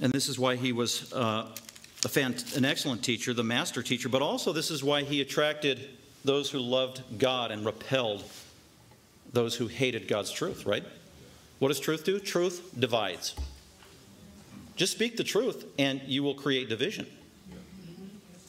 And 0.01 0.11
this 0.13 0.29
is 0.29 0.39
why 0.39 0.55
he 0.55 0.71
was 0.71 1.11
uh, 1.13 1.47
an 2.15 2.65
excellent 2.65 3.03
teacher, 3.03 3.33
the 3.33 3.43
master 3.43 3.83
teacher, 3.83 4.09
but 4.09 4.21
also 4.21 4.53
this 4.53 4.71
is 4.71 4.83
why 4.83 5.03
he 5.03 5.21
attracted 5.21 5.89
those 6.23 6.49
who 6.49 6.59
loved 6.59 7.01
God 7.17 7.51
and 7.51 7.65
repelled 7.65 8.23
those 9.33 9.55
who 9.55 9.67
hated 9.67 10.07
God's 10.07 10.31
truth, 10.31 10.65
right? 10.65 10.83
What 11.59 11.67
does 11.67 11.79
truth 11.79 12.05
do? 12.05 12.19
Truth 12.19 12.71
divides. 12.79 13.35
Just 14.75 14.93
speak 14.93 15.17
the 15.17 15.23
truth 15.23 15.65
and 15.77 16.01
you 16.05 16.23
will 16.23 16.35
create 16.35 16.69
division. 16.69 17.05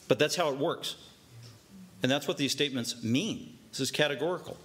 But 0.07 0.17
that's 0.17 0.35
how 0.35 0.49
it 0.49 0.57
works. 0.57 0.95
And 2.03 2.11
that's 2.11 2.27
what 2.27 2.37
these 2.37 2.51
statements 2.51 3.03
mean. 3.03 3.57
This 3.71 3.81
is 3.81 3.91
categorical. 3.91 4.57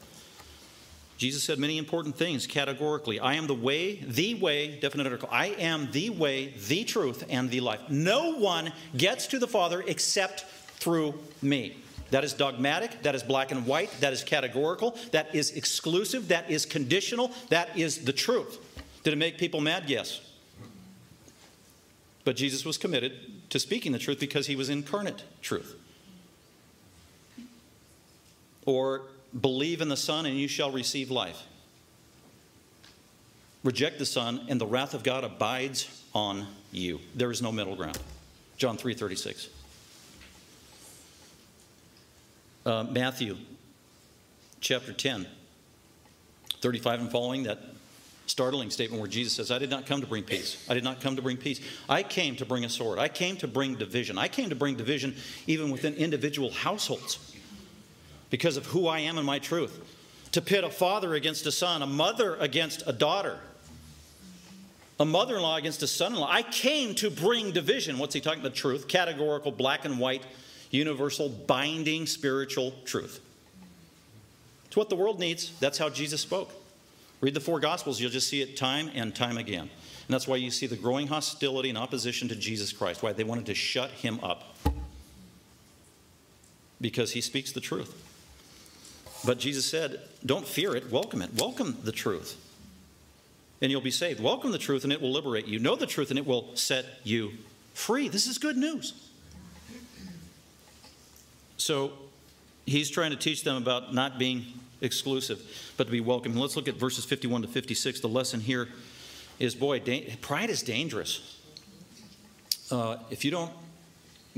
Jesus 1.17 1.43
said 1.43 1.59
many 1.59 1.79
important 1.79 2.17
things 2.17 2.47
categorically. 2.47 3.19
I 3.19 3.35
am 3.35 3.47
the 3.47 3.55
way, 3.55 3.97
the 3.97 4.35
way, 4.35 4.79
definite 4.81 5.07
article. 5.07 5.29
I 5.33 5.47
am 5.47 5.91
the 5.91 6.11
way, 6.11 6.53
the 6.69 6.85
truth, 6.85 7.25
and 7.31 7.51
the 7.51 7.61
life. 7.61 7.81
No 7.89 8.35
one 8.35 8.73
gets 8.97 9.27
to 9.29 9.39
the 9.39 9.47
Father 9.47 9.83
except 9.87 10.43
through 10.79 11.15
me. 11.41 11.79
That 12.11 12.23
is 12.23 12.35
dogmatic, 12.35 13.03
that 13.03 13.15
is 13.15 13.23
black 13.23 13.51
and 13.51 13.67
white, 13.67 13.91
that 14.01 14.13
is 14.13 14.23
categorical, 14.23 14.97
that 15.13 15.35
is 15.35 15.53
exclusive, 15.53 16.29
that 16.29 16.51
is 16.51 16.67
conditional, 16.67 17.33
that 17.49 17.77
is 17.77 18.05
the 18.05 18.13
truth. 18.13 18.59
Did 19.03 19.13
it 19.13 19.17
make 19.17 19.39
people 19.39 19.61
mad? 19.61 19.85
Yes. 19.89 20.21
But 22.25 22.37
Jesus 22.37 22.65
was 22.65 22.77
committed 22.77 23.51
to 23.51 23.59
speaking 23.59 23.93
the 23.93 23.99
truth 23.99 24.21
because 24.21 24.47
he 24.47 24.55
was 24.55 24.69
incarnate 24.69 25.23
truth 25.41 25.77
or 28.67 29.03
believe 29.39 29.81
in 29.81 29.89
the 29.89 29.97
Son 29.97 30.27
and 30.27 30.37
you 30.39 30.49
shall 30.49 30.71
receive 30.71 31.11
life. 31.11 31.43
Reject 33.65 33.99
the 33.99 34.07
Son 34.07 34.47
and 34.49 34.61
the 34.61 34.67
wrath 34.67 34.95
of 34.95 35.03
God 35.03 35.25
abides 35.25 36.05
on 36.15 36.47
you. 36.71 37.01
There 37.15 37.31
is 37.31 37.43
no 37.43 37.51
middle 37.51 37.77
ground. 37.77 37.99
John 38.57 38.79
3:36. 38.79 39.49
Uh, 42.65 42.85
Matthew 42.85 43.37
chapter 44.61 44.93
10, 44.93 45.27
35 46.61 47.01
and 47.01 47.11
following, 47.13 47.45
that 47.45 47.61
startling 48.27 48.71
statement 48.71 49.01
where 49.01 49.09
Jesus 49.09 49.35
says, 49.35 49.53
I 49.53 49.59
did 49.59 49.71
not 49.71 49.87
come 49.87 50.01
to 50.01 50.07
bring 50.07 50.25
peace. 50.25 50.65
I 50.69 50.75
did 50.75 50.83
not 50.83 51.01
come 51.01 51.15
to 51.15 51.23
bring 51.23 51.37
peace. 51.37 51.61
I 51.89 52.03
came 52.03 52.35
to 52.37 52.45
bring 52.45 52.65
a 52.65 52.69
sword. 52.69 52.99
I 52.99 53.07
came 53.07 53.37
to 53.37 53.47
bring 53.47 53.77
division. 53.77 54.19
I 54.19 54.27
came 54.27 54.49
to 54.49 54.57
bring 54.57 54.75
division 54.75 55.15
even 55.47 55.71
within 55.71 55.95
individual 55.95 56.51
households 56.51 57.36
because 58.31 58.57
of 58.57 58.67
who 58.67 58.87
I 58.87 59.01
am 59.01 59.19
and 59.19 59.27
my 59.27 59.39
truth. 59.39 59.81
To 60.33 60.43
pit 60.43 60.65
a 60.65 60.71
father 60.71 61.15
against 61.15 61.47
a 61.47 61.53
son, 61.53 61.83
a 61.83 61.87
mother 61.87 62.37
against 62.37 62.83
a 62.87 62.93
daughter, 62.93 63.39
a 64.99 65.05
mother 65.05 65.37
in 65.37 65.43
law 65.43 65.57
against 65.57 65.83
a 65.83 65.87
son 65.87 66.15
in 66.15 66.19
law. 66.19 66.31
I 66.31 66.43
came 66.43 66.95
to 66.97 67.11
bring 67.11 67.53
division. 67.53 67.99
What's 67.99 68.15
he 68.15 68.21
talking 68.21 68.41
about? 68.41 68.55
Truth, 68.55 68.89
categorical, 68.89 69.53
black 69.53 69.85
and 69.85 69.99
white, 69.99 70.25
universal, 70.71 71.29
binding 71.29 72.07
spiritual 72.07 72.73
truth. 72.85 73.21
It's 74.67 74.77
what 74.77 74.89
the 74.89 74.97
world 74.97 75.21
needs. 75.21 75.53
That's 75.61 75.79
how 75.79 75.89
Jesus 75.89 76.21
spoke. 76.21 76.51
Read 77.21 77.35
the 77.35 77.41
four 77.41 77.61
Gospels, 77.61 78.01
you'll 78.01 78.11
just 78.11 78.29
see 78.29 78.43
it 78.43 78.57
time 78.57 78.91
and 78.95 79.15
time 79.15 79.39
again. 79.39 79.71
And 80.07 80.15
that's 80.15 80.29
why 80.29 80.37
you 80.37 80.51
see 80.51 80.67
the 80.67 80.77
growing 80.77 81.07
hostility 81.07 81.69
and 81.69 81.79
opposition 81.79 82.29
to 82.29 82.37
Jesus 82.37 82.73
Christ, 82.73 83.03
why 83.03 83.13
they 83.13 83.25
wanted 83.25 83.47
to 83.47 83.55
shut 83.55 83.91
him 83.91 84.21
up. 84.23 84.55
Because 86.81 87.13
he 87.13 87.21
speaks 87.21 87.53
the 87.53 87.61
truth. 87.61 88.06
But 89.25 89.39
Jesus 89.39 89.65
said, 89.65 90.01
Don't 90.25 90.47
fear 90.47 90.77
it, 90.77 90.91
welcome 90.91 91.23
it. 91.23 91.31
Welcome 91.35 91.77
the 91.83 91.93
truth, 91.93 92.37
and 93.61 93.71
you'll 93.71 93.81
be 93.81 93.91
saved. 93.91 94.21
Welcome 94.21 94.53
the 94.53 94.59
truth, 94.59 94.85
and 94.85 94.93
it 94.93 95.01
will 95.01 95.13
liberate 95.13 95.47
you. 95.47 95.59
Know 95.59 95.77
the 95.77 95.87
truth, 95.87 96.11
and 96.11 96.19
it 96.19 96.27
will 96.27 96.55
set 96.55 96.85
you 97.05 97.33
free. 97.75 98.09
This 98.09 98.27
is 98.27 98.39
good 98.39 98.57
news. 98.57 98.93
So 101.57 101.93
he's 102.67 102.91
trying 102.91 103.11
to 103.11 103.17
teach 103.17 103.45
them 103.45 103.57
about 103.57 103.95
not 103.95 104.19
being 104.19 104.45
exclusive, 104.81 105.73
but 105.77 105.85
to 105.85 105.91
be 105.91 106.01
welcome. 106.01 106.37
Let's 106.37 106.57
look 106.57 106.69
at 106.69 106.75
verses 106.75 107.05
51 107.05 107.43
to 107.43 107.49
56. 107.49 108.01
The 108.01 108.09
lesson 108.09 108.41
here 108.41 108.69
is 109.39 109.55
boy, 109.55 109.81
da- 109.81 110.15
pride 110.21 110.51
is 110.51 110.63
dangerous. 110.63 111.41
Uh, 112.71 112.99
if 113.11 113.25
you 113.25 113.31
don't 113.31 113.53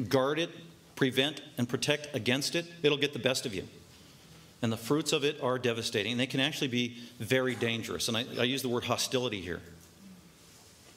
guard 0.09 0.39
it, 0.39 0.51
prevent, 0.95 1.41
and 1.57 1.68
protect 1.68 2.14
against 2.14 2.55
it, 2.55 2.66
it'll 2.83 2.99
get 2.99 3.12
the 3.12 3.18
best 3.18 3.47
of 3.47 3.55
you 3.55 3.64
and 4.61 4.73
the 4.73 4.77
fruits 4.77 5.13
of 5.13 5.25
it 5.25 5.41
are 5.43 5.59
devastating. 5.59 6.17
They 6.17 6.27
can 6.27 6.41
actually 6.41 6.69
be 6.69 6.97
very 7.19 7.55
dangerous. 7.55 8.09
And 8.09 8.17
I, 8.17 8.25
I 8.39 8.45
use 8.45 8.63
the 8.63 8.69
word 8.69 8.85
hostility 8.85 9.41
here. 9.41 9.61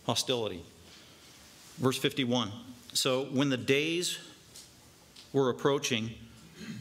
Hostility. 0.06 0.64
Verse 1.78 1.98
51. 1.98 2.52
So 2.94 3.26
when 3.26 3.50
the 3.50 3.58
days 3.58 4.18
were 5.32 5.50
approaching 5.50 6.12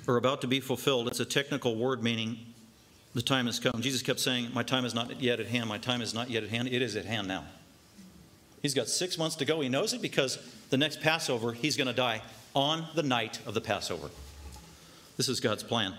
or 0.07 0.17
about 0.17 0.41
to 0.41 0.47
be 0.47 0.61
fulfilled, 0.61 1.07
it's 1.09 1.21
a 1.21 1.25
technical 1.25 1.77
word 1.77 2.03
meaning 2.03 2.39
the 3.15 3.23
time 3.23 3.47
has 3.47 3.59
come. 3.59 3.81
Jesus 3.83 4.03
kept 4.03 4.21
saying, 4.21 4.49
My 4.55 4.63
time 4.63 4.85
is 4.85 4.95
not 4.95 5.21
yet 5.21 5.41
at 5.41 5.47
hand. 5.47 5.69
My 5.69 5.79
time 5.79 6.01
is 6.01 6.15
not 6.15 6.31
yet 6.31 6.45
at 6.45 6.51
hand. 6.51 6.69
It 6.69 6.81
is 6.81 6.97
at 6.97 7.05
hand 7.05 7.29
now. 7.29 7.45
He's 8.63 8.75
got 8.75 8.89
six 8.89 9.19
months 9.19 9.37
to 9.37 9.45
go. 9.45 9.61
He 9.61 9.69
knows 9.69 9.93
it 9.93 10.03
because 10.03 10.39
the 10.71 10.77
next 10.77 11.01
Passover, 11.01 11.53
he's 11.53 11.77
going 11.77 11.89
to 11.89 11.93
die 11.93 12.23
on 12.55 12.87
the 12.95 13.03
night 13.03 13.41
of 13.47 13.55
the 13.55 13.61
Passover. 13.61 14.11
This 15.17 15.29
is 15.29 15.41
God's 15.41 15.63
plan 15.63 15.95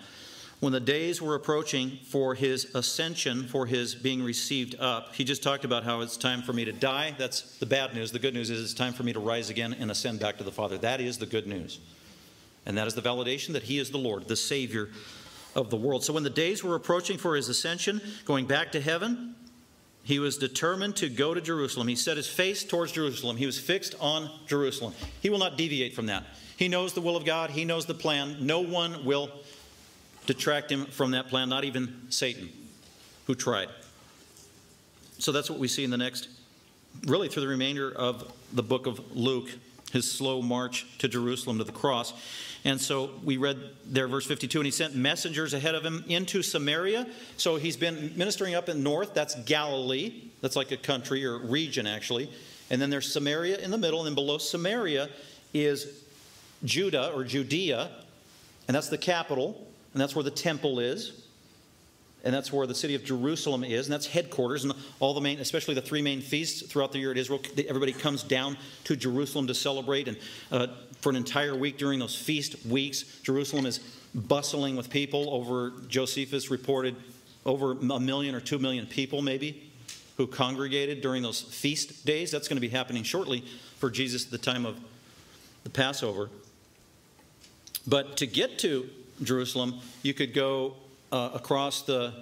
when 0.62 0.72
the 0.72 0.80
days 0.80 1.20
were 1.20 1.34
approaching 1.34 1.98
for 2.04 2.36
his 2.36 2.76
ascension, 2.76 3.48
for 3.48 3.66
his 3.66 3.96
being 3.96 4.22
received 4.22 4.76
up, 4.80 5.16
he 5.16 5.24
just 5.24 5.42
talked 5.42 5.66
about 5.66 5.84
how 5.84 6.02
it's 6.02 6.16
time 6.16 6.44
for 6.44 6.54
me 6.54 6.64
to 6.66 6.72
die. 6.72 7.16
That's 7.18 7.58
the 7.58 7.66
bad 7.66 7.96
news. 7.96 8.12
The 8.12 8.20
good 8.20 8.36
news 8.36 8.52
is 8.52 8.62
it's 8.62 8.76
time 8.76 8.94
for 8.94 9.02
me 9.02 9.12
to 9.12 9.20
rise 9.20 9.50
again 9.50 9.74
and 9.74 9.90
ascend 9.90 10.20
back 10.20 10.38
to 10.38 10.44
the 10.44 10.52
Father. 10.52 10.78
That 10.78 11.02
is 11.02 11.18
the 11.18 11.26
good 11.26 11.48
news. 11.48 11.80
And 12.68 12.78
that 12.78 12.86
is 12.86 12.94
the 12.94 13.02
validation 13.02 13.54
that 13.54 13.64
he 13.64 13.80
is 13.80 13.90
the 13.90 13.98
Lord, 13.98 14.28
the 14.28 14.36
Savior 14.36 14.90
of 15.56 15.72
the 15.72 15.78
world. 15.78 16.04
So 16.04 16.14
when 16.14 16.22
the 16.22 16.30
days 16.30 16.64
were 16.64 16.76
approaching 16.76 17.18
for 17.18 17.36
his 17.36 17.50
ascension, 17.50 18.00
going 18.26 18.46
back 18.46 18.72
to 18.74 18.82
heaven, 18.82 19.34
he 20.04 20.20
was 20.20 20.38
determined 20.38 20.96
to 20.98 21.10
go 21.10 21.34
to 21.34 21.42
Jerusalem. 21.42 21.88
He 21.88 21.96
set 21.96 22.18
his 22.18 22.28
face 22.28 22.64
towards 22.64 22.92
Jerusalem. 22.92 23.36
He 23.36 23.48
was 23.48 23.60
fixed 23.60 23.96
on 24.00 24.30
Jerusalem. 24.46 24.94
He 25.22 25.32
will 25.32 25.40
not 25.40 25.58
deviate 25.58 25.96
from 25.96 26.06
that. 26.06 26.24
He 26.56 26.68
knows 26.68 26.94
the 26.94 27.02
will 27.02 27.18
of 27.18 27.26
God, 27.26 27.50
he 27.50 27.66
knows 27.66 27.88
the 27.88 27.96
plan. 27.96 28.38
No 28.42 28.60
one 28.60 29.04
will 29.04 29.32
detract 30.34 30.72
him 30.72 30.86
from 30.86 31.12
that 31.12 31.28
plan, 31.28 31.50
not 31.50 31.66
even 31.66 31.94
Satan, 32.10 32.50
who 33.28 33.36
tried. 33.36 33.68
So 35.20 35.34
that's 35.34 35.50
what 35.50 35.60
we 35.60 35.68
see 35.68 35.84
in 35.84 35.90
the 35.90 35.98
next, 35.98 36.30
really 37.06 37.28
through 37.28 37.42
the 37.42 37.50
remainder 37.50 37.92
of 37.92 38.32
the 38.54 38.64
book 38.64 38.88
of 38.88 39.16
Luke, 39.16 39.50
his 39.92 40.10
slow 40.10 40.42
march 40.42 40.86
to 41.00 41.10
Jerusalem 41.10 41.58
to 41.58 41.66
the 41.66 41.74
cross. 41.74 42.14
And 42.64 42.80
so 42.80 43.12
we 43.26 43.36
read 43.36 43.58
there, 43.86 44.08
verse 44.08 44.26
52, 44.26 44.60
and 44.60 44.66
he 44.66 44.72
sent 44.72 44.96
messengers 44.96 45.54
ahead 45.54 45.76
of 45.76 45.84
him 45.84 46.06
into 46.08 46.42
Samaria. 46.42 47.08
So 47.36 47.58
he's 47.58 47.76
been 47.76 48.14
ministering 48.16 48.56
up 48.56 48.70
in 48.70 48.84
north, 48.84 49.14
that's 49.14 49.36
Galilee. 49.44 50.14
That's 50.40 50.56
like 50.56 50.72
a 50.72 50.78
country 50.78 51.26
or 51.26 51.40
region, 51.40 51.86
actually. 51.86 52.32
And 52.70 52.82
then 52.82 52.90
there's 52.90 53.12
Samaria 53.12 53.58
in 53.58 53.70
the 53.70 53.78
middle, 53.78 54.00
and 54.00 54.08
then 54.08 54.16
below 54.16 54.38
Samaria 54.38 55.10
is 55.54 56.06
Judah 56.64 57.12
or 57.14 57.26
Judea, 57.26 57.92
and 58.68 58.76
that's 58.76 58.88
the 58.88 58.98
capital 58.98 59.68
and 59.94 60.02
that's 60.02 60.16
where 60.16 60.24
the 60.24 60.32
temple 60.32 60.80
is. 60.80 61.26
And 62.24 62.32
that's 62.32 62.54
where 62.54 62.68
the 62.68 62.76
city 62.76 62.94
of 62.94 63.04
Jerusalem 63.04 63.64
is, 63.64 63.88
and 63.88 63.94
that's 63.94 64.06
headquarters. 64.06 64.64
And 64.64 64.74
all 65.00 65.16
the 65.16 65.22
main, 65.22 65.40
especially 65.40 65.74
the 65.74 65.82
three 65.82 66.04
main 66.04 66.22
feasts 66.22 66.62
throughout 66.62 66.92
the 66.92 67.00
year 67.00 67.10
at 67.10 67.18
Israel, 67.18 67.42
everybody 67.68 67.94
comes 67.94 68.22
down 68.22 68.58
to 68.84 68.96
Jerusalem 68.96 69.48
to 69.48 69.56
celebrate. 69.56 70.08
And 70.08 70.18
uh, 70.52 70.68
for 71.02 71.10
an 71.10 71.16
entire 71.16 71.56
week 71.56 71.78
during 71.78 72.00
those 72.00 72.16
feast 72.16 72.66
weeks. 72.66 73.04
Jerusalem 73.24 73.66
is 73.66 73.80
bustling 74.14 74.76
with 74.76 74.90
people. 74.90 75.34
Over 75.34 75.74
Josephus 75.88 76.50
reported 76.50 76.96
over 77.46 77.72
a 77.72 78.00
million 78.00 78.36
or 78.36 78.40
two 78.40 78.60
million 78.60 78.86
people, 78.86 79.22
maybe, 79.22 79.72
who 80.18 80.28
congregated 80.28 81.02
during 81.02 81.24
those 81.24 81.42
feast 81.42 82.06
days. 82.06 82.32
That's 82.32 82.48
going 82.48 82.58
to 82.58 82.62
be 82.62 82.70
happening 82.70 83.04
shortly 83.04 83.44
for 83.78 83.90
Jesus 83.90 84.26
at 84.26 84.32
the 84.32 84.38
time 84.38 84.66
of 84.66 84.80
the 85.64 85.72
Passover. 85.72 86.30
But 87.88 88.18
to 88.18 88.28
get 88.28 88.60
to 88.60 88.88
Jerusalem, 89.24 89.80
you 90.04 90.14
could 90.14 90.34
go 90.34 90.76
uh, 91.12 91.32
across 91.34 91.84
the 91.84 92.14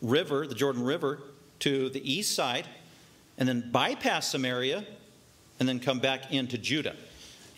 river, 0.00 0.46
the 0.46 0.54
Jordan 0.54 0.84
River, 0.84 1.20
to 1.60 1.88
the 1.90 2.12
east 2.12 2.34
side, 2.34 2.66
and 3.38 3.48
then 3.48 3.70
bypass 3.70 4.28
Samaria, 4.28 4.84
and 5.60 5.68
then 5.68 5.78
come 5.78 6.00
back 6.00 6.32
into 6.32 6.58
Judah. 6.58 6.96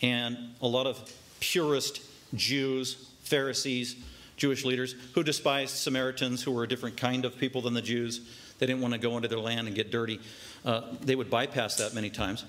And 0.01 0.37
a 0.61 0.67
lot 0.67 0.85
of 0.85 1.11
purist 1.39 2.01
Jews, 2.33 3.09
Pharisees, 3.23 3.95
Jewish 4.37 4.65
leaders 4.65 4.95
who 5.13 5.23
despised 5.23 5.75
Samaritans, 5.75 6.43
who 6.43 6.51
were 6.51 6.63
a 6.63 6.67
different 6.67 6.97
kind 6.97 7.25
of 7.25 7.37
people 7.37 7.61
than 7.61 7.73
the 7.73 7.81
Jews. 7.81 8.21
They 8.57 8.65
didn't 8.65 8.81
want 8.81 8.93
to 8.93 8.99
go 8.99 9.15
into 9.17 9.27
their 9.27 9.39
land 9.39 9.67
and 9.67 9.75
get 9.75 9.91
dirty. 9.91 10.19
Uh, 10.63 10.81
they 11.01 11.15
would 11.15 11.29
bypass 11.29 11.75
that 11.75 11.93
many 11.93 12.09
times. 12.09 12.45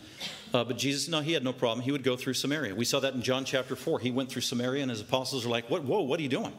Uh, 0.55 0.65
but 0.65 0.79
Jesus, 0.79 1.09
no, 1.09 1.21
he 1.21 1.33
had 1.33 1.43
no 1.43 1.53
problem. 1.53 1.85
He 1.85 1.93
would 1.93 2.05
go 2.05 2.17
through 2.17 2.35
Samaria. 2.35 2.75
We 2.75 2.85
saw 2.85 3.01
that 3.01 3.15
in 3.15 3.23
John 3.23 3.45
chapter 3.45 3.75
4. 3.75 3.99
He 3.99 4.11
went 4.11 4.31
through 4.31 4.43
Samaria, 4.43 4.83
and 4.83 4.91
his 4.91 5.01
apostles 5.01 5.45
are 5.45 5.49
like, 5.49 5.69
what, 5.69 5.85
Whoa, 5.85 6.03
what 6.03 6.21
are 6.21 6.23
you 6.23 6.29
doing? 6.29 6.53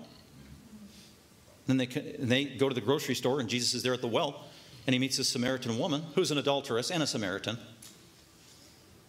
Then 1.66 1.78
they, 1.78 1.86
they 1.86 2.46
go 2.46 2.70
to 2.70 2.76
the 2.76 2.82
grocery 2.82 3.16
store, 3.16 3.40
and 3.40 3.50
Jesus 3.50 3.74
is 3.74 3.84
there 3.84 3.94
at 3.94 4.02
the 4.02 4.08
well, 4.08 4.46
and 4.86 4.94
he 4.94 5.00
meets 5.00 5.18
this 5.18 5.30
Samaritan 5.30 5.78
woman 5.78 6.04
who's 6.16 6.32
an 6.32 6.38
adulteress 6.38 6.92
and 6.92 7.04
a 7.04 7.08
Samaritan. 7.08 7.58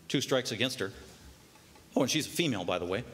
Two 0.09 0.21
strikes 0.21 0.53
against 0.53 0.81
her. 0.81 0.93
Oh, 1.95 2.03
and 2.03 2.11
she's 2.11 2.27
a 2.27 2.31
female, 2.31 2.65
by 2.65 2.79
the 2.79 2.85
way. 2.85 3.05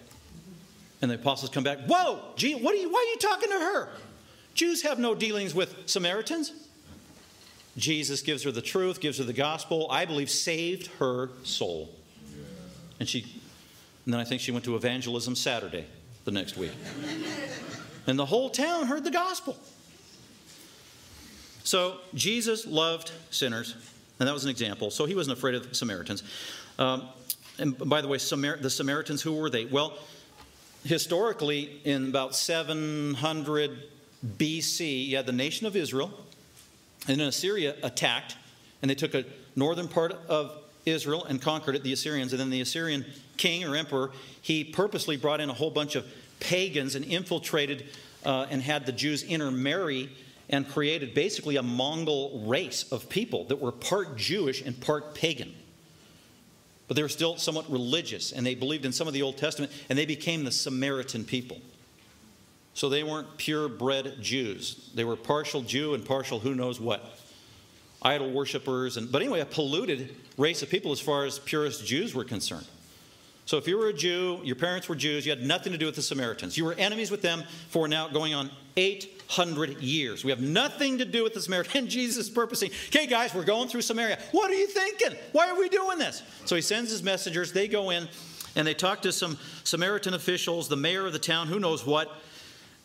And 1.02 1.10
the 1.10 1.16
apostles 1.16 1.50
come 1.50 1.64
back, 1.64 1.80
Whoa, 1.86 2.20
gee, 2.36 2.54
what 2.54 2.74
are 2.74 2.78
you, 2.78 2.90
why 2.90 2.98
are 2.98 3.10
you 3.10 3.18
talking 3.18 3.50
to 3.50 3.58
her? 3.58 3.88
Jews 4.54 4.82
have 4.82 4.98
no 4.98 5.14
dealings 5.14 5.54
with 5.54 5.74
Samaritans. 5.86 6.52
Jesus 7.76 8.22
gives 8.22 8.44
her 8.44 8.52
the 8.52 8.62
truth, 8.62 9.00
gives 9.00 9.18
her 9.18 9.24
the 9.24 9.32
gospel, 9.32 9.88
I 9.90 10.04
believe 10.04 10.30
saved 10.30 10.86
her 10.98 11.30
soul. 11.42 11.90
And 13.00 13.08
she 13.08 13.26
and 14.04 14.12
then 14.12 14.20
I 14.20 14.24
think 14.24 14.40
she 14.40 14.52
went 14.52 14.64
to 14.66 14.76
evangelism 14.76 15.34
Saturday 15.34 15.86
the 16.24 16.30
next 16.30 16.56
week. 16.56 16.72
and 18.06 18.18
the 18.18 18.26
whole 18.26 18.50
town 18.50 18.86
heard 18.86 19.04
the 19.04 19.10
gospel. 19.10 19.56
So 21.64 21.98
Jesus 22.12 22.66
loved 22.66 23.10
sinners, 23.30 23.74
and 24.18 24.28
that 24.28 24.32
was 24.32 24.44
an 24.44 24.50
example. 24.50 24.90
So 24.90 25.06
he 25.06 25.14
wasn't 25.14 25.38
afraid 25.38 25.54
of 25.54 25.68
the 25.68 25.74
Samaritans. 25.74 26.22
Um, 26.78 27.08
and 27.58 27.76
by 27.78 28.02
the 28.02 28.08
way, 28.08 28.18
Samar- 28.18 28.58
the 28.58 28.68
Samaritans, 28.68 29.22
who 29.22 29.32
were 29.32 29.48
they? 29.48 29.64
Well, 29.64 29.94
historically, 30.84 31.80
in 31.84 32.08
about 32.08 32.34
700 32.34 33.84
BC, 34.36 35.06
you 35.06 35.16
had 35.16 35.24
the 35.24 35.32
nation 35.32 35.66
of 35.66 35.76
Israel, 35.76 36.12
and 37.08 37.20
then 37.20 37.28
Assyria 37.28 37.76
attacked, 37.82 38.36
and 38.82 38.90
they 38.90 38.94
took 38.94 39.14
a 39.14 39.24
northern 39.56 39.88
part 39.88 40.12
of 40.28 40.56
Israel 40.86 41.24
and 41.24 41.40
conquered 41.40 41.76
it, 41.76 41.82
the 41.82 41.92
Assyrians. 41.92 42.32
And 42.32 42.40
then 42.40 42.50
the 42.50 42.60
Assyrian 42.60 43.04
king 43.36 43.64
or 43.64 43.76
emperor, 43.76 44.10
he 44.42 44.64
purposely 44.64 45.16
brought 45.16 45.40
in 45.40 45.50
a 45.50 45.54
whole 45.54 45.70
bunch 45.70 45.96
of 45.96 46.06
pagans 46.40 46.94
and 46.94 47.04
infiltrated 47.04 47.86
uh, 48.24 48.46
and 48.50 48.62
had 48.62 48.86
the 48.86 48.92
Jews 48.92 49.22
intermarry 49.22 50.10
and 50.48 50.68
created 50.68 51.14
basically 51.14 51.56
a 51.56 51.62
Mongol 51.62 52.44
race 52.46 52.90
of 52.92 53.08
people 53.08 53.44
that 53.44 53.60
were 53.60 53.72
part 53.72 54.16
Jewish 54.16 54.62
and 54.62 54.78
part 54.78 55.14
pagan. 55.14 55.54
But 56.86 56.96
they 56.96 57.02
were 57.02 57.08
still 57.08 57.38
somewhat 57.38 57.70
religious, 57.70 58.30
and 58.30 58.44
they 58.44 58.54
believed 58.54 58.84
in 58.84 58.92
some 58.92 59.08
of 59.08 59.14
the 59.14 59.22
Old 59.22 59.38
Testament, 59.38 59.72
and 59.88 59.98
they 59.98 60.04
became 60.04 60.44
the 60.44 60.52
Samaritan 60.52 61.24
people. 61.24 61.58
So 62.74 62.88
they 62.88 63.04
weren't 63.04 63.36
purebred 63.36 64.20
Jews. 64.20 64.90
They 64.94 65.04
were 65.04 65.16
partial 65.16 65.62
Jew 65.62 65.94
and 65.94 66.04
partial 66.04 66.40
who 66.40 66.54
knows 66.54 66.80
what. 66.80 67.18
Idol 68.02 68.32
worshippers. 68.32 68.96
And, 68.96 69.10
but 69.10 69.22
anyway, 69.22 69.40
a 69.40 69.46
polluted 69.46 70.14
race 70.36 70.62
of 70.62 70.68
people 70.68 70.92
as 70.92 71.00
far 71.00 71.24
as 71.24 71.38
purist 71.38 71.86
Jews 71.86 72.14
were 72.14 72.24
concerned. 72.24 72.66
So 73.46 73.58
if 73.58 73.68
you 73.68 73.78
were 73.78 73.88
a 73.88 73.92
Jew, 73.92 74.40
your 74.42 74.56
parents 74.56 74.88
were 74.88 74.94
Jews, 74.94 75.26
you 75.26 75.30
had 75.30 75.42
nothing 75.42 75.72
to 75.72 75.78
do 75.78 75.86
with 75.86 75.94
the 75.94 76.02
Samaritans. 76.02 76.56
You 76.56 76.64
were 76.64 76.72
enemies 76.74 77.10
with 77.10 77.22
them 77.22 77.44
for 77.68 77.86
now 77.86 78.08
going 78.08 78.32
on 78.34 78.50
800 78.76 79.80
years. 79.80 80.24
We 80.24 80.30
have 80.30 80.40
nothing 80.40 80.98
to 80.98 81.04
do 81.04 81.22
with 81.22 81.34
the 81.34 81.40
Samaritans. 81.40 81.74
And 81.84 81.88
Jesus 81.88 82.26
is 82.26 82.30
purposing, 82.30 82.70
okay, 82.88 83.06
guys, 83.06 83.34
we're 83.34 83.44
going 83.44 83.68
through 83.68 83.82
Samaria. 83.82 84.18
What 84.32 84.50
are 84.50 84.54
you 84.54 84.66
thinking? 84.66 85.16
Why 85.32 85.50
are 85.50 85.58
we 85.58 85.68
doing 85.68 85.98
this? 85.98 86.22
So 86.46 86.56
he 86.56 86.62
sends 86.62 86.90
his 86.90 87.02
messengers. 87.02 87.52
They 87.52 87.68
go 87.68 87.90
in 87.90 88.08
and 88.56 88.66
they 88.66 88.74
talk 88.74 89.02
to 89.02 89.12
some 89.12 89.38
Samaritan 89.64 90.14
officials, 90.14 90.68
the 90.68 90.76
mayor 90.76 91.06
of 91.06 91.12
the 91.12 91.18
town, 91.18 91.46
who 91.48 91.60
knows 91.60 91.84
what. 91.84 92.10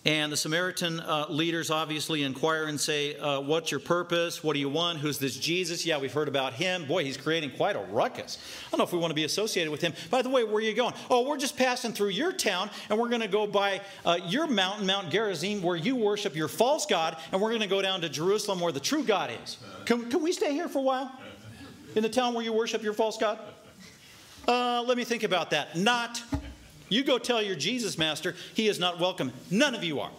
And 0.05 0.31
the 0.31 0.37
Samaritan 0.37 1.01
uh, 1.01 1.25
leaders 1.27 1.69
obviously 1.69 2.23
inquire 2.23 2.65
and 2.65 2.79
say, 2.79 3.17
uh, 3.17 3.41
What's 3.41 3.69
your 3.69 3.81
purpose? 3.81 4.41
What 4.41 4.53
do 4.53 4.59
you 4.59 4.69
want? 4.69 4.99
Who's 4.99 5.17
this 5.17 5.35
Jesus? 5.35 5.85
Yeah, 5.85 5.97
we've 5.97 6.13
heard 6.13 6.29
about 6.29 6.53
him. 6.53 6.85
Boy, 6.85 7.03
he's 7.03 7.17
creating 7.17 7.51
quite 7.51 7.75
a 7.75 7.79
ruckus. 7.79 8.37
I 8.65 8.71
don't 8.71 8.77
know 8.77 8.85
if 8.85 8.93
we 8.93 8.97
want 8.97 9.11
to 9.11 9.15
be 9.15 9.25
associated 9.25 9.71
with 9.71 9.81
him. 9.81 9.91
By 10.09 10.21
the 10.21 10.29
way, 10.29 10.45
where 10.45 10.55
are 10.55 10.61
you 10.61 10.73
going? 10.73 10.93
Oh, 11.09 11.27
we're 11.27 11.37
just 11.37 11.57
passing 11.57 11.91
through 11.91 12.09
your 12.09 12.31
town, 12.31 12.69
and 12.89 12.97
we're 12.97 13.09
going 13.09 13.21
to 13.21 13.27
go 13.27 13.45
by 13.45 13.81
uh, 14.05 14.19
your 14.25 14.47
mountain, 14.47 14.85
Mount 14.85 15.09
Gerizim, 15.09 15.61
where 15.61 15.75
you 15.75 15.97
worship 15.97 16.33
your 16.33 16.47
false 16.47 16.85
God, 16.85 17.17
and 17.33 17.41
we're 17.41 17.49
going 17.49 17.61
to 17.61 17.67
go 17.67 17.81
down 17.81 17.99
to 17.99 18.07
Jerusalem 18.07 18.61
where 18.61 18.71
the 18.71 18.79
true 18.79 19.03
God 19.03 19.31
is. 19.43 19.57
Can, 19.83 20.09
can 20.09 20.23
we 20.23 20.31
stay 20.31 20.53
here 20.53 20.69
for 20.69 20.79
a 20.79 20.83
while? 20.83 21.11
In 21.95 22.03
the 22.03 22.09
town 22.09 22.33
where 22.33 22.45
you 22.45 22.53
worship 22.53 22.83
your 22.83 22.93
false 22.93 23.17
God? 23.17 23.37
Uh, 24.47 24.81
let 24.87 24.95
me 24.95 25.03
think 25.03 25.23
about 25.23 25.49
that. 25.49 25.75
Not. 25.75 26.23
You 26.89 27.03
go 27.03 27.17
tell 27.17 27.41
your 27.41 27.55
Jesus 27.55 27.97
master 27.97 28.35
he 28.53 28.67
is 28.67 28.79
not 28.79 28.99
welcome. 28.99 29.31
None 29.49 29.75
of 29.75 29.83
you 29.83 29.99
are. 29.99 30.11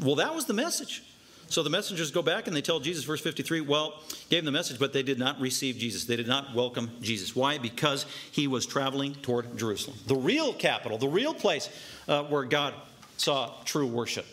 Well, 0.00 0.16
that 0.16 0.34
was 0.34 0.44
the 0.44 0.54
message. 0.54 1.02
So 1.50 1.62
the 1.62 1.70
messengers 1.70 2.10
go 2.10 2.20
back 2.20 2.46
and 2.46 2.54
they 2.54 2.60
tell 2.60 2.78
Jesus, 2.78 3.04
verse 3.04 3.22
53, 3.22 3.62
well, 3.62 4.02
gave 4.28 4.40
him 4.40 4.44
the 4.44 4.52
message, 4.52 4.78
but 4.78 4.92
they 4.92 5.02
did 5.02 5.18
not 5.18 5.40
receive 5.40 5.78
Jesus. 5.78 6.04
They 6.04 6.16
did 6.16 6.28
not 6.28 6.54
welcome 6.54 6.90
Jesus. 7.00 7.34
Why? 7.34 7.56
Because 7.56 8.04
he 8.30 8.46
was 8.46 8.66
traveling 8.66 9.14
toward 9.14 9.56
Jerusalem, 9.56 9.96
the 10.06 10.14
real 10.14 10.52
capital, 10.52 10.98
the 10.98 11.08
real 11.08 11.32
place 11.32 11.70
uh, 12.06 12.24
where 12.24 12.44
God 12.44 12.74
saw 13.16 13.54
true 13.64 13.86
worship, 13.86 14.26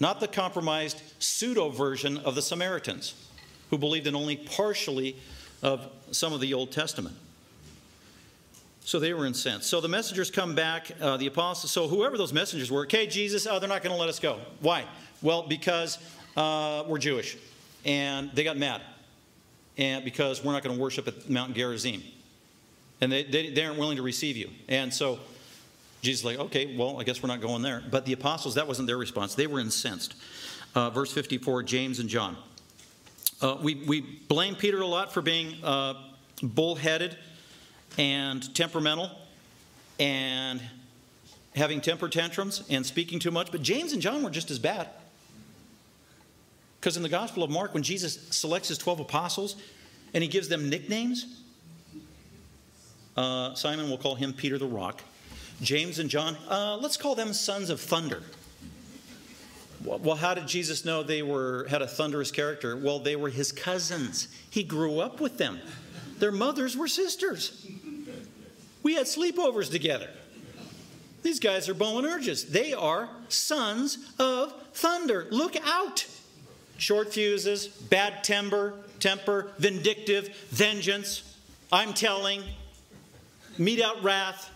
not 0.00 0.20
the 0.20 0.28
compromised 0.28 1.02
pseudo 1.18 1.68
version 1.68 2.16
of 2.18 2.34
the 2.34 2.42
Samaritans 2.42 3.14
who 3.68 3.76
believed 3.76 4.06
in 4.06 4.14
only 4.14 4.36
partially 4.36 5.16
of 5.62 5.86
some 6.12 6.32
of 6.32 6.40
the 6.40 6.54
Old 6.54 6.72
Testament. 6.72 7.16
So 8.84 9.00
they 9.00 9.14
were 9.14 9.24
incensed. 9.24 9.68
So 9.70 9.80
the 9.80 9.88
messengers 9.88 10.30
come 10.30 10.54
back, 10.54 10.90
uh, 11.00 11.16
the 11.16 11.26
apostles, 11.26 11.72
so 11.72 11.88
whoever 11.88 12.18
those 12.18 12.34
messengers 12.34 12.70
were, 12.70 12.82
okay, 12.82 13.06
Jesus, 13.06 13.46
oh, 13.46 13.58
they're 13.58 13.68
not 13.68 13.82
going 13.82 13.94
to 13.94 13.98
let 13.98 14.10
us 14.10 14.20
go. 14.20 14.38
Why? 14.60 14.84
Well, 15.22 15.42
because 15.48 15.98
uh, 16.36 16.84
we're 16.86 16.98
Jewish. 16.98 17.38
And 17.86 18.30
they 18.34 18.44
got 18.44 18.58
mad. 18.58 18.82
And 19.78 20.04
because 20.04 20.44
we're 20.44 20.52
not 20.52 20.62
going 20.62 20.76
to 20.76 20.80
worship 20.80 21.08
at 21.08 21.30
Mount 21.30 21.54
Gerizim. 21.54 22.02
And 23.00 23.10
they, 23.10 23.24
they, 23.24 23.50
they 23.50 23.64
aren't 23.64 23.78
willing 23.78 23.96
to 23.96 24.02
receive 24.02 24.36
you. 24.36 24.50
And 24.68 24.92
so 24.92 25.18
Jesus 26.02 26.20
is 26.20 26.24
like, 26.26 26.38
okay, 26.38 26.76
well, 26.76 27.00
I 27.00 27.04
guess 27.04 27.22
we're 27.22 27.28
not 27.28 27.40
going 27.40 27.62
there. 27.62 27.82
But 27.90 28.04
the 28.04 28.12
apostles, 28.12 28.54
that 28.56 28.68
wasn't 28.68 28.86
their 28.86 28.98
response. 28.98 29.34
They 29.34 29.46
were 29.46 29.60
incensed. 29.60 30.14
Uh, 30.74 30.90
verse 30.90 31.10
54, 31.10 31.62
James 31.62 32.00
and 32.00 32.08
John. 32.08 32.36
Uh, 33.40 33.56
we, 33.62 33.76
we 33.86 34.02
blame 34.28 34.54
Peter 34.54 34.82
a 34.82 34.86
lot 34.86 35.12
for 35.14 35.22
being 35.22 35.54
uh, 35.64 35.94
bullheaded 36.42 37.16
and 37.98 38.54
temperamental 38.54 39.10
and 39.98 40.60
having 41.54 41.80
temper 41.80 42.08
tantrums 42.08 42.64
and 42.68 42.84
speaking 42.84 43.18
too 43.18 43.30
much, 43.30 43.50
but 43.52 43.62
James 43.62 43.92
and 43.92 44.02
John 44.02 44.22
were 44.22 44.30
just 44.30 44.50
as 44.50 44.58
bad. 44.58 44.88
Because 46.80 46.96
in 46.96 47.02
the 47.02 47.08
Gospel 47.08 47.42
of 47.42 47.50
Mark, 47.50 47.72
when 47.72 47.82
Jesus 47.82 48.28
selects 48.30 48.68
his 48.68 48.78
12 48.78 49.00
apostles 49.00 49.56
and 50.12 50.22
he 50.22 50.28
gives 50.28 50.48
them 50.48 50.68
nicknames, 50.68 51.40
uh, 53.16 53.54
Simon 53.54 53.88
will 53.88 53.98
call 53.98 54.16
him 54.16 54.32
Peter 54.32 54.58
the 54.58 54.66
Rock. 54.66 55.02
James 55.62 55.98
and 55.98 56.10
John, 56.10 56.36
uh, 56.50 56.76
let's 56.80 56.96
call 56.96 57.14
them 57.14 57.32
sons 57.32 57.70
of 57.70 57.80
thunder. 57.80 58.22
Well, 59.84 60.16
how 60.16 60.34
did 60.34 60.48
Jesus 60.48 60.84
know 60.84 61.02
they 61.02 61.22
were 61.22 61.66
had 61.68 61.82
a 61.82 61.86
thunderous 61.86 62.30
character? 62.30 62.74
Well, 62.76 62.98
they 62.98 63.16
were 63.16 63.28
his 63.28 63.52
cousins. 63.52 64.28
He 64.48 64.62
grew 64.62 64.98
up 64.98 65.20
with 65.20 65.36
them. 65.36 65.60
Their 66.18 66.32
mothers 66.32 66.76
were 66.76 66.88
sisters. 66.88 67.66
We 68.84 68.94
had 68.94 69.06
sleepovers 69.06 69.70
together. 69.70 70.10
These 71.22 71.40
guys 71.40 71.68
are 71.68 71.74
Boanerges. 71.74 72.50
They 72.50 72.72
are 72.74 73.08
sons 73.28 73.98
of 74.20 74.52
thunder. 74.74 75.26
Look 75.30 75.56
out. 75.66 76.06
Short 76.76 77.12
fuses, 77.12 77.66
bad 77.66 78.22
temper, 78.22 78.74
temper, 79.00 79.52
vindictive, 79.58 80.28
vengeance, 80.50 81.36
I'm 81.72 81.94
telling, 81.94 82.42
mete 83.58 83.80
out 83.80 84.02
wrath. 84.02 84.50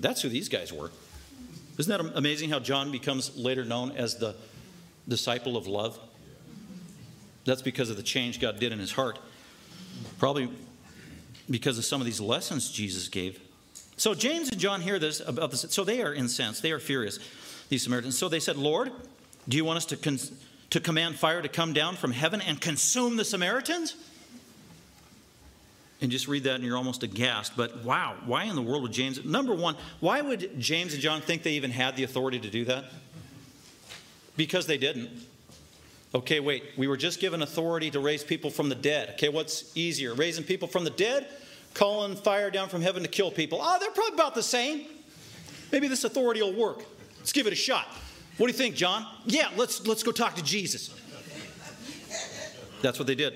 That's 0.00 0.22
who 0.22 0.28
these 0.28 0.48
guys 0.48 0.72
were. 0.72 0.90
Isn't 1.76 1.90
that 1.90 2.16
amazing 2.16 2.50
how 2.50 2.60
John 2.60 2.90
becomes 2.90 3.36
later 3.36 3.64
known 3.64 3.92
as 3.92 4.16
the 4.16 4.34
disciple 5.06 5.56
of 5.56 5.66
love? 5.66 5.98
That's 7.44 7.62
because 7.62 7.90
of 7.90 7.96
the 7.96 8.02
change 8.02 8.40
God 8.40 8.58
did 8.58 8.72
in 8.72 8.78
his 8.78 8.92
heart. 8.92 9.18
Probably 10.18 10.48
because 11.50 11.78
of 11.78 11.84
some 11.84 12.00
of 12.00 12.04
these 12.04 12.20
lessons 12.20 12.70
Jesus 12.70 13.08
gave 13.08 13.40
So 13.96 14.14
James 14.14 14.50
and 14.50 14.60
John 14.60 14.80
hear 14.80 14.98
this 14.98 15.20
about 15.20 15.50
this. 15.50 15.62
So 15.70 15.84
they 15.84 16.02
are 16.02 16.14
incensed. 16.14 16.62
They 16.62 16.72
are 16.72 16.78
furious, 16.78 17.18
these 17.68 17.82
Samaritans. 17.82 18.16
So 18.16 18.28
they 18.28 18.40
said, 18.40 18.56
Lord, 18.56 18.92
do 19.48 19.56
you 19.56 19.64
want 19.64 19.78
us 19.78 19.86
to, 19.86 19.96
con- 19.96 20.18
to 20.70 20.80
command 20.80 21.16
fire 21.16 21.42
to 21.42 21.48
come 21.48 21.72
down 21.72 21.96
from 21.96 22.12
heaven 22.12 22.40
and 22.40 22.60
consume 22.60 23.16
the 23.16 23.24
Samaritans? 23.24 23.96
And 26.00 26.12
just 26.12 26.28
read 26.28 26.44
that 26.44 26.56
and 26.56 26.64
you're 26.64 26.76
almost 26.76 27.02
aghast. 27.02 27.56
But 27.56 27.82
wow, 27.84 28.14
why 28.24 28.44
in 28.44 28.54
the 28.54 28.62
world 28.62 28.82
would 28.82 28.92
James? 28.92 29.24
Number 29.24 29.52
one, 29.52 29.74
why 29.98 30.20
would 30.20 30.60
James 30.60 30.92
and 30.92 31.02
John 31.02 31.20
think 31.20 31.42
they 31.42 31.54
even 31.54 31.72
had 31.72 31.96
the 31.96 32.04
authority 32.04 32.38
to 32.38 32.48
do 32.48 32.64
that? 32.66 32.84
Because 34.36 34.66
they 34.66 34.78
didn't. 34.78 35.10
Okay, 36.14 36.40
wait, 36.40 36.64
we 36.76 36.88
were 36.88 36.96
just 36.96 37.20
given 37.20 37.42
authority 37.42 37.90
to 37.90 38.00
raise 38.00 38.24
people 38.24 38.50
from 38.50 38.68
the 38.68 38.74
dead. 38.74 39.10
Okay, 39.10 39.28
what's 39.28 39.76
easier, 39.76 40.14
raising 40.14 40.44
people 40.44 40.66
from 40.66 40.84
the 40.84 40.90
dead 40.90 41.28
calling 41.74 42.16
fire 42.16 42.50
down 42.50 42.68
from 42.68 42.80
heaven 42.80 43.02
to 43.02 43.08
kill 43.08 43.30
people. 43.30 43.58
Oh, 43.60 43.76
they're 43.78 43.90
probably 43.90 44.14
about 44.14 44.34
the 44.34 44.42
same. 44.42 44.86
Maybe 45.70 45.86
this 45.86 46.04
authority 46.04 46.40
will 46.40 46.54
work. 46.54 46.82
Let's 47.18 47.32
give 47.32 47.46
it 47.46 47.52
a 47.52 47.56
shot. 47.56 47.86
What 48.38 48.46
do 48.46 48.52
you 48.52 48.58
think, 48.58 48.74
John? 48.74 49.06
Yeah, 49.26 49.50
let's, 49.56 49.86
let's 49.86 50.02
go 50.02 50.10
talk 50.10 50.34
to 50.36 50.42
Jesus. 50.42 50.94
That's 52.80 52.98
what 52.98 53.06
they 53.06 53.14
did. 53.14 53.34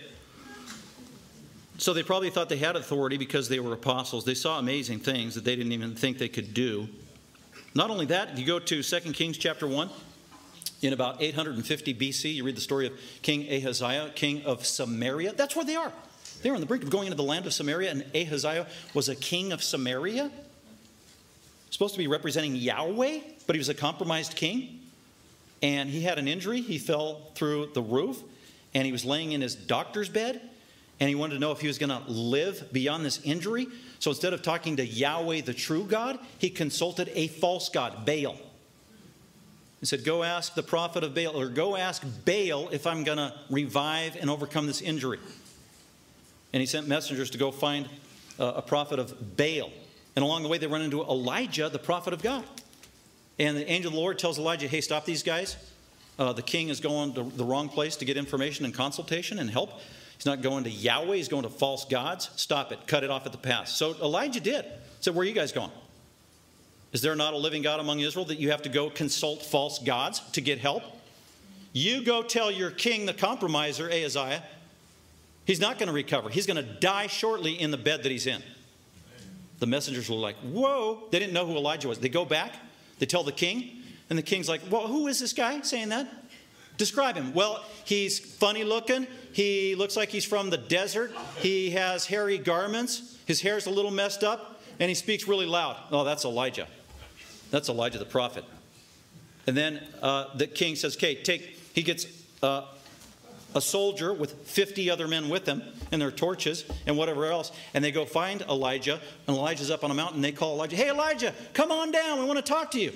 So 1.78 1.92
they 1.92 2.02
probably 2.02 2.30
thought 2.30 2.48
they 2.48 2.56
had 2.56 2.76
authority 2.76 3.16
because 3.16 3.48
they 3.48 3.58
were 3.58 3.72
apostles. 3.72 4.24
They 4.24 4.34
saw 4.34 4.58
amazing 4.58 5.00
things 5.00 5.34
that 5.34 5.44
they 5.44 5.56
didn't 5.56 5.72
even 5.72 5.94
think 5.94 6.18
they 6.18 6.28
could 6.28 6.54
do. 6.54 6.88
Not 7.74 7.90
only 7.90 8.06
that, 8.06 8.30
if 8.30 8.38
you 8.38 8.46
go 8.46 8.58
to 8.58 8.82
2 8.82 9.12
Kings 9.12 9.36
chapter 9.36 9.66
1. 9.66 9.90
In 10.82 10.92
about 10.92 11.22
850 11.22 11.94
BC, 11.94 12.34
you 12.34 12.44
read 12.44 12.56
the 12.56 12.60
story 12.60 12.88
of 12.88 12.92
King 13.22 13.46
Ahaziah, 13.48 14.10
king 14.16 14.42
of 14.44 14.66
Samaria. 14.66 15.32
That's 15.32 15.54
where 15.54 15.64
they 15.64 15.76
are. 15.76 15.92
They're 16.42 16.54
on 16.54 16.60
the 16.60 16.66
brink 16.66 16.82
of 16.82 16.90
going 16.90 17.06
into 17.06 17.16
the 17.16 17.22
land 17.22 17.46
of 17.46 17.54
Samaria, 17.54 17.92
and 17.92 18.04
Ahaziah 18.16 18.66
was 18.92 19.08
a 19.08 19.14
king 19.14 19.52
of 19.52 19.62
Samaria. 19.62 20.28
Supposed 21.70 21.94
to 21.94 21.98
be 21.98 22.08
representing 22.08 22.56
Yahweh, 22.56 23.20
but 23.46 23.54
he 23.54 23.58
was 23.58 23.68
a 23.68 23.74
compromised 23.74 24.34
king. 24.34 24.80
And 25.62 25.88
he 25.88 26.02
had 26.02 26.18
an 26.18 26.26
injury. 26.26 26.60
He 26.60 26.78
fell 26.78 27.30
through 27.36 27.70
the 27.74 27.82
roof, 27.82 28.20
and 28.74 28.84
he 28.84 28.90
was 28.90 29.04
laying 29.04 29.30
in 29.30 29.40
his 29.40 29.54
doctor's 29.54 30.08
bed, 30.08 30.40
and 30.98 31.08
he 31.08 31.14
wanted 31.14 31.34
to 31.34 31.40
know 31.40 31.52
if 31.52 31.60
he 31.60 31.68
was 31.68 31.78
going 31.78 31.90
to 31.90 32.10
live 32.10 32.72
beyond 32.72 33.04
this 33.04 33.20
injury. 33.22 33.68
So 34.00 34.10
instead 34.10 34.32
of 34.32 34.42
talking 34.42 34.76
to 34.78 34.84
Yahweh, 34.84 35.42
the 35.42 35.54
true 35.54 35.84
God, 35.84 36.18
he 36.38 36.50
consulted 36.50 37.08
a 37.14 37.28
false 37.28 37.68
God, 37.68 38.04
Baal. 38.04 38.36
He 39.82 39.86
said, 39.86 40.04
Go 40.04 40.22
ask 40.22 40.54
the 40.54 40.62
prophet 40.62 41.04
of 41.04 41.14
Baal, 41.14 41.38
or 41.38 41.48
go 41.48 41.76
ask 41.76 42.02
Baal 42.24 42.70
if 42.70 42.86
I'm 42.86 43.04
going 43.04 43.18
to 43.18 43.34
revive 43.50 44.16
and 44.16 44.30
overcome 44.30 44.66
this 44.66 44.80
injury 44.80 45.18
and 46.52 46.60
he 46.60 46.66
sent 46.66 46.86
messengers 46.86 47.30
to 47.30 47.38
go 47.38 47.50
find 47.50 47.88
uh, 48.38 48.52
a 48.56 48.62
prophet 48.62 48.98
of 48.98 49.36
Baal. 49.36 49.70
And 50.14 50.22
along 50.22 50.42
the 50.42 50.48
way, 50.48 50.58
they 50.58 50.66
run 50.66 50.82
into 50.82 51.02
Elijah, 51.02 51.68
the 51.68 51.78
prophet 51.78 52.12
of 52.12 52.22
God. 52.22 52.44
And 53.38 53.56
the 53.56 53.70
angel 53.70 53.88
of 53.88 53.94
the 53.94 54.00
Lord 54.00 54.18
tells 54.18 54.38
Elijah, 54.38 54.68
hey, 54.68 54.82
stop 54.82 55.06
these 55.06 55.22
guys. 55.22 55.56
Uh, 56.18 56.32
the 56.34 56.42
king 56.42 56.68
is 56.68 56.80
going 56.80 57.14
to 57.14 57.22
the 57.22 57.44
wrong 57.44 57.68
place 57.68 57.96
to 57.96 58.04
get 58.04 58.18
information 58.18 58.66
and 58.66 58.74
consultation 58.74 59.38
and 59.38 59.48
help. 59.48 59.80
He's 60.16 60.26
not 60.26 60.42
going 60.42 60.64
to 60.64 60.70
Yahweh, 60.70 61.16
he's 61.16 61.28
going 61.28 61.44
to 61.44 61.50
false 61.50 61.86
gods. 61.86 62.28
Stop 62.36 62.70
it, 62.70 62.86
cut 62.86 63.02
it 63.02 63.10
off 63.10 63.24
at 63.24 63.32
the 63.32 63.38
pass. 63.38 63.74
So 63.74 63.94
Elijah 64.02 64.40
did. 64.40 64.66
Said, 65.00 65.14
Where 65.14 65.22
are 65.22 65.28
you 65.28 65.34
guys 65.34 65.50
going? 65.50 65.70
Is 66.92 67.02
there 67.02 67.16
not 67.16 67.34
a 67.34 67.38
living 67.38 67.62
God 67.62 67.80
among 67.80 68.00
Israel 68.00 68.26
that 68.26 68.38
you 68.38 68.50
have 68.50 68.62
to 68.62 68.68
go 68.68 68.90
consult 68.90 69.42
false 69.42 69.78
gods 69.78 70.20
to 70.32 70.40
get 70.40 70.58
help? 70.58 70.82
You 71.72 72.04
go 72.04 72.22
tell 72.22 72.50
your 72.50 72.70
king, 72.70 73.06
the 73.06 73.14
compromiser, 73.14 73.88
Ahaziah, 73.88 74.42
He's 75.44 75.60
not 75.60 75.78
going 75.78 75.88
to 75.88 75.92
recover. 75.92 76.28
He's 76.28 76.46
going 76.46 76.56
to 76.56 76.62
die 76.62 77.08
shortly 77.08 77.60
in 77.60 77.70
the 77.70 77.76
bed 77.76 78.04
that 78.04 78.12
he's 78.12 78.26
in. 78.26 78.42
The 79.58 79.66
messengers 79.66 80.08
were 80.08 80.16
like, 80.16 80.36
Whoa. 80.36 81.04
They 81.10 81.18
didn't 81.18 81.32
know 81.32 81.46
who 81.46 81.56
Elijah 81.56 81.88
was. 81.88 81.98
They 81.98 82.08
go 82.08 82.24
back, 82.24 82.52
they 82.98 83.06
tell 83.06 83.22
the 83.22 83.32
king, 83.32 83.82
and 84.10 84.18
the 84.18 84.22
king's 84.22 84.48
like, 84.48 84.60
Well, 84.70 84.86
who 84.86 85.08
is 85.08 85.18
this 85.18 85.32
guy 85.32 85.60
saying 85.62 85.90
that? 85.90 86.08
Describe 86.78 87.16
him. 87.16 87.34
Well, 87.34 87.64
he's 87.84 88.18
funny 88.18 88.64
looking. 88.64 89.06
He 89.32 89.74
looks 89.74 89.96
like 89.96 90.08
he's 90.08 90.24
from 90.24 90.50
the 90.50 90.56
desert. 90.56 91.12
He 91.38 91.70
has 91.70 92.06
hairy 92.06 92.38
garments. 92.38 93.18
His 93.26 93.40
hair's 93.40 93.66
a 93.66 93.70
little 93.70 93.90
messed 93.90 94.24
up, 94.24 94.62
and 94.80 94.88
he 94.88 94.94
speaks 94.94 95.28
really 95.28 95.46
loud. 95.46 95.76
Oh, 95.90 96.02
that's 96.02 96.24
Elijah. 96.24 96.66
That's 97.52 97.68
Elijah 97.68 97.98
the 97.98 98.06
prophet. 98.06 98.44
And 99.46 99.54
then 99.56 99.80
uh, 100.00 100.34
the 100.36 100.46
king 100.46 100.74
says, 100.74 100.96
Okay, 100.96 101.14
take, 101.14 101.42
he 101.74 101.82
gets 101.82 102.06
uh, 102.42 102.64
a 103.54 103.60
soldier 103.60 104.14
with 104.14 104.32
50 104.48 104.88
other 104.90 105.06
men 105.06 105.28
with 105.28 105.44
them 105.44 105.62
and 105.92 106.00
their 106.00 106.10
torches 106.10 106.64
and 106.86 106.96
whatever 106.96 107.26
else. 107.26 107.52
And 107.74 107.84
they 107.84 107.92
go 107.92 108.06
find 108.06 108.40
Elijah, 108.42 108.98
and 109.26 109.36
Elijah's 109.36 109.70
up 109.70 109.84
on 109.84 109.90
a 109.90 109.94
mountain. 109.94 110.22
They 110.22 110.32
call 110.32 110.54
Elijah, 110.54 110.76
Hey, 110.76 110.88
Elijah, 110.88 111.34
come 111.52 111.70
on 111.70 111.92
down. 111.92 112.20
We 112.20 112.24
want 112.24 112.38
to 112.38 112.42
talk 112.42 112.70
to 112.72 112.80
you. 112.80 112.92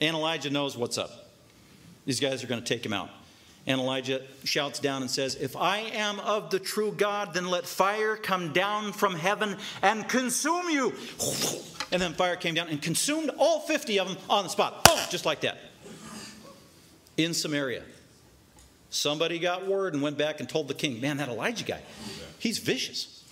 And 0.00 0.16
Elijah 0.16 0.48
knows 0.48 0.74
what's 0.74 0.96
up. 0.96 1.10
These 2.06 2.20
guys 2.20 2.42
are 2.42 2.46
going 2.46 2.62
to 2.62 2.66
take 2.66 2.84
him 2.84 2.94
out. 2.94 3.10
And 3.66 3.78
Elijah 3.78 4.22
shouts 4.44 4.78
down 4.78 5.02
and 5.02 5.10
says, 5.10 5.34
If 5.34 5.54
I 5.54 5.80
am 5.80 6.18
of 6.20 6.48
the 6.48 6.58
true 6.58 6.92
God, 6.96 7.34
then 7.34 7.48
let 7.48 7.66
fire 7.66 8.16
come 8.16 8.54
down 8.54 8.94
from 8.94 9.14
heaven 9.14 9.58
and 9.82 10.08
consume 10.08 10.70
you. 10.70 10.94
And 11.90 12.02
then 12.02 12.12
fire 12.14 12.36
came 12.36 12.54
down 12.54 12.68
and 12.68 12.80
consumed 12.80 13.30
all 13.38 13.60
50 13.60 13.98
of 13.98 14.08
them 14.08 14.16
on 14.28 14.44
the 14.44 14.50
spot. 14.50 14.84
Boom, 14.84 14.98
just 15.10 15.24
like 15.24 15.40
that. 15.40 15.58
In 17.16 17.34
Samaria. 17.34 17.82
Somebody 18.90 19.38
got 19.38 19.66
word 19.66 19.94
and 19.94 20.02
went 20.02 20.16
back 20.16 20.40
and 20.40 20.48
told 20.48 20.68
the 20.68 20.74
king, 20.74 21.00
man, 21.00 21.18
that 21.18 21.28
Elijah 21.28 21.64
guy, 21.64 21.80
he's 22.38 22.58
vicious. 22.58 23.24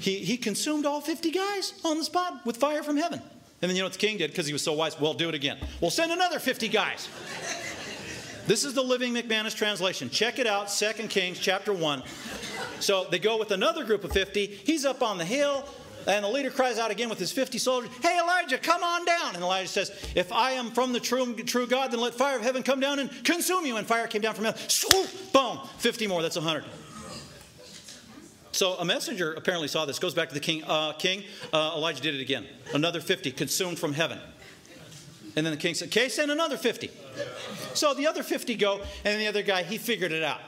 He, 0.00 0.18
he 0.18 0.36
consumed 0.36 0.86
all 0.86 1.00
50 1.00 1.30
guys 1.30 1.74
on 1.84 1.98
the 1.98 2.04
spot 2.04 2.44
with 2.44 2.56
fire 2.56 2.82
from 2.82 2.96
heaven. 2.96 3.20
And 3.62 3.70
then 3.70 3.76
you 3.76 3.82
know 3.82 3.86
what 3.86 3.94
the 3.94 3.98
king 3.98 4.18
did 4.18 4.30
because 4.30 4.46
he 4.46 4.52
was 4.52 4.62
so 4.62 4.72
wise? 4.74 4.98
Well, 5.00 5.14
do 5.14 5.28
it 5.28 5.34
again. 5.34 5.58
We'll 5.80 5.90
send 5.90 6.12
another 6.12 6.38
50 6.38 6.68
guys. 6.68 7.08
This 8.46 8.64
is 8.64 8.74
the 8.74 8.82
Living 8.82 9.12
McManus 9.12 9.56
translation. 9.56 10.08
Check 10.08 10.38
it 10.38 10.46
out, 10.46 10.68
2 10.68 11.08
Kings 11.08 11.38
chapter 11.38 11.72
1. 11.72 12.02
So 12.78 13.06
they 13.10 13.18
go 13.18 13.38
with 13.38 13.50
another 13.50 13.84
group 13.84 14.04
of 14.04 14.12
50. 14.12 14.46
He's 14.46 14.84
up 14.84 15.02
on 15.02 15.18
the 15.18 15.24
hill. 15.24 15.66
And 16.06 16.24
the 16.24 16.28
leader 16.28 16.50
cries 16.50 16.78
out 16.78 16.90
again 16.90 17.08
with 17.08 17.18
his 17.18 17.32
50 17.32 17.58
soldiers, 17.58 17.90
Hey, 18.00 18.18
Elijah, 18.18 18.58
come 18.58 18.82
on 18.82 19.04
down. 19.04 19.34
And 19.34 19.42
Elijah 19.42 19.68
says, 19.68 19.90
If 20.14 20.32
I 20.32 20.52
am 20.52 20.70
from 20.70 20.92
the 20.92 21.00
true, 21.00 21.34
true 21.34 21.66
God, 21.66 21.90
then 21.90 22.00
let 22.00 22.14
fire 22.14 22.36
of 22.36 22.42
heaven 22.42 22.62
come 22.62 22.80
down 22.80 22.98
and 22.98 23.10
consume 23.24 23.66
you. 23.66 23.76
And 23.76 23.86
fire 23.86 24.06
came 24.06 24.22
down 24.22 24.34
from 24.34 24.44
heaven. 24.44 24.60
Swoop, 24.68 25.08
boom, 25.32 25.58
50 25.78 26.06
more. 26.06 26.22
That's 26.22 26.36
100. 26.36 26.64
So 28.52 28.72
a 28.74 28.84
messenger 28.84 29.34
apparently 29.34 29.68
saw 29.68 29.84
this. 29.84 29.98
Goes 29.98 30.14
back 30.14 30.28
to 30.28 30.34
the 30.34 30.40
king. 30.40 30.64
Uh, 30.64 30.92
king, 30.92 31.24
uh, 31.52 31.74
Elijah 31.76 32.02
did 32.02 32.14
it 32.14 32.20
again. 32.20 32.46
Another 32.72 33.00
50 33.00 33.32
consumed 33.32 33.78
from 33.78 33.92
heaven. 33.92 34.18
And 35.36 35.44
then 35.44 35.52
the 35.52 35.58
king 35.58 35.74
said, 35.74 35.88
Okay, 35.88 36.08
send 36.08 36.30
another 36.30 36.56
50. 36.56 36.90
So 37.74 37.92
the 37.92 38.06
other 38.06 38.22
50 38.22 38.54
go, 38.54 38.80
and 39.04 39.20
the 39.20 39.26
other 39.26 39.42
guy, 39.42 39.62
he 39.62 39.76
figured 39.76 40.12
it 40.12 40.22
out. 40.22 40.40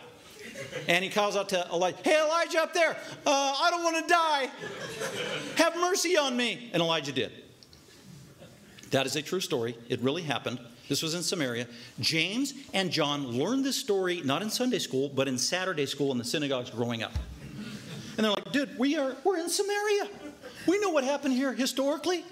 And 0.89 1.05
he 1.05 1.11
calls 1.11 1.37
out 1.37 1.49
to 1.51 1.67
Elijah, 1.73 1.99
Hey, 2.03 2.21
Elijah 2.23 2.61
up 2.61 2.75
there, 2.75 2.97
uh, 3.27 3.55
I 3.61 3.69
don't 3.71 3.83
want 3.83 4.07
to 4.07 4.13
die. 4.13 4.51
Have 5.57 5.77
mercy 5.77 6.17
on 6.17 6.37
me. 6.37 6.71
And 6.73 6.83
Elijah 6.83 7.13
did. 7.13 7.33
That 8.91 9.07
is 9.07 9.17
a 9.17 9.23
true 9.23 9.41
story. 9.41 9.77
It 9.89 10.01
really 10.01 10.23
happened. 10.23 10.59
This 10.89 11.03
was 11.03 11.15
in 11.15 11.23
Samaria. 11.23 11.67
James 12.01 12.55
and 12.73 12.91
John 12.91 13.27
learned 13.27 13.65
this 13.65 13.77
story 13.77 14.23
not 14.25 14.41
in 14.41 14.49
Sunday 14.49 14.79
school, 14.79 15.11
but 15.11 15.29
in 15.29 15.37
Saturday 15.37 15.85
school 15.85 16.13
in 16.13 16.19
the 16.19 16.25
synagogues 16.25 16.71
growing 16.71 17.03
up. 17.03 17.13
And 18.17 18.25
they're 18.25 18.33
like, 18.33 18.51
dude, 18.53 18.77
we 18.79 18.97
are 18.97 19.15
we're 19.23 19.39
in 19.39 19.51
Samaria. 19.51 20.09
We 20.67 20.79
know 20.81 20.91
what 20.91 21.05
happened 21.05 21.35
here 21.35 21.53
historically. 21.53 22.25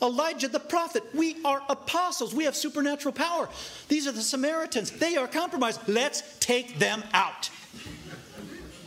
Elijah 0.00 0.46
the 0.46 0.60
prophet. 0.60 1.02
We 1.12 1.42
are 1.44 1.62
apostles. 1.68 2.34
We 2.34 2.44
have 2.44 2.54
supernatural 2.54 3.12
power. 3.12 3.48
These 3.88 4.06
are 4.06 4.12
the 4.12 4.22
Samaritans. 4.22 4.92
They 4.92 5.16
are 5.16 5.26
compromised. 5.26 5.80
Let's 5.88 6.22
take 6.38 6.78
them 6.78 7.02
out. 7.12 7.50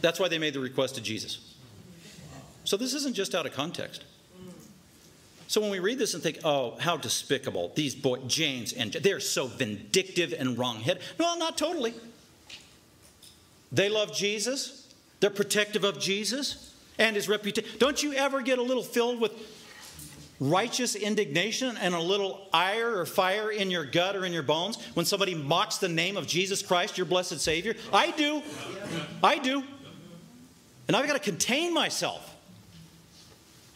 That's 0.02 0.20
why 0.20 0.28
they 0.28 0.38
made 0.38 0.54
the 0.54 0.60
request 0.60 0.96
to 0.96 1.02
Jesus. 1.02 1.56
So 2.64 2.78
this 2.78 2.94
isn't 2.94 3.16
just 3.16 3.34
out 3.36 3.46
of 3.46 3.54
context. 3.54 4.04
So 5.48 5.60
when 5.60 5.70
we 5.70 5.80
read 5.80 6.00
this 6.00 6.14
and 6.14 6.24
think, 6.24 6.40
oh, 6.46 6.78
how 6.80 6.96
despicable, 6.96 7.74
these 7.76 7.94
boys, 7.94 8.22
James 8.28 8.72
and 8.72 8.94
they're 8.94 9.20
so 9.20 9.48
vindictive 9.48 10.34
and 10.38 10.58
wrongheaded. 10.58 11.04
No, 11.20 11.36
not 11.36 11.58
totally. 11.58 11.94
They 13.72 13.90
love 13.90 14.16
Jesus, 14.16 14.94
they're 15.20 15.30
protective 15.30 15.84
of 15.84 16.00
Jesus 16.00 16.74
and 16.98 17.16
his 17.16 17.28
reputation. 17.28 17.70
Don't 17.80 18.02
you 18.02 18.14
ever 18.14 18.42
get 18.42 18.60
a 18.60 18.62
little 18.62 18.84
filled 18.84 19.20
with 19.20 19.34
righteous 20.40 20.96
indignation 20.96 21.78
and 21.78 21.94
a 21.94 22.00
little 22.00 22.48
ire 22.54 22.98
or 22.98 23.06
fire 23.06 23.52
in 23.52 23.70
your 23.70 23.86
gut 23.86 24.16
or 24.16 24.26
in 24.26 24.34
your 24.34 24.44
bones 24.44 24.78
when 24.94 25.06
somebody 25.06 25.36
mocks 25.36 25.78
the 25.78 25.90
name 25.90 26.18
of 26.18 26.28
Jesus 26.28 26.62
Christ, 26.62 26.98
your 26.98 27.06
blessed 27.06 27.40
Savior? 27.42 27.76
I 27.92 28.12
do. 28.12 28.42
I 29.22 29.38
do. 29.38 29.64
And 30.92 30.98
I've 30.98 31.08
got 31.08 31.14
to 31.14 31.20
contain 31.20 31.74
myself. 31.74 32.36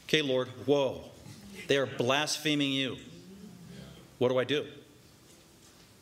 Okay, 0.05 0.21
Lord, 0.21 0.49
whoa. 0.65 1.01
They 1.69 1.77
are 1.77 1.85
blaspheming 1.85 2.73
you. 2.73 2.97
What 4.17 4.27
do 4.27 4.37
I 4.37 4.43
do? 4.43 4.65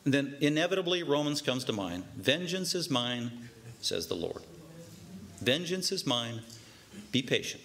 And 0.04 0.12
then 0.12 0.36
inevitably, 0.40 1.04
Romans 1.04 1.40
comes 1.40 1.62
to 1.66 1.72
mind. 1.72 2.02
Vengeance 2.16 2.74
is 2.74 2.90
mine, 2.90 3.30
says 3.80 4.08
the 4.08 4.16
Lord. 4.16 4.42
Vengeance 5.40 5.92
is 5.92 6.04
mine. 6.04 6.40
Be 7.12 7.22
patient. 7.22 7.62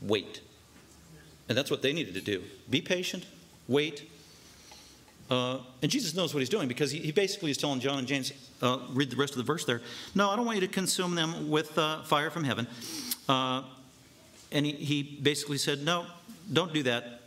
Wait. 0.00 0.40
And 1.50 1.58
that's 1.58 1.70
what 1.70 1.82
they 1.82 1.92
needed 1.92 2.14
to 2.14 2.22
do. 2.22 2.44
Be 2.70 2.80
patient, 2.80 3.26
wait. 3.68 4.10
Uh, 5.30 5.58
and 5.82 5.90
Jesus 5.90 6.14
knows 6.14 6.32
what 6.32 6.40
he's 6.40 6.48
doing 6.48 6.66
because 6.66 6.92
he, 6.92 7.00
he 7.00 7.12
basically 7.12 7.50
is 7.50 7.58
telling 7.58 7.80
John 7.80 7.98
and 7.98 8.08
James, 8.08 8.32
uh, 8.62 8.78
read 8.90 9.10
the 9.10 9.16
rest 9.16 9.32
of 9.32 9.38
the 9.38 9.44
verse 9.44 9.64
there. 9.64 9.80
No, 10.14 10.30
I 10.30 10.36
don't 10.36 10.44
want 10.44 10.56
you 10.56 10.66
to 10.66 10.72
consume 10.72 11.14
them 11.14 11.50
with 11.50 11.76
uh, 11.78 12.02
fire 12.02 12.30
from 12.30 12.44
heaven. 12.44 12.66
Uh, 13.28 13.62
and 14.50 14.64
he, 14.64 14.72
he 14.72 15.02
basically 15.02 15.58
said, 15.58 15.82
No, 15.84 16.06
don't 16.52 16.72
do 16.72 16.82
that. 16.84 17.22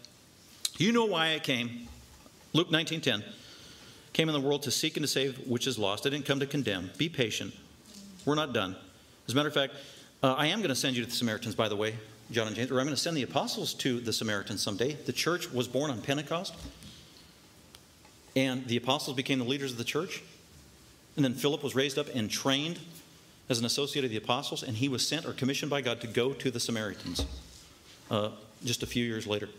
You 0.77 0.91
know 0.91 1.05
why 1.05 1.35
I 1.35 1.39
came. 1.39 1.87
Luke 2.53 2.69
19:10 2.69 3.23
came 4.13 4.27
in 4.27 4.33
the 4.33 4.41
world 4.41 4.63
to 4.63 4.71
seek 4.71 4.97
and 4.97 5.03
to 5.03 5.07
save 5.07 5.47
which 5.47 5.67
is 5.67 5.77
lost. 5.77 6.05
I 6.05 6.09
didn't 6.09 6.25
come 6.25 6.39
to 6.39 6.45
condemn. 6.45 6.89
Be 6.97 7.07
patient. 7.07 7.53
We're 8.25 8.35
not 8.35 8.53
done. 8.53 8.75
As 9.27 9.33
a 9.33 9.35
matter 9.35 9.47
of 9.47 9.53
fact, 9.53 9.73
uh, 10.21 10.33
I 10.33 10.47
am 10.47 10.59
going 10.59 10.69
to 10.69 10.75
send 10.75 10.95
you 10.95 11.03
to 11.03 11.09
the 11.09 11.15
Samaritans, 11.15 11.55
by 11.55 11.69
the 11.69 11.75
way, 11.75 11.95
John 12.31 12.47
and 12.47 12.55
James, 12.55 12.71
or 12.71 12.79
I'm 12.79 12.85
going 12.85 12.95
to 12.95 13.01
send 13.01 13.15
the 13.15 13.23
apostles 13.23 13.73
to 13.75 13.99
the 13.99 14.11
Samaritans 14.11 14.61
someday. 14.61 14.93
The 14.93 15.13
church 15.13 15.51
was 15.51 15.67
born 15.67 15.89
on 15.89 16.01
Pentecost, 16.01 16.53
and 18.35 18.65
the 18.67 18.77
apostles 18.77 19.15
became 19.15 19.39
the 19.39 19.45
leaders 19.45 19.71
of 19.71 19.77
the 19.77 19.83
church. 19.83 20.21
And 21.15 21.25
then 21.25 21.33
Philip 21.33 21.63
was 21.63 21.75
raised 21.75 21.97
up 21.97 22.07
and 22.13 22.29
trained 22.29 22.79
as 23.49 23.59
an 23.59 23.65
associate 23.65 24.05
of 24.05 24.11
the 24.11 24.17
apostles, 24.17 24.63
and 24.63 24.77
he 24.77 24.87
was 24.87 25.05
sent 25.05 25.25
or 25.25 25.33
commissioned 25.33 25.69
by 25.69 25.81
God 25.81 25.99
to 26.01 26.07
go 26.07 26.31
to 26.33 26.51
the 26.51 26.59
Samaritans 26.59 27.25
uh, 28.09 28.29
just 28.63 28.81
a 28.81 28.87
few 28.87 29.03
years 29.03 29.27
later. 29.27 29.49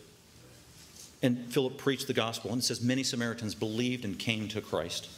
And 1.22 1.52
Philip 1.52 1.78
preached 1.78 2.06
the 2.06 2.14
gospel, 2.14 2.50
and 2.52 2.60
it 2.60 2.64
says 2.64 2.80
many 2.80 3.02
Samaritans 3.02 3.54
believed 3.54 4.04
and 4.04 4.18
came 4.18 4.48
to 4.48 4.60
Christ. 4.60 5.08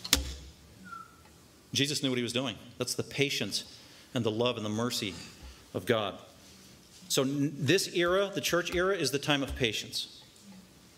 Jesus 1.72 2.02
knew 2.02 2.10
what 2.10 2.18
he 2.18 2.22
was 2.22 2.32
doing. 2.32 2.56
That's 2.78 2.94
the 2.94 3.02
patience 3.02 3.64
and 4.12 4.24
the 4.24 4.30
love 4.30 4.56
and 4.56 4.66
the 4.66 4.70
mercy 4.70 5.14
of 5.72 5.86
God. 5.86 6.18
So, 7.08 7.24
this 7.24 7.94
era, 7.94 8.30
the 8.34 8.40
church 8.40 8.74
era, 8.74 8.96
is 8.96 9.10
the 9.10 9.18
time 9.18 9.42
of 9.42 9.54
patience. 9.56 10.22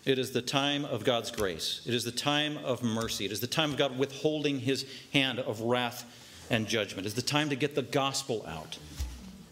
It 0.07 0.17
is 0.17 0.31
the 0.31 0.41
time 0.41 0.85
of 0.85 1.03
God's 1.03 1.31
grace. 1.31 1.81
It 1.85 1.93
is 1.93 2.05
the 2.05 2.13
time 2.13 2.57
of 2.63 2.81
mercy. 2.81 3.25
It 3.25 3.33
is 3.33 3.41
the 3.41 3.47
time 3.47 3.71
of 3.71 3.77
God 3.77 3.99
withholding 3.99 4.61
his 4.61 4.85
hand 5.11 5.37
of 5.39 5.59
wrath 5.59 6.05
and 6.49 6.65
judgment. 6.65 7.05
It's 7.05 7.13
the 7.13 7.21
time 7.21 7.49
to 7.49 7.57
get 7.57 7.75
the 7.75 7.81
gospel 7.81 8.45
out. 8.47 8.77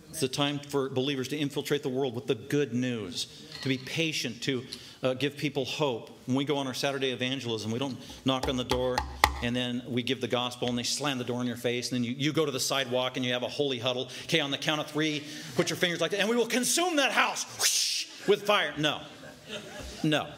It's 0.10 0.22
the 0.22 0.30
time 0.30 0.60
for 0.60 0.88
believers 0.88 1.28
to 1.28 1.38
infiltrate 1.38 1.84
the 1.84 1.90
world 1.90 2.16
with 2.16 2.28
the 2.28 2.36
good 2.36 2.74
news, 2.74 3.28
to 3.64 3.68
be 3.68 3.78
patient, 3.78 4.42
to 4.44 4.64
uh, 5.04 5.14
give 5.16 5.36
people 5.36 5.66
hope. 5.66 6.10
When 6.26 6.38
we 6.38 6.46
go 6.46 6.56
on 6.56 6.68
our 6.68 6.74
Saturday 6.74 7.12
evangelism, 7.12 7.70
we 7.70 7.78
don't 7.78 7.98
knock 8.24 8.48
on 8.48 8.56
the 8.56 8.64
door 8.64 8.98
and 9.44 9.54
then 9.54 9.84
we 9.86 10.04
give 10.04 10.22
the 10.22 10.28
gospel 10.30 10.70
and 10.70 10.78
they 10.78 10.84
slam 10.84 11.18
the 11.18 11.26
door 11.26 11.42
in 11.42 11.48
your 11.48 11.58
face 11.58 11.92
and 11.92 11.98
then 11.98 12.06
you, 12.06 12.16
you 12.18 12.32
go 12.32 12.46
to 12.46 12.52
the 12.52 12.62
sidewalk 12.62 13.18
and 13.18 13.26
you 13.26 13.34
have 13.34 13.44
a 13.44 13.50
holy 13.50 13.78
huddle. 13.78 14.08
Okay, 14.24 14.40
on 14.40 14.52
the 14.52 14.58
count 14.58 14.80
of 14.80 14.88
three, 14.88 15.22
put 15.58 15.70
your 15.70 15.76
fingers 15.76 16.00
like 16.00 16.12
that, 16.12 16.22
and 16.22 16.30
we 16.30 16.38
will 16.38 16.48
consume 16.48 16.96
that 16.96 17.12
house 17.12 17.44
whoosh, 17.60 18.08
with 18.26 18.44
fire. 18.44 18.74
No. 18.78 19.02
No. 20.02 20.30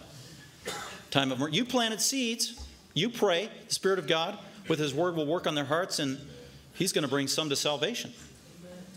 Time 1.11 1.31
of 1.31 1.53
you 1.53 1.65
planted 1.65 2.01
seeds. 2.01 2.65
You 2.93 3.09
pray. 3.09 3.49
The 3.67 3.73
Spirit 3.73 3.99
of 3.99 4.07
God, 4.07 4.37
with 4.67 4.79
His 4.79 4.93
Word, 4.93 5.15
will 5.15 5.27
work 5.27 5.47
on 5.47 5.55
their 5.55 5.65
hearts 5.65 5.99
and 5.99 6.19
He's 6.73 6.91
going 6.91 7.03
to 7.03 7.09
bring 7.09 7.27
some 7.27 7.49
to 7.49 7.55
salvation. 7.55 8.13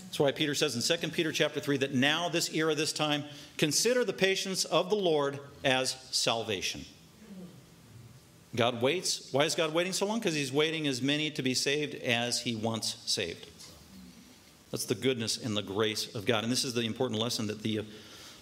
That's 0.04 0.18
why 0.18 0.32
Peter 0.32 0.54
says 0.54 0.74
in 0.74 0.98
2 0.98 1.08
Peter 1.11 1.30
chapter 1.30 1.61
3 1.61 1.76
that 1.78 1.94
now, 1.94 2.28
this 2.28 2.52
era, 2.52 2.74
this 2.74 2.92
time, 2.92 3.24
consider 3.58 4.04
the 4.04 4.12
patience 4.12 4.64
of 4.64 4.90
the 4.90 4.96
Lord 4.96 5.38
as 5.64 5.96
salvation. 6.11 6.84
God 8.56 8.82
waits. 8.82 9.32
Why 9.32 9.44
is 9.44 9.54
God 9.54 9.72
waiting 9.72 9.92
so 9.92 10.06
long? 10.06 10.18
Because 10.18 10.34
He's 10.34 10.52
waiting 10.52 10.88
as 10.88 11.00
many 11.00 11.30
to 11.30 11.42
be 11.42 11.54
saved 11.54 11.94
as 11.94 12.40
He 12.40 12.56
once 12.56 12.96
saved. 13.06 13.46
That's 14.72 14.84
the 14.84 14.94
goodness 14.94 15.36
and 15.36 15.56
the 15.56 15.62
grace 15.62 16.14
of 16.14 16.26
God. 16.26 16.42
And 16.42 16.52
this 16.52 16.64
is 16.64 16.74
the 16.74 16.82
important 16.82 17.20
lesson 17.20 17.46
that 17.46 17.62
the 17.62 17.84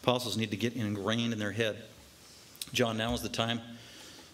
apostles 0.03 0.37
need 0.37 0.51
to 0.51 0.57
get 0.57 0.75
ingrained 0.75 1.33
in 1.33 1.39
their 1.39 1.53
head. 1.53 1.83
John, 2.73 2.97
now 2.97 3.15
is 3.15 3.23
the 3.23 3.29
time 3.29 3.61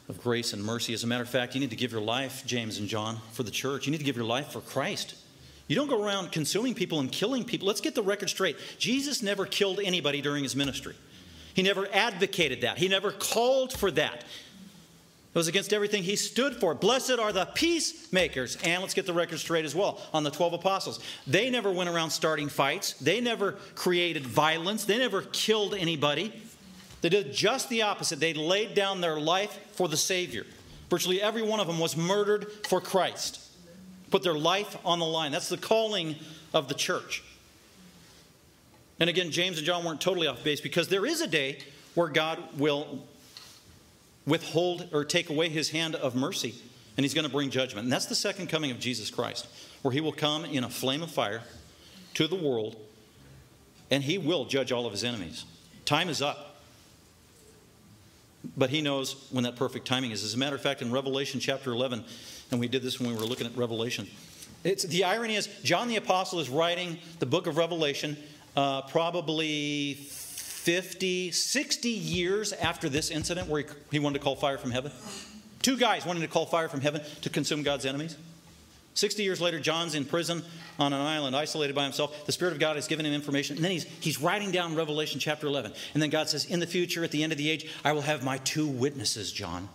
of 0.09 0.23
grace 0.23 0.53
and 0.53 0.63
mercy. 0.63 0.93
As 0.93 1.05
a 1.05 1.07
matter 1.07 1.23
of 1.23 1.29
fact, 1.29 1.55
you 1.55 1.61
need 1.61 1.71
to 1.71 1.77
give 1.77 1.93
your 1.93 2.01
life, 2.01 2.45
James 2.47 2.79
and 2.79 2.89
John, 2.89 3.19
for 3.33 3.43
the 3.43 3.51
church. 3.51 3.87
You 3.87 3.93
need 3.93 3.99
to 3.99 4.05
give 4.05 4.17
your 4.17 4.25
life 4.25 4.53
for 4.53 4.61
Christ. 4.61 5.15
You 5.67 5.77
don't 5.77 5.89
go 5.89 6.05
around 6.05 6.31
consuming 6.31 6.75
people 6.75 7.01
and 7.01 7.11
killing 7.11 7.45
people. 7.45 7.67
Let's 7.67 7.81
get 7.81 7.95
the 7.95 8.03
record 8.03 8.29
straight. 8.29 8.57
Jesus 8.79 9.23
never 9.23 9.47
killed 9.47 9.81
anybody 9.83 10.21
during 10.21 10.43
his 10.43 10.55
ministry. 10.55 10.95
He 11.55 11.63
never 11.63 11.89
advocated 11.93 12.63
that. 12.63 12.79
He 12.79 12.89
never 12.89 13.13
called 13.13 13.73
for 13.73 13.91
that. 13.93 14.25
It 15.35 15.39
was 15.39 15.49
against 15.49 15.73
everything 15.73 16.05
he 16.05 16.15
stood 16.15 16.55
for. 16.55 16.75
Blessed 16.75 17.19
are 17.19 17.33
the 17.33 17.47
peacemakers. 17.47 18.57
And 18.63 18.83
let's 18.83 18.95
get 18.95 19.07
the 19.07 19.13
record 19.13 19.39
straight 19.39 19.65
as 19.65 19.75
well 19.75 20.01
on 20.13 20.23
the 20.23 20.31
12 20.31 20.53
apostles. 20.53 21.01
They 21.27 21.51
never 21.51 21.73
went 21.73 21.89
around 21.89 22.11
starting 22.11 22.49
fights, 22.49 22.93
they 22.95 23.21
never 23.21 23.53
created 23.75 24.27
violence, 24.27 24.85
they 24.85 24.99
never 24.99 25.23
killed 25.23 25.75
anybody. 25.75 26.33
They 27.05 27.11
did 27.11 27.35
just 27.35 27.69
the 27.69 27.83
opposite. 27.83 28.19
They 28.19 28.33
laid 28.33 28.73
down 28.73 29.03
their 29.03 29.21
life 29.21 29.59
for 29.73 29.89
the 29.89 29.97
Savior. 29.97 30.47
Virtually 30.89 31.21
every 31.21 31.43
one 31.43 31.61
of 31.61 31.67
them 31.67 31.79
was 31.79 31.99
murdered 31.99 32.51
for 32.67 32.81
Christ, 32.81 33.47
put 34.11 34.23
their 34.23 34.33
life 34.33 34.79
on 34.87 35.01
the 35.01 35.05
line. 35.05 35.31
That's 35.31 35.51
the 35.51 35.59
calling 35.59 36.17
of 36.55 36.69
the 36.69 36.75
church. 36.75 37.23
And 38.99 39.11
again, 39.11 39.31
James 39.31 39.59
and 39.59 39.67
John 39.67 39.85
weren't 39.85 40.01
totally 40.01 40.27
off 40.27 40.43
base 40.43 40.63
because 40.63 40.89
there 40.89 41.05
is 41.05 41.21
a 41.21 41.27
day 41.27 41.59
where 41.95 42.09
God 42.09 42.43
will 42.57 43.05
withhold 44.27 44.89
or 44.91 45.05
take 45.05 45.29
away 45.29 45.51
his 45.51 45.69
hand 45.69 45.97
of 45.97 46.15
mercy 46.15 46.55
and 46.97 47.05
he's 47.05 47.13
going 47.13 47.27
to 47.27 47.31
bring 47.31 47.51
judgment. 47.51 47.85
And 47.85 47.93
that's 47.93 48.07
the 48.07 48.15
second 48.15 48.47
coming 48.47 48.71
of 48.71 48.79
Jesus 48.79 49.11
Christ, 49.11 49.47
where 49.83 49.93
he 49.93 50.01
will 50.01 50.11
come 50.11 50.47
in 50.47 50.65
a 50.65 50.71
flame 50.71 51.03
of 51.03 51.11
fire 51.11 51.43
to 52.15 52.27
the 52.27 52.35
world 52.35 52.77
and 53.91 54.03
he 54.03 54.17
will 54.17 54.47
judge 54.47 54.73
all 54.73 54.87
of 54.87 54.93
his 54.93 55.05
enemies. 55.05 55.45
Time 55.85 56.09
is 56.09 56.23
up. 56.23 56.53
But 58.57 58.71
he 58.71 58.83
knows 58.83 59.29
when 59.31 59.45
that 59.45 59.57
perfect 59.57 59.87
timing 59.87 60.11
is. 60.11 60.23
As 60.23 60.35
a 60.35 60.39
matter 60.39 60.57
of 60.57 60.63
fact, 60.63 60.83
in 60.83 60.93
Revelation 60.93 61.41
chapter 61.41 61.73
11, 61.73 62.05
and 62.51 62.61
we 62.61 62.69
did 62.69 62.83
this 62.83 63.01
when 63.01 63.11
we 63.11 63.17
were 63.17 63.25
looking 63.25 63.47
at 63.47 63.57
Revelation, 63.57 64.07
it's, 64.63 64.85
the 64.85 65.05
irony 65.05 65.37
is 65.37 65.47
John 65.63 65.89
the 65.89 65.97
Apostle 65.97 66.41
is 66.41 66.49
writing 66.49 66.99
the 67.19 67.27
book 67.27 67.47
of 67.47 67.57
Revelation 67.57 68.17
uh, 68.57 68.83
probably 68.83 69.95
50, 69.95 71.31
60 71.33 71.89
years 71.89 72.53
after 72.55 72.89
this 72.89 73.11
incident 73.11 73.49
where 73.49 73.63
he, 73.63 73.69
he 73.91 73.99
wanted 73.99 74.19
to 74.19 74.25
call 74.25 74.37
fire 74.37 74.57
from 74.57 74.71
heaven. 74.71 74.93
Two 75.61 75.77
guys 75.77 76.07
wanted 76.07 76.21
to 76.21 76.29
call 76.29 76.47
fire 76.47 76.69
from 76.69 76.81
heaven 76.81 77.03
to 77.23 77.31
consume 77.31 77.63
God's 77.63 77.85
enemies. 77.85 78.17
60 78.95 79.23
years 79.25 79.41
later, 79.41 79.59
John's 79.59 79.95
in 79.95 80.05
prison 80.05 80.43
on 80.79 80.93
an 80.93 81.01
island, 81.01 81.35
isolated 81.37 81.75
by 81.75 81.83
himself. 81.83 82.27
The 82.27 82.33
Spirit 82.33 82.53
of 82.53 82.61
God 82.61 82.77
has 82.77 82.87
given 82.87 83.05
him 83.05 83.13
information. 83.13 83.57
And 83.57 83.65
then 83.65 83.73
he's, 83.73 83.85
he's 84.01 84.21
writing 84.21 84.53
down 84.53 84.77
Revelation 84.77 85.21
chapter 85.21 85.47
11. 85.49 85.73
And 85.95 86.03
then 86.03 86.11
God 86.11 86.29
says, 86.29 86.47
In 86.47 86.61
the 86.61 86.67
future, 86.67 87.03
at 87.05 87.11
the 87.11 87.23
end 87.23 87.33
of 87.33 87.39
the 87.39 87.51
age, 87.51 87.71
I 87.85 87.93
will 87.93 88.03
have 88.03 88.25
my 88.25 88.39
two 88.39 88.67
witnesses, 88.67 89.33
John. 89.33 89.69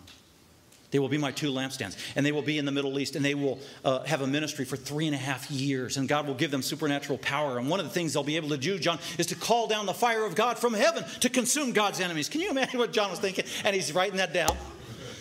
They 0.91 0.99
will 0.99 1.09
be 1.09 1.20
my 1.20 1.32
two 1.32 1.51
lampstands, 1.51 1.95
and 2.15 2.26
they 2.26 2.32
will 2.32 2.41
be 2.41 2.57
in 2.57 2.65
the 2.65 2.72
Middle 2.72 2.97
East, 2.97 3.15
and 3.15 3.24
they 3.24 3.36
will 3.36 3.59
uh, 3.86 4.01
have 4.05 4.22
a 4.22 4.28
ministry 4.28 4.65
for 4.65 4.76
three 4.76 5.05
and 5.05 5.13
a 5.13 5.20
half 5.20 5.51
years, 5.51 5.97
and 5.97 6.09
God 6.09 6.26
will 6.26 6.34
give 6.34 6.49
them 6.49 6.63
supernatural 6.63 7.20
power. 7.20 7.59
And 7.59 7.70
one 7.70 7.80
of 7.80 7.86
the 7.86 7.91
things 7.91 8.13
they'll 8.13 8.24
be 8.24 8.38
able 8.38 8.49
to 8.49 8.57
do, 8.57 8.80
John, 8.80 8.97
is 9.20 9.28
to 9.28 9.36
call 9.36 9.67
down 9.67 9.86
the 9.86 9.93
fire 9.93 10.26
of 10.26 10.34
God 10.34 10.57
from 10.57 10.74
heaven 10.74 11.03
to 11.20 11.30
consume 11.30 11.74
God's 11.74 11.99
enemies. 11.99 12.28
Can 12.28 12.41
you 12.41 12.49
imagine 12.49 12.80
what 12.80 12.91
John 12.91 13.11
was 13.11 13.20
thinking? 13.20 13.45
And 13.63 13.76
he's 13.76 13.93
writing 13.93 14.17
that 14.17 14.34
down. 14.34 14.57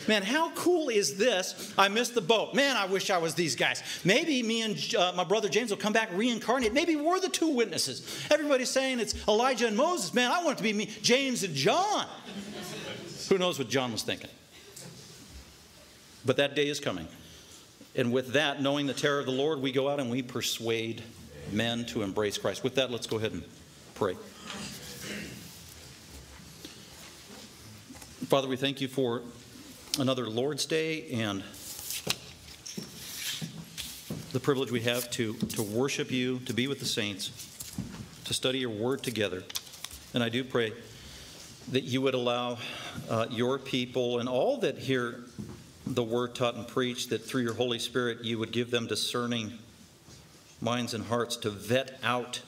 Man, 0.09 0.23
how 0.23 0.51
cool 0.53 0.89
is 0.89 1.17
this? 1.17 1.73
I 1.77 1.89
missed 1.89 2.15
the 2.15 2.23
boat. 2.23 2.55
Man, 2.55 2.77
I 2.77 2.87
wish 2.87 3.11
I 3.11 3.19
was 3.19 3.35
these 3.35 3.55
guys. 3.55 3.83
Maybe 4.05 4.43
me 4.43 4.63
and 4.63 4.95
uh, 4.95 5.13
my 5.15 5.23
brother 5.23 5.51
James 5.51 5.71
will 5.71 5.77
come 5.77 5.93
back 5.93 6.09
reincarnate. 6.15 6.73
Maybe 6.73 6.97
we're 6.97 7.21
the 7.21 7.29
two 7.29 7.51
witnesses. 7.51 8.27
Everybody's 8.31 8.71
saying 8.71 9.01
it's 9.01 9.15
Elijah 9.29 9.67
and 9.67 9.77
Moses. 9.77 10.15
Man, 10.15 10.33
I 10.33 10.43
want 10.43 10.55
it 10.55 10.57
to 10.59 10.63
be 10.63 10.73
me, 10.73 10.87
James 11.03 11.45
and 11.45 11.55
John. 11.55 12.07
Who 13.29 13.37
knows 13.37 13.59
what 13.59 13.69
John 13.69 13.93
was 13.93 14.03
thinking? 14.03 14.31
But 16.25 16.39
that 16.39 16.57
day 16.57 16.69
is 16.69 16.81
coming. 16.81 17.07
And 17.95 18.11
with 18.11 18.33
that, 18.33 18.63
knowing 18.63 18.87
the 18.87 18.95
terror 18.95 19.21
of 19.21 19.27
the 19.27 19.33
Lord, 19.33 19.61
we 19.61 19.73
go 19.73 19.91
out 19.91 20.01
and 20.01 20.11
we 20.11 20.23
persuade 20.23 21.03
men 21.53 21.85
to 21.87 22.03
embrace 22.03 22.39
Christ. 22.39 22.65
With 22.65 22.77
that, 22.77 22.91
let's 22.91 23.07
go 23.07 23.19
ahead 23.19 23.33
and 23.33 23.45
pray. 23.95 24.15
Father, 28.29 28.49
we 28.49 28.57
thank 28.57 28.81
you 28.81 28.89
for 28.89 29.23
another 29.99 30.29
Lord's 30.29 30.65
Day 30.65 31.09
and 31.11 31.43
the 34.33 34.39
privilege 34.39 34.71
we 34.71 34.83
have 34.83 35.11
to, 35.11 35.35
to 35.35 35.63
worship 35.63 36.13
you, 36.13 36.39
to 36.41 36.53
be 36.53 36.69
with 36.69 36.79
the 36.79 36.87
saints, 36.87 37.31
to 38.25 38.33
study 38.33 38.61
your 38.61 38.71
word 38.71 39.03
together. 39.03 39.43
And 40.15 40.23
I 40.23 40.29
do 40.29 40.45
pray 40.45 40.73
that 41.73 41.83
you 41.83 42.01
would 42.03 42.15
allow 42.15 42.59
uh, 43.11 43.27
your 43.31 43.59
people 43.59 44.21
and 44.21 44.29
all 44.29 44.59
that 44.59 44.79
hear 44.79 45.25
the 45.85 46.05
word 46.05 46.35
taught 46.35 46.55
and 46.55 46.69
preached, 46.69 47.11
that 47.11 47.25
through 47.25 47.43
your 47.43 47.55
Holy 47.55 47.81
Spirit 47.81 48.23
you 48.23 48.39
would 48.39 48.53
give 48.53 48.71
them 48.71 48.87
discerning 48.87 49.59
minds 50.61 50.95
and 50.95 51.05
hearts 51.07 51.37
to 51.39 51.51
vet 51.51 51.99
out 52.05 52.41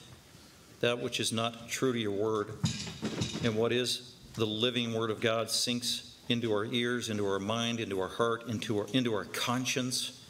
that 0.79 1.01
which 1.01 1.19
is 1.19 1.33
not 1.33 1.69
true 1.69 1.93
to 1.93 1.99
your 1.99 2.13
word 2.13 2.51
and 3.43 3.57
what 3.57 3.73
is 3.73 4.15
the 4.35 4.47
living 4.47 4.95
word 4.95 5.11
of 5.11 5.21
God 5.21 5.51
sinks 5.51 6.10
into 6.31 6.53
our 6.53 6.65
ears, 6.67 7.09
into 7.09 7.27
our 7.27 7.39
mind, 7.39 7.81
into 7.81 8.01
our 8.01 8.09
heart, 8.09 8.47
into 8.49 8.79
our, 8.79 8.87
into 8.93 9.15
our 9.15 9.25
conscience, 9.25 10.25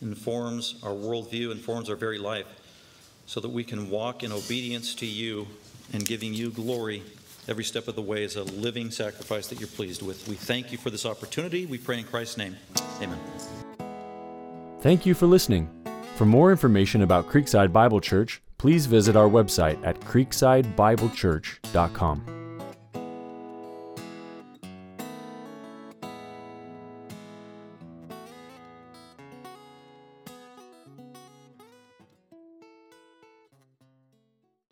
informs 0.00 0.76
our 0.82 0.92
worldview, 0.92 1.50
informs 1.50 1.88
our 1.88 1.96
very 1.96 2.18
life, 2.18 2.46
so 3.26 3.40
that 3.40 3.50
we 3.50 3.64
can 3.64 3.90
walk 3.90 4.22
in 4.22 4.32
obedience 4.32 4.94
to 4.96 5.06
you 5.06 5.46
and 5.92 6.06
giving 6.06 6.34
you 6.34 6.50
glory 6.50 7.02
every 7.48 7.64
step 7.64 7.88
of 7.88 7.94
the 7.94 8.02
way 8.02 8.24
as 8.24 8.36
a 8.36 8.44
living 8.44 8.90
sacrifice 8.90 9.46
that 9.48 9.60
you're 9.60 9.68
pleased 9.68 10.02
with. 10.02 10.26
We 10.28 10.34
thank 10.34 10.72
you 10.72 10.78
for 10.78 10.90
this 10.90 11.06
opportunity. 11.06 11.66
We 11.66 11.78
pray 11.78 11.98
in 11.98 12.04
Christ's 12.04 12.38
name. 12.38 12.56
Amen. 13.00 13.18
Thank 14.80 15.06
you 15.06 15.14
for 15.14 15.26
listening. 15.26 15.70
For 16.16 16.26
more 16.26 16.50
information 16.50 17.02
about 17.02 17.28
Creekside 17.28 17.72
Bible 17.72 18.00
Church, 18.00 18.42
please 18.58 18.86
visit 18.86 19.14
our 19.16 19.28
website 19.28 19.78
at 19.84 20.00
creeksidebiblechurch.com. 20.00 22.33